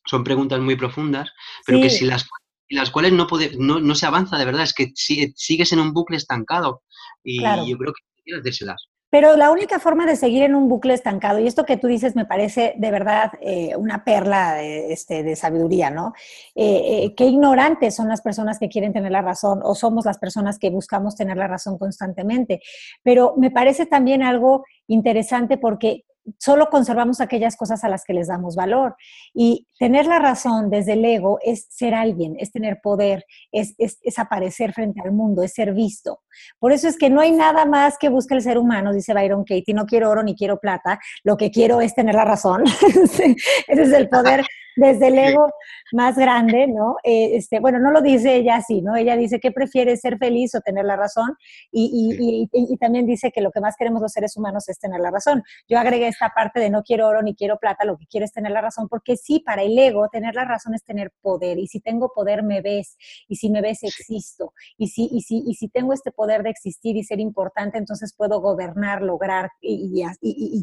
son 0.06 0.24
preguntas 0.24 0.60
muy 0.60 0.76
profundas, 0.76 1.30
pero 1.66 1.82
que 1.82 1.90
si 1.90 2.06
las, 2.06 2.28
las 2.70 2.92
cuales 2.92 3.14
no, 3.14 3.28
puede, 3.28 3.52
no, 3.58 3.80
no, 3.80 3.96
se 3.96 4.06
avanza 4.06 4.38
de 4.38 4.46
verdad, 4.46 4.64
es 4.64 4.74
que 4.74 4.92
sigues 4.96 5.72
en 5.72 5.80
un 5.80 5.94
bucle 5.94 6.18
estancado. 6.18 6.84
Y 7.24 7.42
yo 7.42 7.78
creo 7.78 7.94
que 7.94 8.02
tienes 8.24 8.44
que 8.44 8.50
hacérselas. 8.50 8.88
Pero 9.16 9.38
la 9.38 9.50
única 9.50 9.80
forma 9.80 10.06
de 10.06 10.18
seguir 10.18 10.44
en 10.44 10.56
un 10.56 10.68
bucle 10.68 10.94
estancado, 10.94 11.40
y 11.40 11.48
esto 11.48 11.64
que 11.64 11.78
tú 11.78 11.88
dices 11.88 12.18
me 12.18 12.26
parece 12.26 12.74
de 12.76 12.92
verdad 12.92 13.32
eh, 13.40 13.74
una 13.78 14.04
perla 14.04 14.56
de, 14.56 14.92
este, 14.92 15.24
de 15.24 15.38
sabiduría, 15.38 15.90
¿no? 15.90 16.14
Eh, 16.54 17.04
eh, 17.06 17.16
qué 17.16 17.26
ignorantes 17.26 17.96
son 17.96 18.10
las 18.10 18.22
personas 18.22 18.60
que 18.60 18.68
quieren 18.68 18.92
tener 18.92 19.14
la 19.14 19.22
razón 19.22 19.62
o 19.64 19.74
somos 19.74 20.04
las 20.04 20.18
personas 20.18 20.60
que 20.60 20.70
buscamos 20.70 21.16
tener 21.16 21.38
la 21.38 21.48
razón 21.48 21.78
constantemente. 21.78 22.62
Pero 23.04 23.36
me 23.38 23.52
parece 23.52 23.86
también 23.86 24.22
algo 24.22 24.66
interesante 24.88 25.58
porque 25.58 26.04
solo 26.40 26.70
conservamos 26.70 27.22
aquellas 27.22 27.56
cosas 27.56 27.84
a 27.84 27.90
las 27.90 28.04
que 28.04 28.14
les 28.14 28.28
damos 28.28 28.56
valor. 28.56 28.96
Y 29.34 29.68
tener 29.78 30.06
la 30.06 30.20
razón 30.20 30.70
desde 30.70 30.94
el 30.94 31.06
ego 31.06 31.40
es 31.42 31.68
ser 31.70 31.94
alguien, 31.94 32.36
es 32.40 32.52
tener 32.52 32.80
poder, 32.82 33.26
es, 33.52 33.76
aparecer 34.18 34.74
frente 34.74 35.02
al 35.02 35.12
mundo, 35.12 35.44
es 35.44 35.54
ser 35.54 35.74
visto. 35.74 36.22
Por 36.60 36.72
eso 36.72 36.88
es 36.88 36.98
que 36.98 37.10
no 37.10 37.22
hay 37.22 37.32
nada 37.32 37.66
más 37.66 37.98
que 37.98 38.10
busque 38.10 38.34
el 38.36 38.42
ser 38.42 38.58
humano, 38.58 38.94
dice 38.94 39.14
Byron 39.14 39.44
Katie, 39.44 39.74
no 39.74 39.86
quiero 39.86 40.10
oro 40.10 40.24
ni 40.24 40.36
quiero 40.36 40.60
plata, 40.60 41.00
lo 41.24 41.38
que 41.38 41.52
quiero 41.52 41.82
es 41.82 41.94
tener 41.96 42.16
la 42.16 42.26
razón. 42.26 42.64
Ese 43.68 43.82
es 43.82 43.94
el 43.94 44.10
poder 44.10 44.46
desde 44.76 45.08
el 45.08 45.18
ego 45.18 45.52
más 45.92 46.16
grande, 46.18 46.68
¿no? 46.68 46.98
Eh, 47.04 47.36
este, 47.38 47.60
bueno, 47.60 47.80
no 47.80 47.92
lo 47.92 48.02
dice 48.02 48.36
ella 48.36 48.58
así, 48.58 48.82
¿no? 48.82 48.96
Ella 48.96 49.16
dice 49.16 49.40
que 49.40 49.52
prefiere 49.52 49.96
ser 49.98 50.18
feliz 50.18 50.54
o 50.56 50.62
tener 50.62 50.86
la 50.86 50.96
razón 50.96 51.36
y, 51.72 52.50
y, 52.52 52.78
también 52.78 53.06
dice 53.06 53.32
que 53.32 53.42
lo 53.42 53.52
que 53.52 53.62
más 53.62 53.76
queremos 53.78 54.02
los 54.02 54.12
seres 54.12 54.36
humanos 54.36 54.68
es 54.70 54.80
tener 54.80 55.00
la 55.00 55.12
razón. 55.12 55.44
Yo 55.68 55.80
agregué 55.80 56.08
esta 56.08 56.30
parte 56.36 56.60
de 56.60 56.70
no 56.70 56.84
quiero 56.84 57.08
oro 57.08 57.22
ni 57.22 57.36
quiero 57.36 57.58
plata, 57.58 57.86
lo 57.86 57.98
que 57.98 58.06
quiero 58.08 58.26
es 58.26 58.34
tener 58.34 58.52
la 58.52 58.62
razón, 58.62 58.88
porque 58.90 59.16
sí, 59.18 59.40
para 59.40 59.64
el 59.64 59.78
ego, 59.78 60.10
tener 60.10 60.36
la 60.36 60.46
razón 60.46 60.74
es 60.74 60.84
tener 60.84 61.12
poder 61.22 61.58
y 61.58 61.68
si 61.68 61.80
tengo 61.80 62.12
poder 62.14 62.44
me 62.44 62.62
ves 62.62 62.98
y 63.28 63.38
si 63.38 63.50
me 63.50 63.62
ves 63.62 63.84
existo 63.84 64.54
y 64.78 64.90
si, 64.90 65.10
y 65.12 65.22
si, 65.22 65.44
y 65.46 65.54
si 65.56 65.70
tengo 65.70 65.94
este 65.94 66.12
poder 66.12 66.44
de 66.44 66.50
existir 66.50 66.98
y 66.98 67.04
ser 67.04 67.20
importante, 67.20 67.78
entonces 67.78 68.14
puedo 68.16 68.42
gobernar, 68.42 69.02
lograr 69.02 69.50
y, 69.62 70.04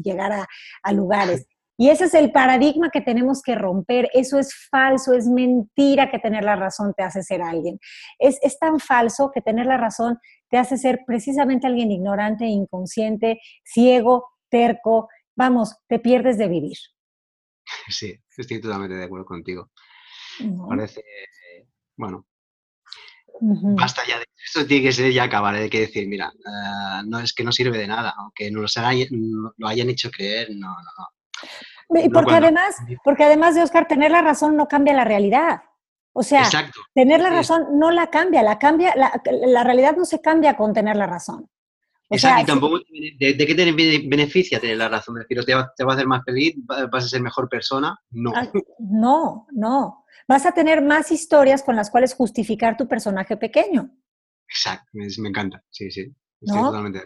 llegar 0.03 0.31
a, 0.31 0.47
a 0.83 0.91
lugares. 0.91 1.47
Y 1.77 1.89
ese 1.89 2.05
es 2.05 2.13
el 2.13 2.31
paradigma 2.31 2.89
que 2.89 3.01
tenemos 3.01 3.41
que 3.41 3.55
romper. 3.55 4.09
Eso 4.13 4.37
es 4.37 4.53
falso, 4.69 5.13
es 5.13 5.27
mentira 5.27 6.11
que 6.11 6.19
tener 6.19 6.43
la 6.43 6.55
razón 6.55 6.93
te 6.95 7.03
hace 7.03 7.23
ser 7.23 7.41
alguien. 7.41 7.79
Es, 8.19 8.39
tan 8.59 8.79
falso 8.79 9.31
que 9.33 9.41
tener 9.41 9.65
la 9.65 9.77
razón 9.77 10.19
te 10.49 10.57
hace 10.57 10.77
ser 10.77 10.99
precisamente 11.05 11.65
alguien 11.65 11.91
ignorante, 11.91 12.45
inconsciente, 12.45 13.39
ciego, 13.63 14.27
terco. 14.49 15.09
Vamos, 15.35 15.75
te 15.87 15.99
pierdes 15.99 16.37
de 16.37 16.47
vivir. 16.47 16.77
Sí, 17.89 18.15
estoy 18.37 18.61
totalmente 18.61 18.95
de 18.95 19.05
acuerdo 19.05 19.25
contigo. 19.25 19.71
Parece, 20.67 21.03
bueno, 21.97 22.27
Basta 23.41 24.03
ya 24.07 24.19
de 24.19 24.25
esto, 24.45 24.65
tiene 24.65 24.83
que 24.83 24.91
ser 24.93 25.11
ya 25.11 25.23
acabar, 25.23 25.55
hay 25.55 25.69
que 25.69 25.81
decir, 25.81 26.07
mira, 26.07 26.31
eh, 26.33 27.01
no 27.05 27.19
es 27.19 27.33
que 27.33 27.43
no 27.43 27.51
sirve 27.51 27.77
de 27.77 27.87
nada, 27.87 28.13
aunque 28.17 28.49
nos 28.51 28.73
lo 29.57 29.67
hayan 29.67 29.89
hecho 29.89 30.09
creer, 30.11 30.49
no, 30.51 30.69
no, 30.69 30.91
no. 30.97 31.07
Porque, 31.87 32.33
además, 32.33 32.75
porque 33.03 33.23
además 33.23 33.55
de 33.55 33.61
Oscar, 33.61 33.87
tener 33.87 34.11
la 34.11 34.21
razón 34.21 34.55
no 34.55 34.67
cambia 34.67 34.93
la 34.93 35.03
realidad. 35.03 35.61
O 36.13 36.23
sea, 36.23 36.47
tener 36.93 37.21
la 37.21 37.29
razón 37.29 37.79
no 37.79 37.89
la 37.91 38.09
cambia, 38.09 38.43
la 38.43 38.59
cambia, 38.59 38.93
la, 38.95 39.63
realidad 39.63 39.95
no 39.97 40.05
se 40.05 40.21
cambia 40.21 40.55
con 40.55 40.73
tener 40.73 40.95
la 40.95 41.07
razón. 41.07 41.49
Exacto, 42.09 42.43
y 42.43 42.45
tampoco, 42.45 42.79
¿de, 43.19 43.37
qué 43.37 43.55
te 43.55 43.71
beneficia 44.07 44.59
tener 44.59 44.77
la 44.77 44.89
razón? 44.89 45.15
¿te 45.27 45.55
va, 45.55 45.73
te 45.75 45.83
va 45.83 45.91
a 45.91 45.95
hacer 45.95 46.07
más 46.07 46.23
feliz? 46.23 46.55
¿Vas 46.65 47.05
a 47.05 47.07
ser 47.07 47.21
mejor 47.21 47.49
persona? 47.49 47.97
No. 48.11 48.31
Ah, 48.35 48.47
no, 48.77 49.47
no. 49.51 50.05
Vas 50.27 50.45
a 50.45 50.51
tener 50.51 50.83
más 50.83 51.11
historias 51.11 51.63
con 51.63 51.75
las 51.75 51.89
cuales 51.89 52.13
justificar 52.13 52.77
tu 52.77 52.87
personaje 52.87 53.35
pequeño. 53.35 53.89
Exacto, 54.47 54.85
me, 54.93 55.29
encanta, 55.29 55.63
sí, 55.71 55.89
sí. 55.89 56.13
Estoy 56.39 56.61
totalmente 56.61 57.01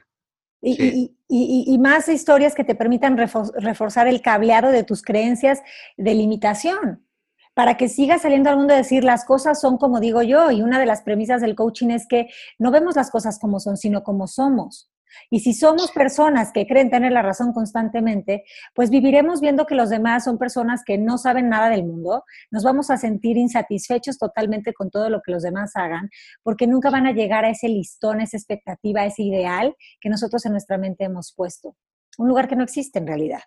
y, 0.62 1.78
más 1.80 2.08
historias 2.10 2.56
que 2.56 2.63
te 2.63 2.76
permitan 2.76 3.17
reforzar 3.17 4.08
el 4.08 4.22
cableado 4.22 4.72
de 4.72 4.84
tus 4.84 5.02
creencias 5.02 5.62
de 5.98 6.13
limitación, 6.13 7.06
para 7.54 7.76
que 7.76 7.89
sigas 7.89 8.22
saliendo 8.22 8.50
al 8.50 8.58
mundo 8.58 8.74
a 8.74 8.78
decir 8.78 9.04
las 9.04 9.26
cosas 9.26 9.60
son 9.60 9.78
como 9.78 10.00
digo 10.00 10.22
yo. 10.22 10.52
Y 10.52 10.62
una 10.62 10.80
de 10.80 10.86
las 10.86 11.02
premisas 11.02 11.41
del 11.41 11.56
coaching 11.56 11.89
es 11.89 12.08
que 12.08 12.28
no 12.60 12.70
vemos 12.70 12.96
las 12.96 13.10
cosas 13.10 13.39
como 13.39 13.60
son, 13.60 13.78
sino 13.78 14.04
como 14.04 14.28
somos. 14.28 14.91
Y 15.30 15.39
si 15.41 15.54
somos 15.54 15.91
personas 15.91 16.52
que 16.52 16.65
creen 16.67 16.89
tener 16.89 17.12
la 17.12 17.22
razón 17.22 17.54
constantemente, 17.54 18.43
pues 18.74 18.89
viviremos 18.89 19.41
viendo 19.41 19.66
que 19.66 19.76
los 19.76 19.89
demás 19.89 20.24
son 20.24 20.38
personas 20.38 20.84
que 20.86 20.97
no 20.97 21.18
saben 21.18 21.49
nada 21.49 21.70
del 21.70 21.84
mundo, 21.84 22.24
nos 22.51 22.64
vamos 22.64 22.89
a 22.89 22.97
sentir 22.97 23.38
insatisfechos 23.38 24.18
totalmente 24.18 24.74
con 24.74 24.89
todo 24.89 25.10
lo 25.10 25.22
que 25.22 25.32
los 25.32 25.43
demás 25.43 25.76
hagan, 25.76 26.10
porque 26.43 26.68
nunca 26.68 26.89
van 26.89 27.08
a 27.08 27.12
llegar 27.12 27.45
a 27.45 27.49
ese 27.49 27.68
listón, 27.68 28.22
esa 28.22 28.38
expectativa, 28.38 29.05
ese 29.05 29.24
ideal 29.24 29.76
que 29.99 30.10
nosotros 30.10 30.45
en 30.45 30.53
nuestra 30.53 30.78
mente 30.78 31.05
hemos 31.05 31.34
puesto. 31.36 31.76
Un 32.18 32.28
lugar 32.28 32.47
que 32.47 32.55
no 32.55 32.64
existe 32.64 32.99
en 32.99 33.08
realidad. 33.08 33.41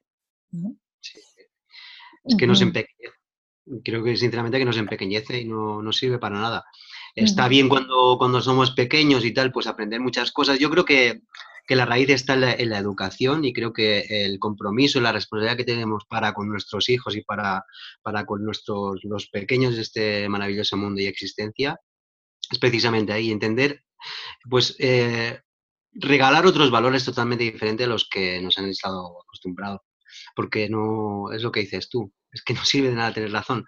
Es 2.25 2.37
que 2.37 2.47
nos 2.47 2.61
empequeñece. 2.61 3.17
Creo 3.85 4.03
que 4.03 4.17
sinceramente 4.17 4.59
que 4.59 4.65
nos 4.65 4.79
empequeñece 4.79 5.41
y 5.41 5.45
no, 5.45 5.81
no 5.83 5.93
sirve 5.93 6.19
para 6.19 6.37
nada. 6.37 6.65
Está 7.15 7.49
bien 7.49 7.69
cuando, 7.69 8.17
cuando 8.19 8.41
somos 8.41 8.73
pequeños 8.73 9.25
y 9.25 9.33
tal, 9.33 9.53
pues 9.53 9.67
aprender 9.67 10.01
muchas 10.01 10.33
cosas. 10.33 10.59
Yo 10.59 10.71
creo 10.71 10.85
que 10.85 11.23
que 11.71 11.77
la 11.77 11.87
raíz 11.87 12.11
está 12.11 12.35
en 12.35 12.69
la, 12.69 12.79
educación 12.79 13.45
y 13.45 13.53
creo 13.53 13.73
que 13.73 14.01
el 14.09 14.41
compromiso 14.41 14.99
y 14.99 15.03
la 15.03 15.13
responsabilidad 15.13 15.57
que 15.57 15.73
tenemos 15.73 16.05
para 16.05 16.33
con 16.33 16.49
nuestros 16.49 16.89
hijos 16.89 17.15
y 17.15 17.23
para, 17.23 17.65
para 18.03 18.27
con 18.27 18.45
nuestros, 18.45 18.99
los 19.05 19.29
pequeños 19.29 19.77
de 19.77 19.83
este 19.83 20.29
maravilloso 20.29 20.77
mundo 20.77 21.01
y 21.01 21.07
existencia 21.07 21.79
es 22.51 22.59
precisamente 22.59 23.13
ahí, 23.13 23.31
entender, 23.31 23.85
pues 24.51 24.75
eh, 24.81 25.43
regalar 25.93 26.45
otros 26.45 26.73
valores 26.73 27.05
totalmente 27.05 27.45
diferentes 27.45 27.87
a 27.87 27.91
los 27.91 28.09
que 28.09 28.41
nos 28.43 28.59
han 28.59 28.69
estado 28.69 29.23
acostumbrados. 29.23 29.83
Porque 30.35 30.69
no, 30.69 31.31
es 31.31 31.45
lo 31.45 31.53
que 31.53 31.61
dices 31.61 31.89
tú, 31.89 32.13
es 32.33 32.43
que 32.43 32.55
no 32.55 32.65
sirve 32.65 32.89
de 32.89 32.97
nada 32.97 33.15
tener 33.15 33.31
razón. 33.31 33.65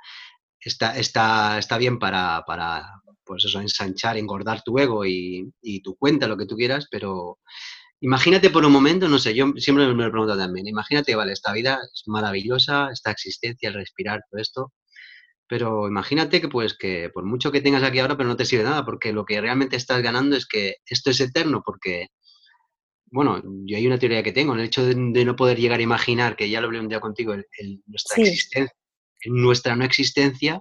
Está, 0.59 0.98
está, 0.98 1.57
está 1.57 1.78
bien 1.78 2.00
para, 2.00 2.42
para, 2.48 2.82
pues 3.24 3.44
eso, 3.44 3.61
ensanchar, 3.61 4.16
engordar 4.16 4.62
tu 4.64 4.76
ego 4.80 5.07
y, 5.07 5.53
y 5.62 5.82
tu 5.82 5.94
cuenta, 5.94 6.26
lo 6.26 6.36
que 6.36 6.46
tú 6.46 6.57
quieras, 6.57 6.88
pero 6.90 7.38
Imagínate 8.05 8.50
por 8.50 8.66
un 8.66 8.72
momento, 8.72 9.09
no 9.09 9.20
sé, 9.20 9.32
yo 9.32 9.53
siempre 9.59 9.86
me 9.94 10.05
lo 10.05 10.11
pregunto 10.11 10.36
también, 10.36 10.66
imagínate, 10.66 11.14
vale, 11.14 11.32
esta 11.32 11.53
vida 11.53 11.78
es 11.94 12.03
maravillosa, 12.07 12.88
esta 12.92 13.12
existencia, 13.12 13.68
el 13.68 13.76
respirar, 13.76 14.22
todo 14.28 14.40
esto, 14.40 14.72
pero 15.46 15.86
imagínate 15.86 16.40
que 16.40 16.48
pues 16.48 16.76
que 16.76 17.11
por 17.14 17.24
mucho 17.24 17.53
que 17.53 17.61
tengas 17.61 17.84
aquí 17.84 18.00
ahora, 18.00 18.16
pero 18.16 18.28
no 18.28 18.36
te 18.36 18.44
sirve 18.44 18.64
nada, 18.64 18.84
porque 18.84 19.12
lo 19.12 19.24
que 19.24 19.40
realmente 19.40 19.76
estás 19.76 20.03
ganando 20.03 20.34
es 20.34 20.46
que 20.48 20.78
esto 20.84 21.11
es 21.11 21.20
eterno, 21.20 21.62
porque, 21.64 22.09
bueno, 23.07 23.40
yo 23.66 23.76
hay 23.76 23.86
una 23.86 24.00
teoría 24.00 24.24
que 24.24 24.32
tengo, 24.32 24.55
el 24.55 24.62
hecho 24.62 24.84
de, 24.84 24.96
no 24.96 25.36
poder 25.36 25.59
llegar 25.61 25.78
a 25.78 25.84
imaginar, 25.84 26.34
que 26.34 26.50
ya 26.50 26.61
lo 26.61 26.66
hablé 26.66 26.80
un 26.80 26.88
día 26.88 26.98
contigo, 26.98 27.36
nuestra 27.86 28.20
existencia, 28.20 28.76
nuestra 29.26 29.76
no 29.76 29.84
existencia, 29.84 30.61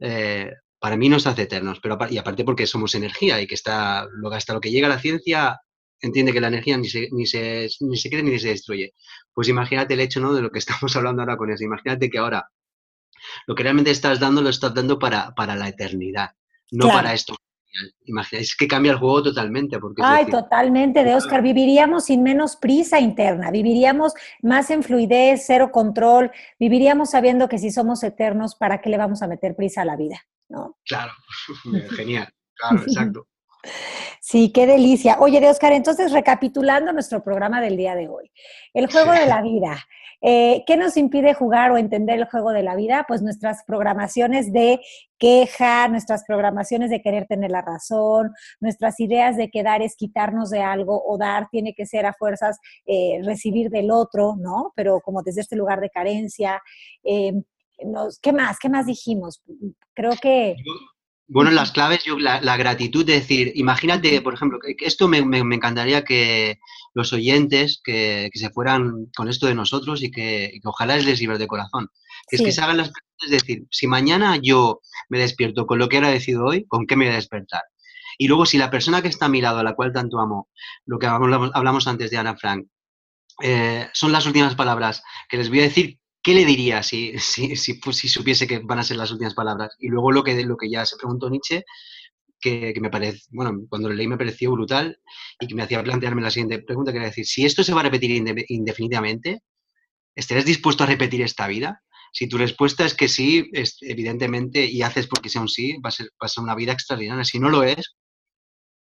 eh, 0.00 0.50
para 0.80 0.96
mí 0.96 1.08
nos 1.08 1.28
hace 1.28 1.42
eternos, 1.42 1.78
pero 1.80 1.96
y 2.10 2.18
aparte 2.18 2.42
porque 2.44 2.66
somos 2.66 2.96
energía 2.96 3.40
y 3.40 3.46
que 3.46 3.54
está, 3.54 4.08
lo, 4.12 4.32
hasta 4.32 4.54
lo 4.54 4.60
que 4.60 4.72
llega 4.72 4.88
a 4.88 4.90
la 4.90 4.98
ciencia 4.98 5.60
entiende 6.00 6.32
que 6.32 6.40
la 6.40 6.48
energía 6.48 6.76
ni 6.76 6.88
se, 6.88 7.08
ni 7.12 7.26
se, 7.26 7.68
ni 7.80 7.96
se 7.96 8.10
crea 8.10 8.22
ni 8.22 8.38
se 8.38 8.48
destruye. 8.48 8.94
Pues 9.32 9.48
imagínate 9.48 9.94
el 9.94 10.00
hecho 10.00 10.20
¿no? 10.20 10.32
de 10.32 10.42
lo 10.42 10.50
que 10.50 10.58
estamos 10.64 10.94
hablando 10.96 11.22
ahora 11.22 11.36
con 11.36 11.50
eso. 11.50 11.64
Imagínate 11.64 12.10
que 12.10 12.18
ahora 12.18 12.48
lo 13.46 13.54
que 13.54 13.62
realmente 13.62 13.90
estás 13.90 14.18
dando 14.18 14.42
lo 14.42 14.48
estás 14.48 14.74
dando 14.74 14.98
para, 14.98 15.34
para 15.34 15.54
la 15.54 15.68
eternidad, 15.68 16.30
no 16.72 16.88
para 16.88 17.12
esto. 17.12 17.36
Imagina, 18.04 18.42
es 18.42 18.56
que 18.56 18.66
cambia 18.66 18.92
el 18.92 18.98
juego 18.98 19.22
totalmente. 19.22 19.78
Porque 19.78 20.02
Ay, 20.04 20.26
totalmente, 20.26 21.04
de 21.04 21.14
Oscar. 21.14 21.40
Viviríamos 21.40 22.06
sin 22.06 22.22
menos 22.22 22.56
prisa 22.56 22.98
interna, 22.98 23.50
viviríamos 23.50 24.14
más 24.42 24.70
en 24.70 24.82
fluidez, 24.82 25.44
cero 25.46 25.70
control, 25.70 26.32
viviríamos 26.58 27.10
sabiendo 27.10 27.48
que 27.48 27.58
si 27.58 27.70
somos 27.70 28.02
eternos, 28.02 28.56
¿para 28.56 28.80
qué 28.80 28.90
le 28.90 28.98
vamos 28.98 29.22
a 29.22 29.28
meter 29.28 29.54
prisa 29.54 29.82
a 29.82 29.84
la 29.84 29.96
vida? 29.96 30.20
¿No? 30.48 30.78
Claro, 30.84 31.12
genial, 31.96 32.28
claro, 32.54 32.82
exacto. 32.82 33.28
Sí, 34.22 34.52
qué 34.52 34.66
delicia. 34.66 35.16
Oye, 35.18 35.40
de 35.40 35.48
Oscar, 35.48 35.72
entonces 35.72 36.12
recapitulando 36.12 36.92
nuestro 36.92 37.22
programa 37.22 37.62
del 37.62 37.78
día 37.78 37.94
de 37.94 38.08
hoy, 38.08 38.30
el 38.74 38.92
juego 38.92 39.12
de 39.12 39.24
la 39.24 39.40
vida. 39.40 39.78
Eh, 40.20 40.62
¿Qué 40.66 40.76
nos 40.76 40.98
impide 40.98 41.32
jugar 41.32 41.70
o 41.70 41.78
entender 41.78 42.18
el 42.18 42.26
juego 42.26 42.50
de 42.50 42.62
la 42.62 42.76
vida? 42.76 43.06
Pues 43.08 43.22
nuestras 43.22 43.64
programaciones 43.64 44.52
de 44.52 44.80
queja, 45.18 45.88
nuestras 45.88 46.24
programaciones 46.26 46.90
de 46.90 47.00
querer 47.00 47.26
tener 47.26 47.50
la 47.50 47.62
razón, 47.62 48.30
nuestras 48.60 49.00
ideas 49.00 49.38
de 49.38 49.48
que 49.48 49.62
dar 49.62 49.80
es 49.80 49.96
quitarnos 49.96 50.50
de 50.50 50.60
algo 50.60 51.02
o 51.02 51.16
dar 51.16 51.48
tiene 51.50 51.72
que 51.72 51.86
ser 51.86 52.04
a 52.04 52.12
fuerzas 52.12 52.58
eh, 52.84 53.22
recibir 53.24 53.70
del 53.70 53.90
otro, 53.90 54.36
¿no? 54.38 54.74
Pero 54.76 55.00
como 55.00 55.22
desde 55.22 55.40
este 55.40 55.56
lugar 55.56 55.80
de 55.80 55.88
carencia. 55.88 56.60
Eh, 57.02 57.32
¿Qué 58.20 58.32
más? 58.34 58.58
¿Qué 58.58 58.68
más 58.68 58.84
dijimos? 58.84 59.42
Creo 59.94 60.12
que... 60.20 60.56
Bueno, 61.32 61.52
las 61.52 61.70
claves, 61.70 62.02
yo, 62.02 62.18
la, 62.18 62.56
gratitud 62.56 63.06
de 63.06 63.12
decir, 63.12 63.52
imagínate, 63.54 64.20
por 64.20 64.34
ejemplo, 64.34 64.58
que 64.58 64.84
esto 64.84 65.06
me, 65.06 65.18
encantaría 65.18 66.02
que 66.02 66.58
los 66.92 67.12
oyentes 67.12 67.80
que, 67.84 68.28
se 68.34 68.50
fueran 68.50 69.06
con 69.16 69.28
esto 69.28 69.46
de 69.46 69.54
nosotros 69.54 70.02
y 70.02 70.10
que, 70.10 70.58
ojalá 70.64 70.96
les 70.96 71.20
sirva 71.20 71.38
de 71.38 71.46
corazón. 71.46 71.88
Que 72.28 72.34
es 72.34 72.42
que 72.42 72.50
se 72.50 72.60
hagan 72.60 72.78
las 72.78 72.90
preguntas, 72.90 73.26
es 73.26 73.30
decir, 73.30 73.64
si 73.70 73.86
mañana 73.86 74.40
yo 74.42 74.80
me 75.08 75.20
despierto 75.20 75.66
con 75.66 75.78
lo 75.78 75.88
que 75.88 75.96
he 75.96 75.98
agradecido 76.00 76.46
hoy, 76.46 76.66
¿con 76.66 76.84
qué 76.84 76.96
me 76.96 77.04
voy 77.04 77.12
a 77.12 77.16
despertar? 77.16 77.62
Y 78.18 78.26
luego, 78.26 78.44
si 78.44 78.58
la 78.58 78.72
persona 78.72 79.00
que 79.00 79.06
está 79.06 79.26
a 79.26 79.28
mi 79.28 79.40
lado, 79.40 79.60
a 79.60 79.64
la 79.64 79.74
cual 79.74 79.92
tanto 79.92 80.18
amo, 80.18 80.48
lo 80.84 80.98
que 80.98 81.06
hablamos, 81.06 81.86
antes 81.86 82.10
de 82.10 82.18
Ana 82.18 82.34
Frank, 82.34 82.66
eh, 83.40 83.88
son 83.92 84.10
las 84.10 84.26
últimas 84.26 84.56
palabras 84.56 85.04
que 85.28 85.36
les 85.36 85.48
voy 85.48 85.60
a 85.60 85.64
decir, 85.64 85.99
¿qué 86.22 86.34
le 86.34 86.44
diría 86.44 86.82
si, 86.82 87.18
si, 87.18 87.56
si, 87.56 87.80
si, 87.80 88.08
supiese 88.08 88.46
que 88.46 88.60
van 88.60 88.78
a 88.78 88.84
ser 88.84 88.96
las 88.96 89.10
últimas 89.10 89.34
palabras? 89.34 89.76
Y 89.78 89.88
luego 89.88 90.12
lo 90.12 90.22
que, 90.22 90.42
lo 90.44 90.56
que 90.56 90.70
ya 90.70 90.84
se 90.86 90.96
preguntó 90.96 91.30
Nietzsche, 91.30 91.64
que, 92.40 92.74
me 92.80 92.90
parece, 92.90 93.22
bueno, 93.30 93.52
cuando 93.68 93.88
lo 93.88 93.94
leí 93.94 94.08
me 94.08 94.16
pareció 94.16 94.50
brutal 94.52 94.98
y 95.38 95.46
que 95.46 95.54
me 95.54 95.62
hacía 95.62 95.82
plantearme 95.82 96.22
la 96.22 96.30
siguiente 96.30 96.60
pregunta, 96.60 96.92
que 96.92 96.98
era 96.98 97.06
decir, 97.06 97.26
si 97.26 97.44
esto 97.44 97.62
se 97.62 97.74
va 97.74 97.80
a 97.80 97.84
repetir 97.84 98.10
indefinidamente, 98.48 99.42
¿estarías 100.14 100.46
dispuesto 100.46 100.84
a 100.84 100.86
repetir 100.86 101.22
esta 101.22 101.46
vida? 101.46 101.82
Si 102.12 102.28
tu 102.28 102.38
respuesta 102.38 102.84
es 102.84 102.94
que 102.94 103.08
sí, 103.08 103.50
evidentemente, 103.82 104.64
y 104.64 104.82
haces 104.82 105.06
porque 105.06 105.28
sea 105.28 105.42
un 105.42 105.48
sí, 105.48 105.76
va 105.84 105.88
a, 105.88 105.92
ser, 105.92 106.06
va 106.06 106.26
a 106.26 106.28
ser 106.28 106.42
una 106.42 106.56
vida 106.56 106.72
extraordinaria. 106.72 107.24
Si 107.24 107.38
no 107.38 107.50
lo 107.50 107.62
es, 107.62 107.94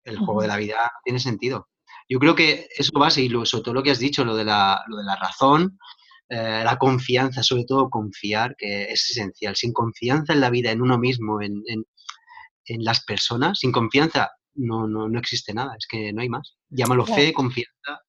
el 0.05 0.19
juego 0.19 0.43
de 0.43 0.49
la 0.49 0.57
vida 0.57 0.93
tiene 1.03 1.19
sentido. 1.19 1.69
Yo 2.09 2.21
creo 2.21 2.37
que 2.37 2.69
eso 2.77 2.93
va 3.01 3.09
y 3.09 3.29
sobre 3.47 3.65
todo 3.65 3.75
lo 3.75 3.83
que 3.83 3.91
has 3.91 3.99
dicho, 3.99 4.25
lo 4.25 4.37
de 4.37 4.45
la, 4.45 4.85
lo 4.87 4.97
de 4.99 5.05
la 5.05 5.17
razón, 5.17 5.77
eh, 6.29 6.63
la 6.65 6.77
confianza, 6.77 7.45
sobre 7.45 7.65
todo 7.65 7.89
confiar, 7.89 8.57
que 8.57 8.91
es 8.91 9.11
esencial. 9.11 9.55
Sin 9.55 9.73
confianza 9.73 10.33
en 10.33 10.41
la 10.41 10.51
vida, 10.51 10.73
en 10.73 10.83
uno 10.83 10.99
mismo, 10.99 11.41
en, 11.41 11.63
las 12.79 13.05
personas, 13.05 13.61
sin 13.61 13.71
confianza 13.71 14.33
no, 14.55 14.89
no, 14.89 15.09
no, 15.09 15.19
existe 15.21 15.55
nada, 15.55 15.77
es 15.79 15.87
que 15.87 16.13
no 16.13 16.23
hay 16.23 16.29
más. 16.29 16.57
Llámalo 16.69 17.07
fe, 17.07 17.33
confianza. 17.33 18.01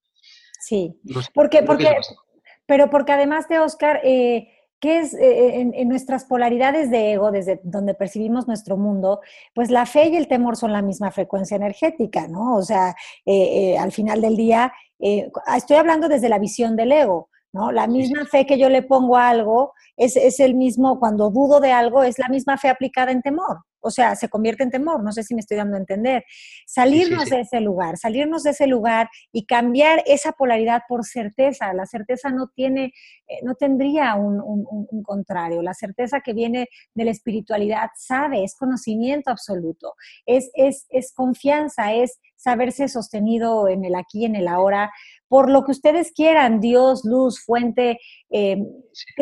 Sí, 0.59 0.99
porque, 1.35 1.61
porque, 1.61 1.95
pero 2.65 2.89
porque 2.89 3.11
además 3.11 3.47
de 3.49 3.59
Oscar, 3.59 4.01
eh, 4.03 4.47
¿qué 4.79 4.99
es 4.99 5.13
eh, 5.13 5.59
en, 5.59 5.87
nuestras 5.87 6.25
polaridades 6.25 6.89
de 6.89 7.13
ego, 7.13 7.29
desde 7.29 7.61
donde 7.63 7.93
percibimos 7.93 8.47
nuestro 8.47 8.77
mundo? 8.77 9.21
Pues 9.53 9.69
la 9.69 9.85
fe 9.85 10.07
y 10.07 10.15
el 10.15 10.27
temor 10.27 10.57
son 10.57 10.73
la 10.73 10.81
misma 10.81 11.11
frecuencia 11.11 11.55
energética, 11.55 12.27
¿no? 12.27 12.55
O 12.55 12.63
sea, 12.63 12.95
al 13.79 13.91
final 13.91 14.21
del 14.21 14.35
día, 14.35 14.73
estoy 14.99 15.77
hablando 15.77 16.09
desde 16.09 16.29
la 16.29 16.39
visión 16.39 16.75
del 16.75 16.93
ego. 16.93 17.29
¿No? 17.53 17.71
La 17.71 17.87
misma 17.87 18.25
fe 18.25 18.45
que 18.45 18.57
yo 18.57 18.69
le 18.69 18.83
pongo 18.83 19.17
a 19.17 19.29
algo 19.29 19.73
es, 19.95 20.15
es, 20.15 20.39
el 20.39 20.55
mismo, 20.55 20.99
cuando 20.99 21.29
dudo 21.29 21.59
de 21.59 21.71
algo, 21.71 22.03
es 22.03 22.19
la 22.19 22.29
misma 22.29 22.57
fe 22.57 22.69
aplicada 22.69 23.11
en 23.11 23.21
temor. 23.21 23.66
O 23.81 23.91
sea, 23.91 24.15
se 24.15 24.29
convierte 24.29 24.63
en 24.63 24.71
temor, 24.71 25.03
no 25.03 25.11
sé 25.11 25.23
si 25.23 25.33
me 25.33 25.41
estoy 25.41 25.57
dando 25.57 25.75
a 25.75 25.79
entender. 25.79 26.23
Salirnos 26.65 27.29
de 27.29 27.41
ese 27.41 27.61
lugar, 27.61 27.97
salirnos 27.97 28.43
de 28.43 28.51
ese 28.51 28.67
lugar 28.67 29.09
y 29.31 29.45
cambiar 29.45 30.03
esa 30.05 30.31
polaridad 30.31 30.81
por 30.87 31.05
certeza. 31.05 31.73
La 31.73 31.85
certeza 31.85 32.29
no 32.29 32.47
tiene, 32.55 32.93
eh, 33.27 33.39
no 33.43 33.55
tendría 33.55 34.15
un, 34.15 34.41
un, 34.41 35.03
contrario. 35.03 35.61
La 35.61 35.73
certeza 35.73 36.21
que 36.21 36.33
viene 36.33 36.67
de 36.93 37.05
la 37.05 37.11
espiritualidad 37.11 37.89
sabe, 37.95 38.43
es 38.43 38.55
conocimiento 38.55 39.31
absoluto, 39.31 39.93
es, 40.25 40.49
es, 40.53 40.85
es 40.89 41.13
confianza, 41.13 41.93
es 41.93 42.19
saberse 42.35 42.87
sostenido 42.87 43.67
en 43.67 43.83
el 43.83 43.95
aquí, 43.95 44.25
en 44.25 44.35
el 44.35 44.47
ahora, 44.47 44.91
por 45.27 45.49
lo 45.49 45.63
que 45.63 45.71
ustedes 45.71 46.11
quieran, 46.13 46.61
Dios, 46.61 47.01
luz, 47.03 47.43
fuente, 47.43 47.99
eh, 48.29 48.57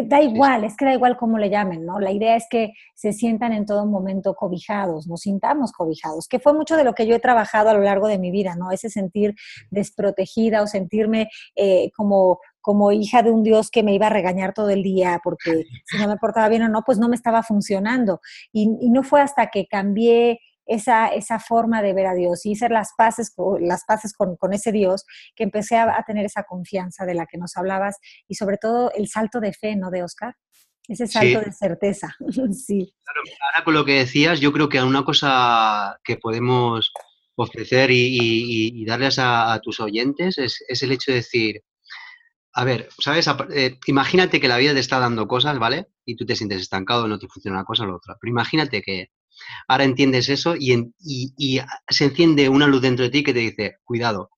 da 0.06 0.22
igual, 0.22 0.64
es 0.64 0.76
que 0.76 0.86
da 0.86 0.94
igual 0.94 1.18
cómo 1.18 1.38
le 1.38 1.50
llamen, 1.50 1.86
¿no? 1.86 2.00
La 2.00 2.12
idea 2.12 2.36
es 2.36 2.46
que 2.50 2.74
se 2.94 3.14
sientan 3.14 3.54
en 3.54 3.66
todo 3.66 3.86
momento 3.86 4.36
cobijados, 4.36 5.08
nos 5.08 5.22
sintamos 5.22 5.72
cobijados, 5.72 6.28
que 6.28 6.40
fue 6.40 6.54
mucho 6.54 6.76
de 6.76 6.84
lo 6.84 6.94
que 6.94 7.06
yo 7.06 7.16
he 7.16 7.20
trabajado 7.20 7.70
a 7.70 7.74
lo 7.74 7.82
largo 7.82 8.08
de 8.08 8.18
mi 8.18 8.32
vida, 8.32 8.56
¿no? 8.56 8.72
Ese 8.72 8.90
sentir 8.90 9.36
desprotegida 9.70 10.62
o 10.62 10.68
sentirme 10.68 11.30
eh, 11.56 11.92
como 11.96 12.40
como 12.66 12.92
hija 12.92 13.22
de 13.22 13.30
un 13.30 13.44
Dios 13.44 13.70
que 13.70 13.84
me 13.84 13.94
iba 13.94 14.08
a 14.08 14.10
regañar 14.10 14.52
todo 14.52 14.72
el 14.72 14.82
día 14.82 15.22
porque 15.24 15.66
si 15.86 16.00
no 16.00 16.08
me 16.08 16.18
portaba 16.18 16.50
bien 16.50 16.64
o 16.64 16.68
no, 16.68 16.82
pues 16.84 16.98
no 16.98 17.08
me 17.08 17.16
estaba 17.16 17.44
funcionando. 17.44 18.22
Y, 18.52 18.90
no 18.90 19.04
fue 19.04 19.22
hasta 19.22 19.52
que 19.52 19.68
cambié 19.68 20.40
esa, 20.66 21.08
esa, 21.08 21.40
forma 21.40 21.82
de 21.82 21.94
ver 21.94 22.08
a 22.08 22.14
Dios 22.14 22.46
y 22.46 22.54
hacer 22.54 22.72
las 22.72 22.92
paces, 22.98 23.34
las 23.60 23.84
paces 23.86 24.14
con, 24.14 24.36
con 24.36 24.54
ese 24.54 24.72
Dios, 24.72 25.06
que 25.36 25.44
empecé 25.44 25.78
a, 25.78 26.04
tener 26.06 26.26
esa 26.26 26.44
confianza 26.44 27.06
de 27.06 27.14
la 27.14 27.26
que 27.26 27.38
nos 27.38 27.56
hablabas 27.58 27.98
y 28.28 28.36
sobre 28.36 28.58
todo 28.58 28.92
el 28.94 29.08
salto 29.08 29.40
de 29.40 29.54
fe, 29.54 29.76
¿no, 29.76 29.92
de 29.92 30.04
Oscar? 30.04 30.36
Ese 30.88 31.08
salto 31.08 31.42
de 31.42 31.52
certeza, 31.52 32.16
sí. 32.52 32.94
ahora 33.42 33.64
con 33.64 33.74
lo 33.74 33.86
que 33.86 33.94
decías, 33.94 34.40
yo 34.40 34.54
creo 34.54 34.70
que 34.70 34.82
una 34.84 35.04
cosa 35.04 36.00
que 36.04 36.18
podemos 36.18 36.92
ofrecer 37.36 37.90
y, 37.92 38.86
darles 38.86 39.18
a, 39.20 39.60
tus 39.64 39.80
oyentes 39.80 40.38
es, 40.38 40.64
es, 40.68 40.84
el 40.84 40.92
hecho 40.92 41.12
de 41.12 41.18
decir, 41.18 41.64
a 42.54 42.64
ver, 42.64 42.88
¿sabes? 43.00 43.28
Eh, 43.54 43.78
imagínate 43.86 44.40
que 44.40 44.48
la 44.48 44.58
vida 44.58 44.74
te 44.74 44.80
está 44.80 45.00
dando 45.00 45.28
cosas, 45.28 45.60
¿vale? 45.60 45.88
Y 46.06 46.16
tú 46.16 46.26
te 46.26 46.38
sientes 46.38 46.62
estancado, 46.62 47.08
no 47.08 47.20
te 47.20 47.28
funciona 47.28 47.58
una 47.58 47.66
cosa 47.66 47.84
o 47.84 47.88
la 47.88 47.96
otra. 47.96 48.16
Pero 48.20 48.32
imagínate 48.32 48.82
que 48.82 49.10
ahora 49.68 49.84
entiendes 49.84 50.30
eso 50.30 50.56
y, 50.56 50.92
y, 51.00 51.60
se 51.90 52.06
enciende 52.06 52.50
una 52.50 52.68
luz 52.68 52.82
dentro 52.82 53.06
de 53.06 53.12
ti 53.12 53.24
que 53.24 53.34
te 53.34 53.40
dice, 53.40 53.78
cuidado. 53.84 54.30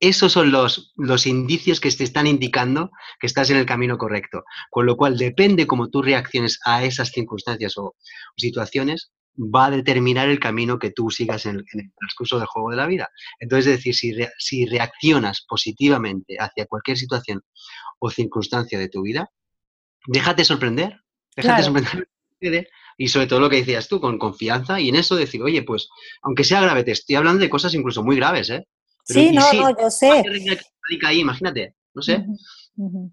Esos 0.00 0.32
son 0.32 0.50
los, 0.50 0.92
los 0.96 1.26
indicios 1.26 1.78
que 1.78 1.90
te 1.90 2.04
están 2.04 2.26
indicando 2.26 2.90
que 3.20 3.26
estás 3.26 3.50
en 3.50 3.58
el 3.58 3.66
camino 3.66 3.98
correcto. 3.98 4.44
Con 4.70 4.86
lo 4.86 4.96
cual, 4.96 5.18
depende 5.18 5.66
cómo 5.66 5.90
tú 5.90 6.00
reacciones 6.00 6.58
a 6.64 6.84
esas 6.84 7.10
circunstancias 7.10 7.76
o 7.76 7.94
situaciones, 8.36 9.12
va 9.36 9.66
a 9.66 9.70
determinar 9.70 10.28
el 10.28 10.40
camino 10.40 10.78
que 10.78 10.90
tú 10.90 11.10
sigas 11.10 11.46
en 11.46 11.56
el, 11.56 11.92
transcurso 11.96 12.38
del 12.38 12.46
juego 12.46 12.70
de 12.70 12.76
la 12.76 12.86
vida. 12.86 13.08
Entonces, 13.38 13.66
es 13.66 13.78
decir, 13.78 13.94
si, 13.94 14.14
si 14.38 14.66
reaccionas 14.66 15.44
positivamente 15.46 16.36
hacia 16.38 16.66
cualquier 16.66 16.96
situación 16.96 17.42
o 17.98 18.10
circunstancia 18.10 18.78
de 18.78 18.88
tu 18.88 19.02
vida, 19.02 19.30
déjate 20.06 20.44
sorprender, 20.44 21.00
déjate 21.36 21.62
sorprender 21.62 22.08
y 23.00 23.08
sobre 23.08 23.26
todo 23.26 23.40
lo 23.40 23.48
que 23.48 23.56
decías 23.56 23.88
tú, 23.88 23.98
con 23.98 24.18
confianza 24.18 24.78
y 24.78 24.90
en 24.90 24.96
eso 24.96 25.16
decir, 25.16 25.42
oye, 25.42 25.62
pues, 25.62 25.88
aunque 26.20 26.44
sea 26.44 26.60
grave, 26.60 26.84
te 26.84 26.90
estoy 26.90 27.16
hablando 27.16 27.40
de 27.40 27.48
cosas 27.48 27.72
incluso 27.72 28.04
muy 28.04 28.16
graves, 28.16 28.50
¿eh? 28.50 28.66
sí, 29.04 29.32
no, 29.32 29.50
no, 29.54 29.70
yo 29.70 29.88
sé. 29.88 30.22
Radica 30.22 31.08
ahí, 31.08 31.20
imagínate, 31.20 31.76
no 31.94 32.02
sé, 32.02 32.26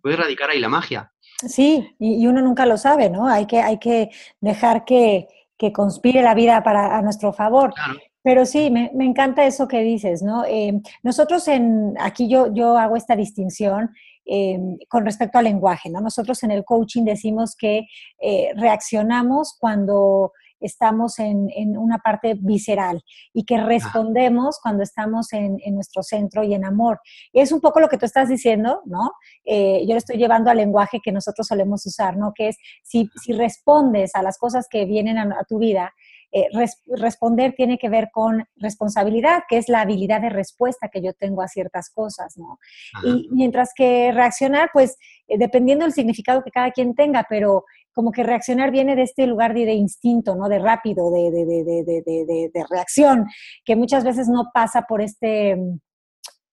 puedes 0.02 0.20
radicar 0.20 0.50
ahí 0.50 0.60
la 0.60 0.68
magia. 0.68 1.10
Sí, 1.38 1.96
y, 2.00 2.28
uno 2.28 2.42
nunca 2.42 2.66
lo 2.66 2.76
sabe, 2.76 3.10
¿no? 3.10 3.30
Hay 3.30 3.48
que, 3.48 3.62
hay 3.62 3.80
que 3.80 4.10
dejar 4.42 4.84
que, 4.84 5.28
que 5.58 5.72
conspire 5.72 6.22
la 6.22 6.34
vida 6.36 6.62
para 6.64 6.98
a 6.98 7.02
nuestro 7.02 7.32
favor. 7.32 7.74
Pero 8.22 8.46
sí, 8.46 8.70
me, 8.70 8.92
encanta 9.00 9.46
eso 9.46 9.70
que 9.70 9.84
dices, 9.84 10.22
¿no? 10.22 10.44
Eh, 10.44 10.82
nosotros 11.02 11.48
en, 11.48 11.94
aquí 11.98 12.28
yo, 12.28 12.54
yo 12.54 12.78
hago 12.78 12.98
esta 12.98 13.16
distinción 13.16 13.92
eh, 14.30 14.60
con 14.90 15.06
respecto 15.06 15.38
al 15.38 15.46
lenguaje, 15.46 15.90
¿no? 15.90 16.02
Nosotros 16.02 16.44
en 16.44 16.52
el 16.52 16.66
coaching 16.66 17.04
decimos 17.04 17.56
que 17.56 17.88
eh, 18.20 18.52
reaccionamos 18.56 19.56
cuando 19.60 20.34
estamos 20.60 21.20
en, 21.20 21.78
una 21.78 22.00
parte 22.00 22.36
visceral 22.40 23.04
y 23.34 23.46
que 23.46 23.58
respondemos 23.58 24.60
cuando 24.62 24.84
estamos 24.84 25.32
en, 25.34 25.58
nuestro 25.74 26.04
centro 26.04 26.44
y 26.44 26.54
en 26.54 26.66
amor. 26.66 27.00
Y 27.32 27.42
es 27.42 27.52
un 27.52 27.62
poco 27.62 27.80
lo 27.80 27.88
que 27.88 27.98
tú 27.98 28.06
estás 28.06 28.30
diciendo, 28.30 28.82
¿no? 28.86 29.12
Eh, 29.46 29.86
yo 29.88 29.94
lo 29.94 29.98
estoy 29.98 30.18
llevando 30.18 30.50
al 30.50 30.58
lenguaje 30.58 31.00
que 31.04 31.12
nosotros 31.12 31.48
solemos 31.48 31.86
usar, 31.86 32.18
¿no? 32.18 32.34
Que 32.34 32.50
es 32.50 32.58
si, 32.84 33.10
respondes 33.30 34.16
a 34.16 34.24
las 34.24 34.38
cosas 34.38 34.68
que 34.70 34.86
vienen 34.86 35.18
a, 35.18 35.44
tu 35.48 35.60
vida, 35.60 35.94
eh, 36.32 36.48
responder 36.88 37.54
tiene 37.56 37.78
que 37.78 37.88
ver 37.88 38.10
con 38.12 38.44
responsabilidad, 38.58 39.44
que 39.48 39.58
es 39.58 39.70
la 39.70 39.82
habilidad 39.82 40.20
de 40.20 40.30
respuesta 40.30 40.90
que 40.90 41.02
yo 41.02 41.14
tengo 41.14 41.42
a 41.42 41.48
ciertas 41.48 41.90
cosas, 41.90 42.38
¿no? 42.38 42.60
Y 43.04 43.30
mientras 43.32 43.72
que 43.74 44.12
reaccionar, 44.12 44.70
pues 44.74 44.98
eh, 45.28 45.38
dependiendo 45.38 45.86
del 45.86 45.94
significado 45.94 46.44
que 46.44 46.52
cada 46.52 46.72
quien 46.72 46.96
tenga, 46.96 47.26
pero 47.30 47.64
como 47.94 48.12
que 48.12 48.24
reaccionar 48.24 48.72
viene 48.72 48.96
de 48.96 49.04
este 49.04 49.26
lugar 49.26 49.54
de, 49.54 49.74
instinto, 49.74 50.36
¿no? 50.36 50.50
De 50.50 50.60
rápido, 50.60 51.10
de, 51.12 51.32
de, 51.32 52.66
reacción, 52.70 53.26
que 53.64 53.76
muchas 53.76 54.04
veces 54.04 54.28
no 54.28 54.52
pasa 54.54 54.82
por 54.82 55.02
este, 55.02 55.58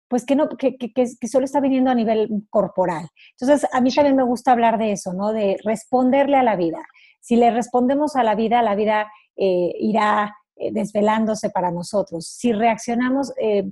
pues 0.08 0.24
que, 0.24 0.36
no, 0.36 0.48
que, 0.48 0.76
que, 0.76 0.92
que, 0.92 1.28
solo 1.28 1.44
está 1.44 1.60
viniendo 1.60 1.90
a 1.90 1.94
nivel 1.94 2.28
corporal. 2.48 3.08
Entonces, 3.38 3.68
a 3.72 3.80
mí 3.80 3.92
también 3.92 4.16
me 4.16 4.22
gusta 4.22 4.52
hablar 4.52 4.78
de 4.78 4.92
eso, 4.92 5.12
¿no? 5.12 5.32
De 5.32 5.56
responderle 5.64 6.36
a 6.36 6.44
la 6.44 6.56
vida. 6.56 6.78
Si 7.20 7.36
le 7.36 7.50
respondemos 7.50 8.16
a 8.16 8.22
la 8.22 8.34
vida, 8.34 8.62
la 8.62 8.74
vida 8.74 9.10
eh, 9.36 9.72
irá 9.78 10.34
eh, 10.56 10.70
desvelándose 10.72 11.50
para 11.50 11.70
nosotros. 11.70 12.26
Si 12.26 12.52
reaccionamos, 12.52 13.32
eh, 13.40 13.64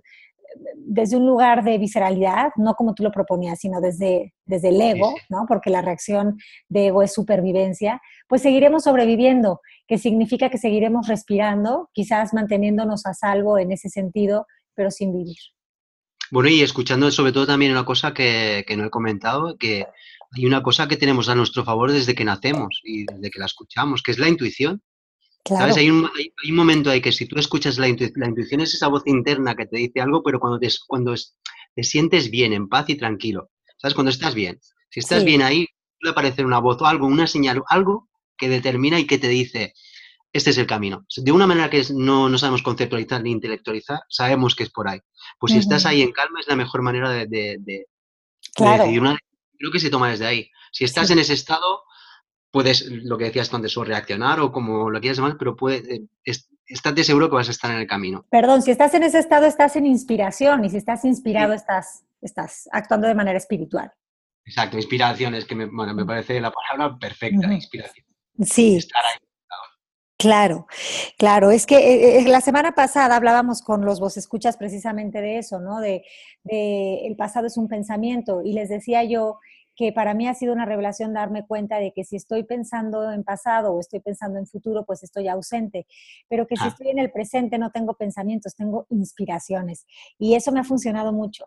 desde 0.76 1.16
un 1.16 1.26
lugar 1.26 1.64
de 1.64 1.78
visceralidad, 1.78 2.50
no 2.56 2.74
como 2.74 2.94
tú 2.94 3.02
lo 3.02 3.10
proponías, 3.10 3.60
sino 3.60 3.80
desde, 3.80 4.34
desde 4.44 4.68
el 4.68 4.80
ego, 4.80 5.14
¿no? 5.28 5.46
Porque 5.46 5.70
la 5.70 5.80
reacción 5.80 6.38
de 6.68 6.88
ego 6.88 7.02
es 7.02 7.12
supervivencia, 7.12 8.00
pues 8.28 8.42
seguiremos 8.42 8.84
sobreviviendo, 8.84 9.60
que 9.86 9.98
significa 9.98 10.50
que 10.50 10.58
seguiremos 10.58 11.08
respirando, 11.08 11.88
quizás 11.92 12.34
manteniéndonos 12.34 13.06
a 13.06 13.14
salvo 13.14 13.58
en 13.58 13.72
ese 13.72 13.88
sentido, 13.88 14.46
pero 14.74 14.90
sin 14.90 15.12
vivir. 15.12 15.36
Bueno, 16.30 16.48
y 16.48 16.62
escuchando 16.62 17.10
sobre 17.10 17.32
todo 17.32 17.46
también 17.46 17.72
una 17.72 17.84
cosa 17.84 18.14
que, 18.14 18.64
que 18.66 18.76
no 18.76 18.86
he 18.86 18.90
comentado, 18.90 19.56
que 19.58 19.86
hay 20.34 20.46
una 20.46 20.62
cosa 20.62 20.88
que 20.88 20.96
tenemos 20.96 21.28
a 21.28 21.34
nuestro 21.34 21.62
favor 21.64 21.92
desde 21.92 22.14
que 22.14 22.24
nacemos 22.24 22.80
y 22.82 23.04
desde 23.04 23.30
que 23.30 23.38
la 23.38 23.46
escuchamos, 23.46 24.02
que 24.02 24.12
es 24.12 24.18
la 24.18 24.28
intuición. 24.28 24.82
¿Sabes? 25.44 25.76
Hay 25.76 25.90
un, 25.90 26.08
momento 26.52 26.90
ahí 26.90 27.00
que 27.00 27.10
si 27.10 27.26
tú 27.26 27.38
escuchas 27.38 27.78
la, 27.78 27.88
la, 27.88 28.28
intuición 28.28 28.60
es 28.60 28.74
esa 28.74 28.86
voz 28.86 29.02
interna 29.06 29.56
que 29.56 29.66
te 29.66 29.76
dice 29.76 30.00
algo, 30.00 30.22
pero 30.22 30.38
cuando 30.38 30.58
te, 30.58 30.68
cuando 30.86 31.14
te 31.74 31.82
sientes 31.82 32.30
bien, 32.30 32.52
en 32.52 32.68
paz 32.68 32.88
y 32.88 32.96
tranquilo. 32.96 33.50
¿Sabes? 33.76 33.94
Cuando 33.94 34.10
estás 34.10 34.34
bien. 34.34 34.60
Si 34.90 35.00
estás 35.00 35.24
bien 35.24 35.42
ahí, 35.42 35.66
puede 36.00 36.12
aparecer 36.12 36.46
una 36.46 36.60
voz 36.60 36.80
o 36.80 36.86
algo, 36.86 37.06
una 37.06 37.26
señal, 37.26 37.62
algo 37.68 38.08
que 38.36 38.48
determina 38.48 39.00
y 39.00 39.06
que 39.06 39.18
te 39.18 39.28
dice, 39.28 39.74
este 40.32 40.50
es 40.50 40.58
el 40.58 40.66
camino. 40.66 41.06
De 41.16 41.32
una 41.32 41.46
manera 41.46 41.70
que 41.70 41.82
no, 41.94 42.28
no 42.28 42.38
sabemos 42.38 42.62
conceptualizar 42.62 43.22
ni 43.22 43.32
intelectualizar, 43.32 44.00
sabemos 44.08 44.54
que 44.54 44.64
es 44.64 44.70
por 44.70 44.88
ahí. 44.88 45.00
Pues 45.38 45.52
si 45.52 45.58
estás 45.58 45.86
ahí 45.86 46.02
en 46.02 46.12
calma 46.12 46.40
es 46.40 46.48
la 46.48 46.56
mejor 46.56 46.82
manera 46.82 47.10
de, 47.10 47.26
de, 47.26 47.86
decidir 48.56 49.00
una... 49.00 49.18
Creo 49.58 49.70
que 49.70 49.80
se 49.80 49.90
toma 49.90 50.10
desde 50.10 50.26
ahí. 50.26 50.50
Si 50.72 50.84
estás 50.84 51.10
en 51.10 51.18
ese 51.18 51.34
estado, 51.34 51.82
puedes, 52.52 52.86
lo 52.86 53.18
que 53.18 53.24
decías 53.24 53.52
antes, 53.52 53.76
o 53.76 53.82
reaccionar 53.82 54.38
o 54.38 54.52
como 54.52 54.90
lo 54.90 55.00
quieras 55.00 55.16
llamar, 55.16 55.36
pero 55.38 55.56
puede, 55.56 55.96
eh, 55.96 56.32
estate 56.66 57.02
seguro 57.02 57.28
que 57.28 57.36
vas 57.36 57.48
a 57.48 57.52
estar 57.52 57.70
en 57.72 57.78
el 57.78 57.86
camino. 57.86 58.24
Perdón, 58.30 58.62
si 58.62 58.70
estás 58.70 58.94
en 58.94 59.02
ese 59.02 59.18
estado, 59.18 59.46
estás 59.46 59.74
en 59.74 59.86
inspiración 59.86 60.64
y 60.64 60.70
si 60.70 60.76
estás 60.76 61.04
inspirado, 61.04 61.54
estás, 61.54 62.04
estás 62.20 62.68
actuando 62.70 63.08
de 63.08 63.14
manera 63.14 63.38
espiritual. 63.38 63.90
Exacto, 64.44 64.76
inspiración 64.76 65.34
es 65.34 65.44
que 65.44 65.54
me, 65.54 65.66
bueno, 65.66 65.94
me 65.94 66.04
parece 66.04 66.40
la 66.40 66.52
palabra 66.52 66.98
perfecta, 66.98 67.52
inspiración. 67.52 68.06
Sí. 68.40 68.78
Claro, 70.18 70.66
claro. 71.18 71.50
Es 71.50 71.66
que 71.66 71.76
eh, 71.76 72.18
eh, 72.18 72.28
la 72.28 72.40
semana 72.40 72.72
pasada 72.72 73.16
hablábamos 73.16 73.60
con 73.60 73.84
los 73.84 73.98
vos 73.98 74.16
escuchas 74.16 74.56
precisamente 74.56 75.20
de 75.20 75.38
eso, 75.38 75.58
¿no? 75.58 75.80
De, 75.80 76.04
de, 76.44 77.06
el 77.06 77.16
pasado 77.16 77.48
es 77.48 77.56
un 77.56 77.66
pensamiento 77.66 78.40
y 78.44 78.52
les 78.52 78.68
decía 78.68 79.02
yo 79.02 79.40
que 79.74 79.92
para 79.92 80.14
mí 80.14 80.28
ha 80.28 80.34
sido 80.34 80.52
una 80.52 80.64
revelación 80.64 81.14
darme 81.14 81.46
cuenta 81.46 81.78
de 81.78 81.92
que 81.92 82.04
si 82.04 82.16
estoy 82.16 82.44
pensando 82.44 83.10
en 83.10 83.24
pasado 83.24 83.72
o 83.72 83.80
estoy 83.80 84.00
pensando 84.00 84.38
en 84.38 84.46
futuro, 84.46 84.84
pues 84.84 85.02
estoy 85.02 85.28
ausente, 85.28 85.86
pero 86.28 86.46
que 86.46 86.56
si 86.56 86.68
estoy 86.68 86.88
en 86.88 86.98
el 86.98 87.10
presente 87.10 87.58
no 87.58 87.70
tengo 87.70 87.94
pensamientos, 87.94 88.54
tengo 88.54 88.86
inspiraciones. 88.90 89.86
Y 90.18 90.34
eso 90.34 90.52
me 90.52 90.60
ha 90.60 90.64
funcionado 90.64 91.12
mucho. 91.12 91.46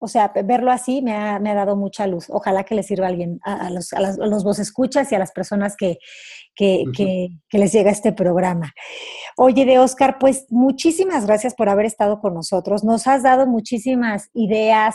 O 0.00 0.06
sea, 0.06 0.32
verlo 0.44 0.70
así 0.70 1.02
me 1.02 1.12
ha, 1.12 1.40
dado 1.40 1.74
mucha 1.74 2.06
luz. 2.06 2.26
Ojalá 2.30 2.62
que 2.62 2.76
le 2.76 2.84
sirva 2.84 3.06
a 3.06 3.08
alguien, 3.08 3.40
a, 3.42 3.68
los, 3.70 3.92
a, 3.92 4.00
los 4.00 4.44
vos 4.44 4.60
escuchas 4.60 5.10
y 5.10 5.16
a 5.16 5.18
las 5.18 5.32
personas 5.32 5.76
que, 5.76 5.98
que, 6.54 6.84
que, 6.94 7.58
les 7.58 7.72
llega 7.72 7.90
este 7.90 8.12
programa. 8.12 8.72
Oye, 9.36 9.64
de 9.64 9.80
Oscar, 9.80 10.18
pues 10.20 10.46
muchísimas 10.50 11.26
gracias 11.26 11.54
por 11.54 11.68
haber 11.68 11.86
estado 11.86 12.20
con 12.20 12.34
nosotros. 12.34 12.84
Nos 12.84 13.08
has 13.08 13.24
dado 13.24 13.48
muchísimas 13.48 14.30
ideas, 14.34 14.94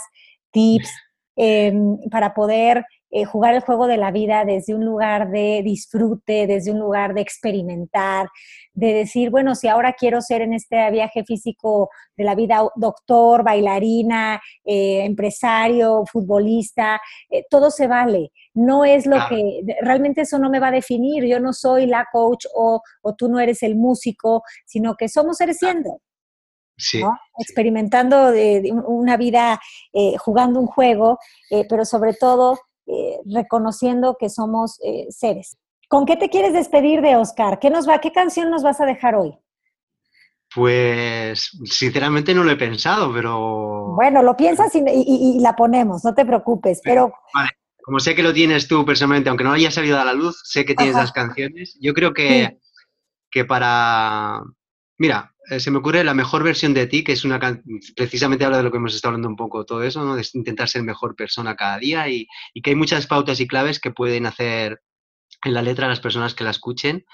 tips, 0.52 0.90
Em, 1.36 1.98
para 2.10 2.32
poder 2.32 2.84
eh, 3.10 3.24
jugar 3.24 3.54
el 3.54 3.60
juego 3.60 3.88
de 3.88 3.96
la 3.96 4.12
vida 4.12 4.44
desde 4.44 4.72
un 4.74 4.84
lugar 4.84 5.30
de 5.30 5.62
disfrute, 5.64 6.46
desde 6.46 6.70
un 6.70 6.78
lugar 6.78 7.12
de 7.12 7.22
experimentar, 7.22 8.28
de 8.72 8.92
decir, 8.92 9.30
bueno, 9.30 9.56
si 9.56 9.66
ahora 9.66 9.94
quiero 9.94 10.20
ser 10.20 10.42
en 10.42 10.52
este 10.52 10.90
viaje 10.92 11.24
físico 11.24 11.90
de 12.16 12.24
la 12.24 12.36
vida 12.36 12.62
doctor, 12.76 13.42
bailarina, 13.42 14.40
eh, 14.64 15.04
empresario, 15.04 16.04
futbolista, 16.10 17.00
eh, 17.30 17.44
todo 17.50 17.70
se 17.70 17.88
vale. 17.88 18.30
No 18.54 18.84
es 18.84 19.04
lo 19.04 19.16
que, 19.28 19.62
realmente 19.80 20.20
eso 20.20 20.38
no 20.38 20.50
me 20.50 20.60
va 20.60 20.68
a 20.68 20.72
definir. 20.72 21.24
Yo 21.24 21.40
no 21.40 21.52
soy 21.52 21.86
la 21.86 22.06
coach 22.12 22.46
o, 22.54 22.80
o 23.02 23.14
tú 23.16 23.28
no 23.28 23.40
eres 23.40 23.64
el 23.64 23.74
músico, 23.74 24.42
sino 24.66 24.94
que 24.94 25.08
somos 25.08 25.38
seres 25.38 25.58
siendo 25.58 26.00
experimentando 27.38 28.30
de, 28.30 28.72
una 28.86 29.16
vida, 29.16 29.60
eh, 29.92 30.16
jugando 30.18 30.60
un 30.60 30.66
juego, 30.66 31.18
eh, 31.50 31.66
pero 31.68 31.84
sobre 31.84 32.14
todo 32.14 32.58
eh, 32.86 33.18
reconociendo 33.26 34.16
que 34.18 34.28
somos 34.28 34.78
seres. 35.10 35.56
¿Con 35.88 36.06
qué 36.06 36.16
te 36.16 36.30
quieres 36.30 36.52
despedir 36.52 37.00
de 37.02 37.16
Oscar? 37.16 37.58
¿Qué, 37.58 37.70
nos 37.70 37.88
va, 37.88 38.00
¿Qué 38.00 38.12
canción 38.12 38.50
nos 38.50 38.62
vas 38.62 38.80
a 38.80 38.86
dejar 38.86 39.14
hoy? 39.14 39.38
Pues 40.54 41.50
sinceramente 41.64 42.34
no 42.34 42.44
lo 42.44 42.50
he 42.50 42.56
pensado, 42.56 43.12
pero... 43.12 43.94
Bueno, 43.94 44.22
lo 44.22 44.36
piensas 44.36 44.72
y, 44.74 45.40
la 45.40 45.56
ponemos, 45.56 46.04
no 46.04 46.14
te 46.14 46.24
preocupes, 46.24 46.80
pero... 46.82 47.12
Vale, 47.34 47.50
como 47.82 47.98
sé 47.98 48.14
que 48.14 48.22
lo 48.22 48.32
tienes 48.32 48.68
tú 48.68 48.84
personalmente, 48.84 49.28
aunque 49.28 49.44
no 49.44 49.52
haya 49.52 49.70
salido 49.70 50.00
a 50.00 50.04
la 50.04 50.14
luz, 50.14 50.40
sé 50.44 50.64
que 50.64 50.74
tienes 50.74 50.94
las 50.94 51.12
canciones. 51.12 51.76
Yo 51.80 51.92
creo 51.92 52.14
que, 52.14 52.58
que 53.30 53.44
para... 53.44 54.42
Mira, 54.96 55.33
eh, 55.50 55.60
se 55.60 55.70
me 55.70 55.78
ocurre 55.78 56.04
la 56.04 56.14
mejor 56.14 56.42
versión 56.42 56.74
de 56.74 56.86
ti, 56.86 57.04
que 57.04 57.12
es 57.12 57.24
una 57.24 57.38
precisamente 57.96 58.44
habla 58.44 58.58
de 58.58 58.62
lo 58.62 58.70
que 58.70 58.78
hemos 58.78 58.94
estado 58.94 59.10
hablando 59.10 59.28
un 59.28 59.36
poco 59.36 59.64
todo 59.64 59.82
eso, 59.82 60.04
¿no? 60.04 60.16
de 60.16 60.26
intentar 60.34 60.68
ser 60.68 60.82
mejor 60.82 61.16
persona 61.16 61.56
cada 61.56 61.78
día 61.78 62.08
y, 62.08 62.26
y, 62.52 62.62
que 62.62 62.70
hay 62.70 62.76
muchas 62.76 63.06
pautas 63.06 63.40
y 63.40 63.46
claves 63.46 63.80
que 63.80 63.90
pueden 63.90 64.26
hacer 64.26 64.80
en 65.44 65.54
la 65.54 65.62
letra 65.62 65.86
a 65.86 65.90
las 65.90 66.00
personas 66.00 66.34
que 66.34 66.44
la 66.44 66.50
escuchen, 66.50 67.04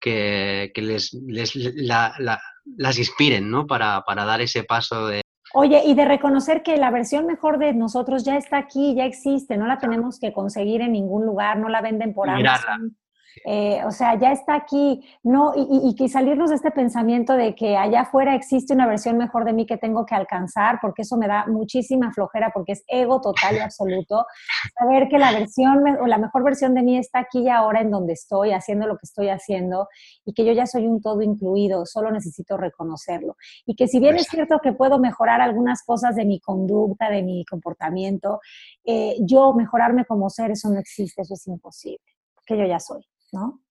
que, 0.00 0.72
que 0.74 0.82
les, 0.82 1.12
les 1.12 1.54
la, 1.54 2.14
la, 2.18 2.40
las 2.76 2.98
inspiren, 2.98 3.50
¿no? 3.50 3.66
Para, 3.66 4.02
para 4.02 4.24
dar 4.24 4.40
ese 4.40 4.64
paso 4.64 5.08
de, 5.08 5.20
Oye, 5.58 5.82
y 5.86 5.94
de 5.94 6.04
reconocer 6.04 6.62
que 6.62 6.76
la 6.76 6.90
versión 6.90 7.24
mejor 7.26 7.58
de 7.58 7.72
nosotros 7.72 8.24
ya 8.24 8.36
está 8.36 8.58
aquí, 8.58 8.94
ya 8.94 9.06
existe, 9.06 9.56
no 9.56 9.66
la 9.66 9.78
tenemos 9.78 10.18
que 10.18 10.32
conseguir 10.32 10.82
en 10.82 10.92
ningún 10.92 11.24
lugar, 11.24 11.58
no 11.58 11.68
la 11.68 11.80
venden 11.80 12.12
por 12.12 12.28
Amazon. 12.28 12.96
Eh, 13.44 13.80
o 13.84 13.90
sea, 13.90 14.18
ya 14.18 14.32
está 14.32 14.54
aquí, 14.54 15.04
¿no? 15.22 15.52
Y, 15.54 15.94
que 15.96 16.08
salirnos 16.08 16.50
de 16.50 16.56
este 16.56 16.70
pensamiento 16.70 17.34
de 17.34 17.54
que 17.54 17.76
allá 17.76 18.02
afuera 18.02 18.34
existe 18.34 18.74
una 18.74 18.86
versión 18.86 19.16
mejor 19.16 19.44
de 19.44 19.52
mí 19.52 19.66
que 19.66 19.76
tengo 19.76 20.04
que 20.04 20.14
alcanzar, 20.14 20.78
porque 20.80 21.02
eso 21.02 21.16
me 21.16 21.26
da 21.26 21.46
muchísima 21.46 22.12
flojera, 22.12 22.50
porque 22.52 22.72
es 22.72 22.84
ego 22.86 23.20
total 23.20 23.56
y 23.56 23.58
absoluto. 23.60 24.26
Saber 24.78 25.08
que 25.08 25.18
la 25.18 25.32
versión 25.32 25.84
o 26.00 26.06
la 26.06 26.18
mejor 26.18 26.44
versión 26.44 26.74
de 26.74 26.82
mí 26.82 26.96
está 26.98 27.20
aquí 27.20 27.40
y 27.40 27.48
ahora 27.48 27.80
en 27.80 27.90
donde 27.90 28.14
estoy, 28.14 28.52
haciendo 28.52 28.86
lo 28.86 28.94
que 28.94 29.04
estoy 29.04 29.28
haciendo, 29.28 29.88
y 30.24 30.32
que 30.32 30.44
yo 30.44 30.52
ya 30.52 30.66
soy 30.66 30.86
un 30.86 31.00
todo 31.00 31.22
incluido, 31.22 31.86
solo 31.86 32.10
necesito 32.10 32.56
reconocerlo. 32.56 33.36
Y 33.64 33.74
que 33.76 33.88
si 33.88 34.00
bien 34.00 34.16
es 34.16 34.26
cierto 34.26 34.58
que 34.62 34.72
puedo 34.72 34.98
mejorar 34.98 35.40
algunas 35.40 35.82
cosas 35.84 36.16
de 36.16 36.24
mi 36.24 36.40
conducta, 36.40 37.10
de 37.10 37.22
mi 37.22 37.44
comportamiento, 37.44 38.40
eh, 38.84 39.16
yo 39.20 39.52
mejorarme 39.54 40.04
como 40.04 40.30
ser, 40.30 40.50
eso 40.50 40.68
no 40.70 40.78
existe, 40.78 41.22
eso 41.22 41.34
es 41.34 41.46
imposible, 41.46 42.00
porque 42.34 42.58
yo 42.58 42.66
ya 42.66 42.80
soy. 42.80 43.02
¿No? 43.36 43.62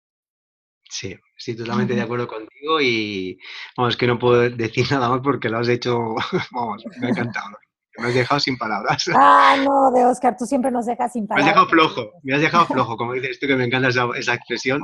Sí, 0.89 1.16
estoy 1.38 1.57
totalmente 1.57 1.95
de 1.95 2.01
acuerdo 2.01 2.28
contigo 2.28 2.80
y 2.80 3.38
vamos, 3.76 3.97
que 3.97 4.07
no 4.07 4.20
puedo 4.20 4.49
decir 4.49 4.86
nada 4.91 5.09
más 5.09 5.22
porque 5.22 5.49
lo 5.49 5.57
has 5.57 5.68
hecho, 5.68 6.16
vamos, 6.51 6.84
me 6.99 7.07
ha 7.07 7.09
encantado. 7.09 7.57
Me 7.97 8.09
has 8.09 8.13
dejado 8.13 8.41
sin 8.41 8.57
palabras. 8.57 9.05
Ah, 9.16 9.55
no, 9.63 9.89
de 9.89 10.05
Oscar, 10.05 10.36
tú 10.38 10.45
siempre 10.45 10.70
nos 10.70 10.86
dejas 10.86 11.13
sin 11.13 11.28
palabras. 11.28 11.45
Me 11.45 11.49
has 11.49 11.55
dejado 11.55 11.70
flojo, 11.70 12.11
me 12.24 12.36
has 12.36 12.41
dejado 12.41 12.66
flojo, 12.66 12.97
como 12.97 13.13
dices 13.13 13.39
tú, 13.39 13.47
que 13.47 13.55
me 13.55 13.63
encanta 13.63 13.88
esa, 13.88 14.34
expresión. 14.34 14.84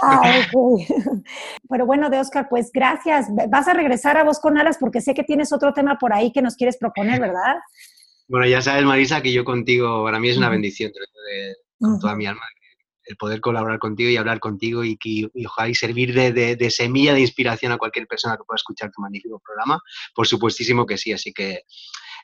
Ah, 0.00 0.22
Pero 1.68 1.86
bueno, 1.86 2.08
de 2.08 2.20
Oscar, 2.20 2.46
pues 2.48 2.70
gracias. 2.72 3.26
Vas 3.48 3.66
a 3.66 3.74
regresar 3.74 4.16
a 4.16 4.22
Voz 4.22 4.38
con 4.38 4.58
Alas 4.58 4.78
porque 4.78 5.00
sé 5.00 5.12
que 5.12 5.24
tienes 5.24 5.52
otro 5.52 5.72
tema 5.72 5.98
por 5.98 6.12
ahí 6.12 6.30
que 6.30 6.40
nos 6.40 6.54
quieres 6.54 6.76
proponer, 6.76 7.20
¿verdad? 7.20 7.56
Bueno, 8.28 8.46
ya 8.46 8.62
sabes, 8.62 8.84
Marisa, 8.84 9.20
que 9.20 9.30
yo 9.30 9.44
contigo, 9.44 10.04
para 10.04 10.18
mí 10.18 10.30
es 10.30 10.38
una 10.38 10.48
bendición, 10.48 10.90
de, 10.90 11.54
con 11.78 11.98
toda 11.98 12.14
mi 12.14 12.24
alma, 12.24 12.40
el 13.04 13.16
poder 13.16 13.40
colaborar 13.40 13.78
contigo 13.78 14.10
y 14.10 14.16
hablar 14.16 14.40
contigo 14.40 14.84
y, 14.84 14.96
que, 14.96 15.28
ojalá 15.46 15.72
servir 15.74 16.14
de, 16.14 16.70
semilla 16.70 17.14
de 17.14 17.20
inspiración 17.20 17.72
a 17.72 17.78
cualquier 17.78 18.06
persona 18.06 18.36
que 18.36 18.44
pueda 18.44 18.56
escuchar 18.56 18.90
tu 18.90 19.00
magnífico 19.00 19.40
programa, 19.44 19.80
por 20.14 20.26
supuestísimo 20.26 20.86
que 20.86 20.98
sí. 20.98 21.12
Así 21.12 21.32
que 21.32 21.62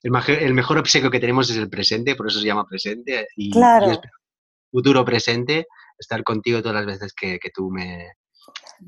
el, 0.02 0.54
mejor 0.54 0.78
obsequio 0.78 1.10
que 1.10 1.20
tenemos 1.20 1.50
es 1.50 1.56
el 1.56 1.68
presente, 1.68 2.14
por 2.14 2.28
eso 2.28 2.40
se 2.40 2.46
llama 2.46 2.66
presente. 2.66 3.28
Y, 3.36 3.50
claro. 3.50 4.00
futuro 4.70 5.04
presente, 5.04 5.66
estar 5.98 6.22
contigo 6.22 6.60
todas 6.60 6.76
las 6.76 6.86
veces 6.86 7.12
que, 7.12 7.38
tú 7.52 7.70
me, 7.70 8.12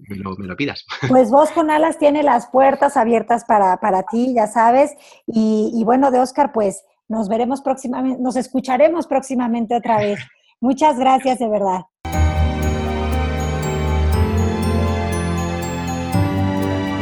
me 0.09 0.17
lo, 0.17 0.57
pidas. 0.57 0.85
Pues 1.09 1.31
vos 1.31 1.51
con 1.51 1.71
alas 1.71 1.99
tiene 1.99 2.23
las 2.23 2.47
puertas 2.49 2.97
abiertas 2.97 3.45
para, 3.45 4.03
ti, 4.11 4.35
ya 4.35 4.47
sabes. 4.47 4.93
Y, 5.27 5.73
y, 5.75 5.85
bueno, 5.85 6.11
de 6.11 6.21
Oscar, 6.21 6.53
pues 6.53 6.85
nos 7.09 7.29
veremos 7.29 7.61
próximamente, 7.61 8.23
nos 8.23 8.37
escucharemos 8.37 9.09
próximamente 9.09 9.75
otra 9.75 9.99
vez. 9.99 10.21
Muchas 10.63 10.99
gracias 10.99 11.39
de 11.39 11.49
verdad. 11.49 11.87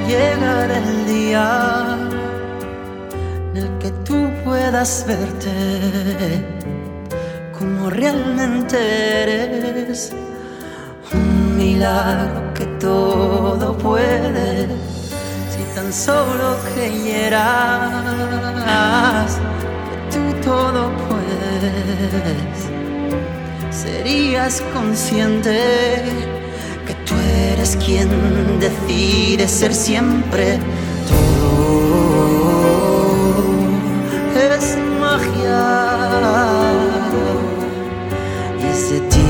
Llegará 0.07 0.79
el 0.79 1.07
día 1.07 1.99
en 3.51 3.57
el 3.57 3.79
que 3.79 3.91
tú 4.05 4.31
puedas 4.45 5.05
verte 5.09 5.51
como 7.59 7.91
realmente 7.91 8.77
eres. 9.25 10.13
Un 11.13 11.57
milagro 11.57 12.55
que 12.55 12.67
todo 12.79 13.77
puede, 13.77 14.69
si 15.51 15.65
tan 15.75 15.93
solo 15.93 16.57
creyeras 16.75 17.91
que 19.91 19.97
tú 20.17 20.23
todo 20.45 20.93
puedes 21.09 22.78
serías 23.83 24.61
consciente 24.75 26.03
que 26.87 26.95
tú 27.07 27.15
eres 27.53 27.77
quien 27.77 28.09
decide 28.59 29.47
ser 29.47 29.73
siempre 29.75 30.59
todo. 31.09 32.39
Es 34.57 34.77
magia 35.01 35.63
y 38.61 38.63
es 38.67 38.91
de 38.91 39.01
ti 39.13 39.29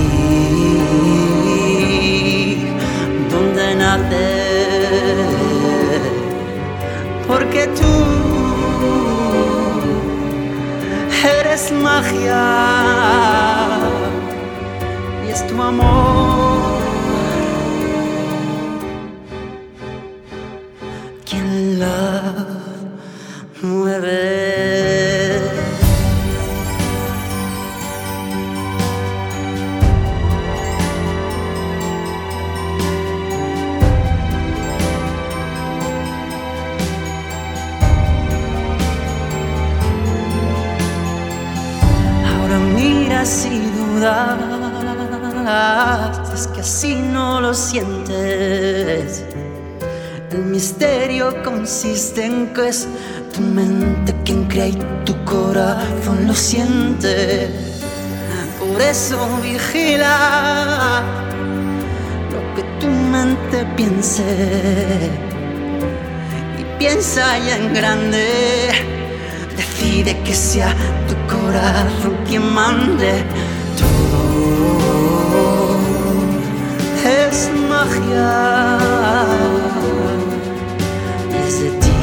donde 3.30 3.74
nace, 3.74 4.28
porque 7.26 7.62
tú 7.78 7.94
eres 11.40 11.72
magia 11.72 12.87
tu 15.58 15.62
amor. 15.62 16.37
Así 46.68 46.96
no 46.96 47.40
lo 47.40 47.54
sientes. 47.54 49.24
El 50.30 50.44
misterio 50.44 51.42
consiste 51.42 52.26
en 52.26 52.52
que 52.52 52.68
es 52.68 52.86
tu 53.32 53.40
mente 53.40 54.14
quien 54.22 54.44
crea 54.44 54.66
y 54.66 54.78
tu 55.06 55.14
corazón 55.24 56.26
lo 56.26 56.34
siente. 56.34 57.48
Por 58.60 58.82
eso 58.82 59.16
vigila 59.42 61.02
lo 62.32 62.40
que 62.54 62.62
tu 62.80 62.88
mente 63.14 63.64
piense. 63.74 64.30
Y 66.60 66.78
piensa 66.78 67.38
ya 67.46 67.56
en 67.56 67.72
grande. 67.72 68.26
Decide 69.56 70.20
que 70.22 70.34
sea 70.34 70.74
tu 71.08 71.14
corazón 71.34 72.14
quien 72.26 72.44
mande 72.52 73.24
es 77.30 77.50
magia. 77.68 78.78
Desde 81.30 81.70
ti 81.82 82.00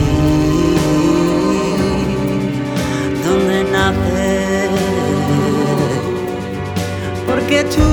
donde 3.25 3.63
nace 3.71 4.69
porque 7.27 7.63
tú 7.75 7.89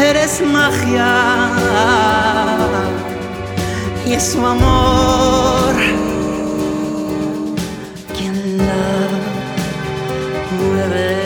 eres 0.00 0.42
magia. 0.42 1.12
Y 4.06 4.12
es 4.14 4.22
su 4.32 4.46
amor. 4.46 5.74
Quien 8.16 8.58
la 8.58 9.08
mueve 10.58 11.25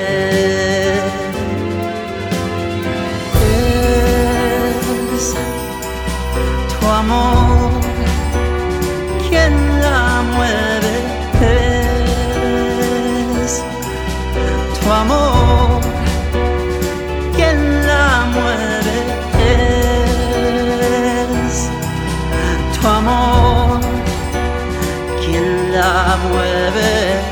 love. 26.28 27.22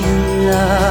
You 0.00 0.50
love. 0.50 0.89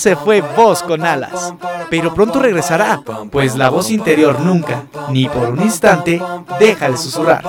se 0.00 0.16
fue 0.16 0.40
voz 0.40 0.82
con 0.82 1.04
alas, 1.04 1.52
pero 1.90 2.14
pronto 2.14 2.38
regresará, 2.40 3.02
pues 3.30 3.54
la 3.54 3.68
voz 3.68 3.90
interior 3.90 4.40
nunca, 4.40 4.84
ni 5.10 5.28
por 5.28 5.50
un 5.50 5.60
instante, 5.60 6.22
deja 6.58 6.88
de 6.88 6.96
susurrar. 6.96 7.44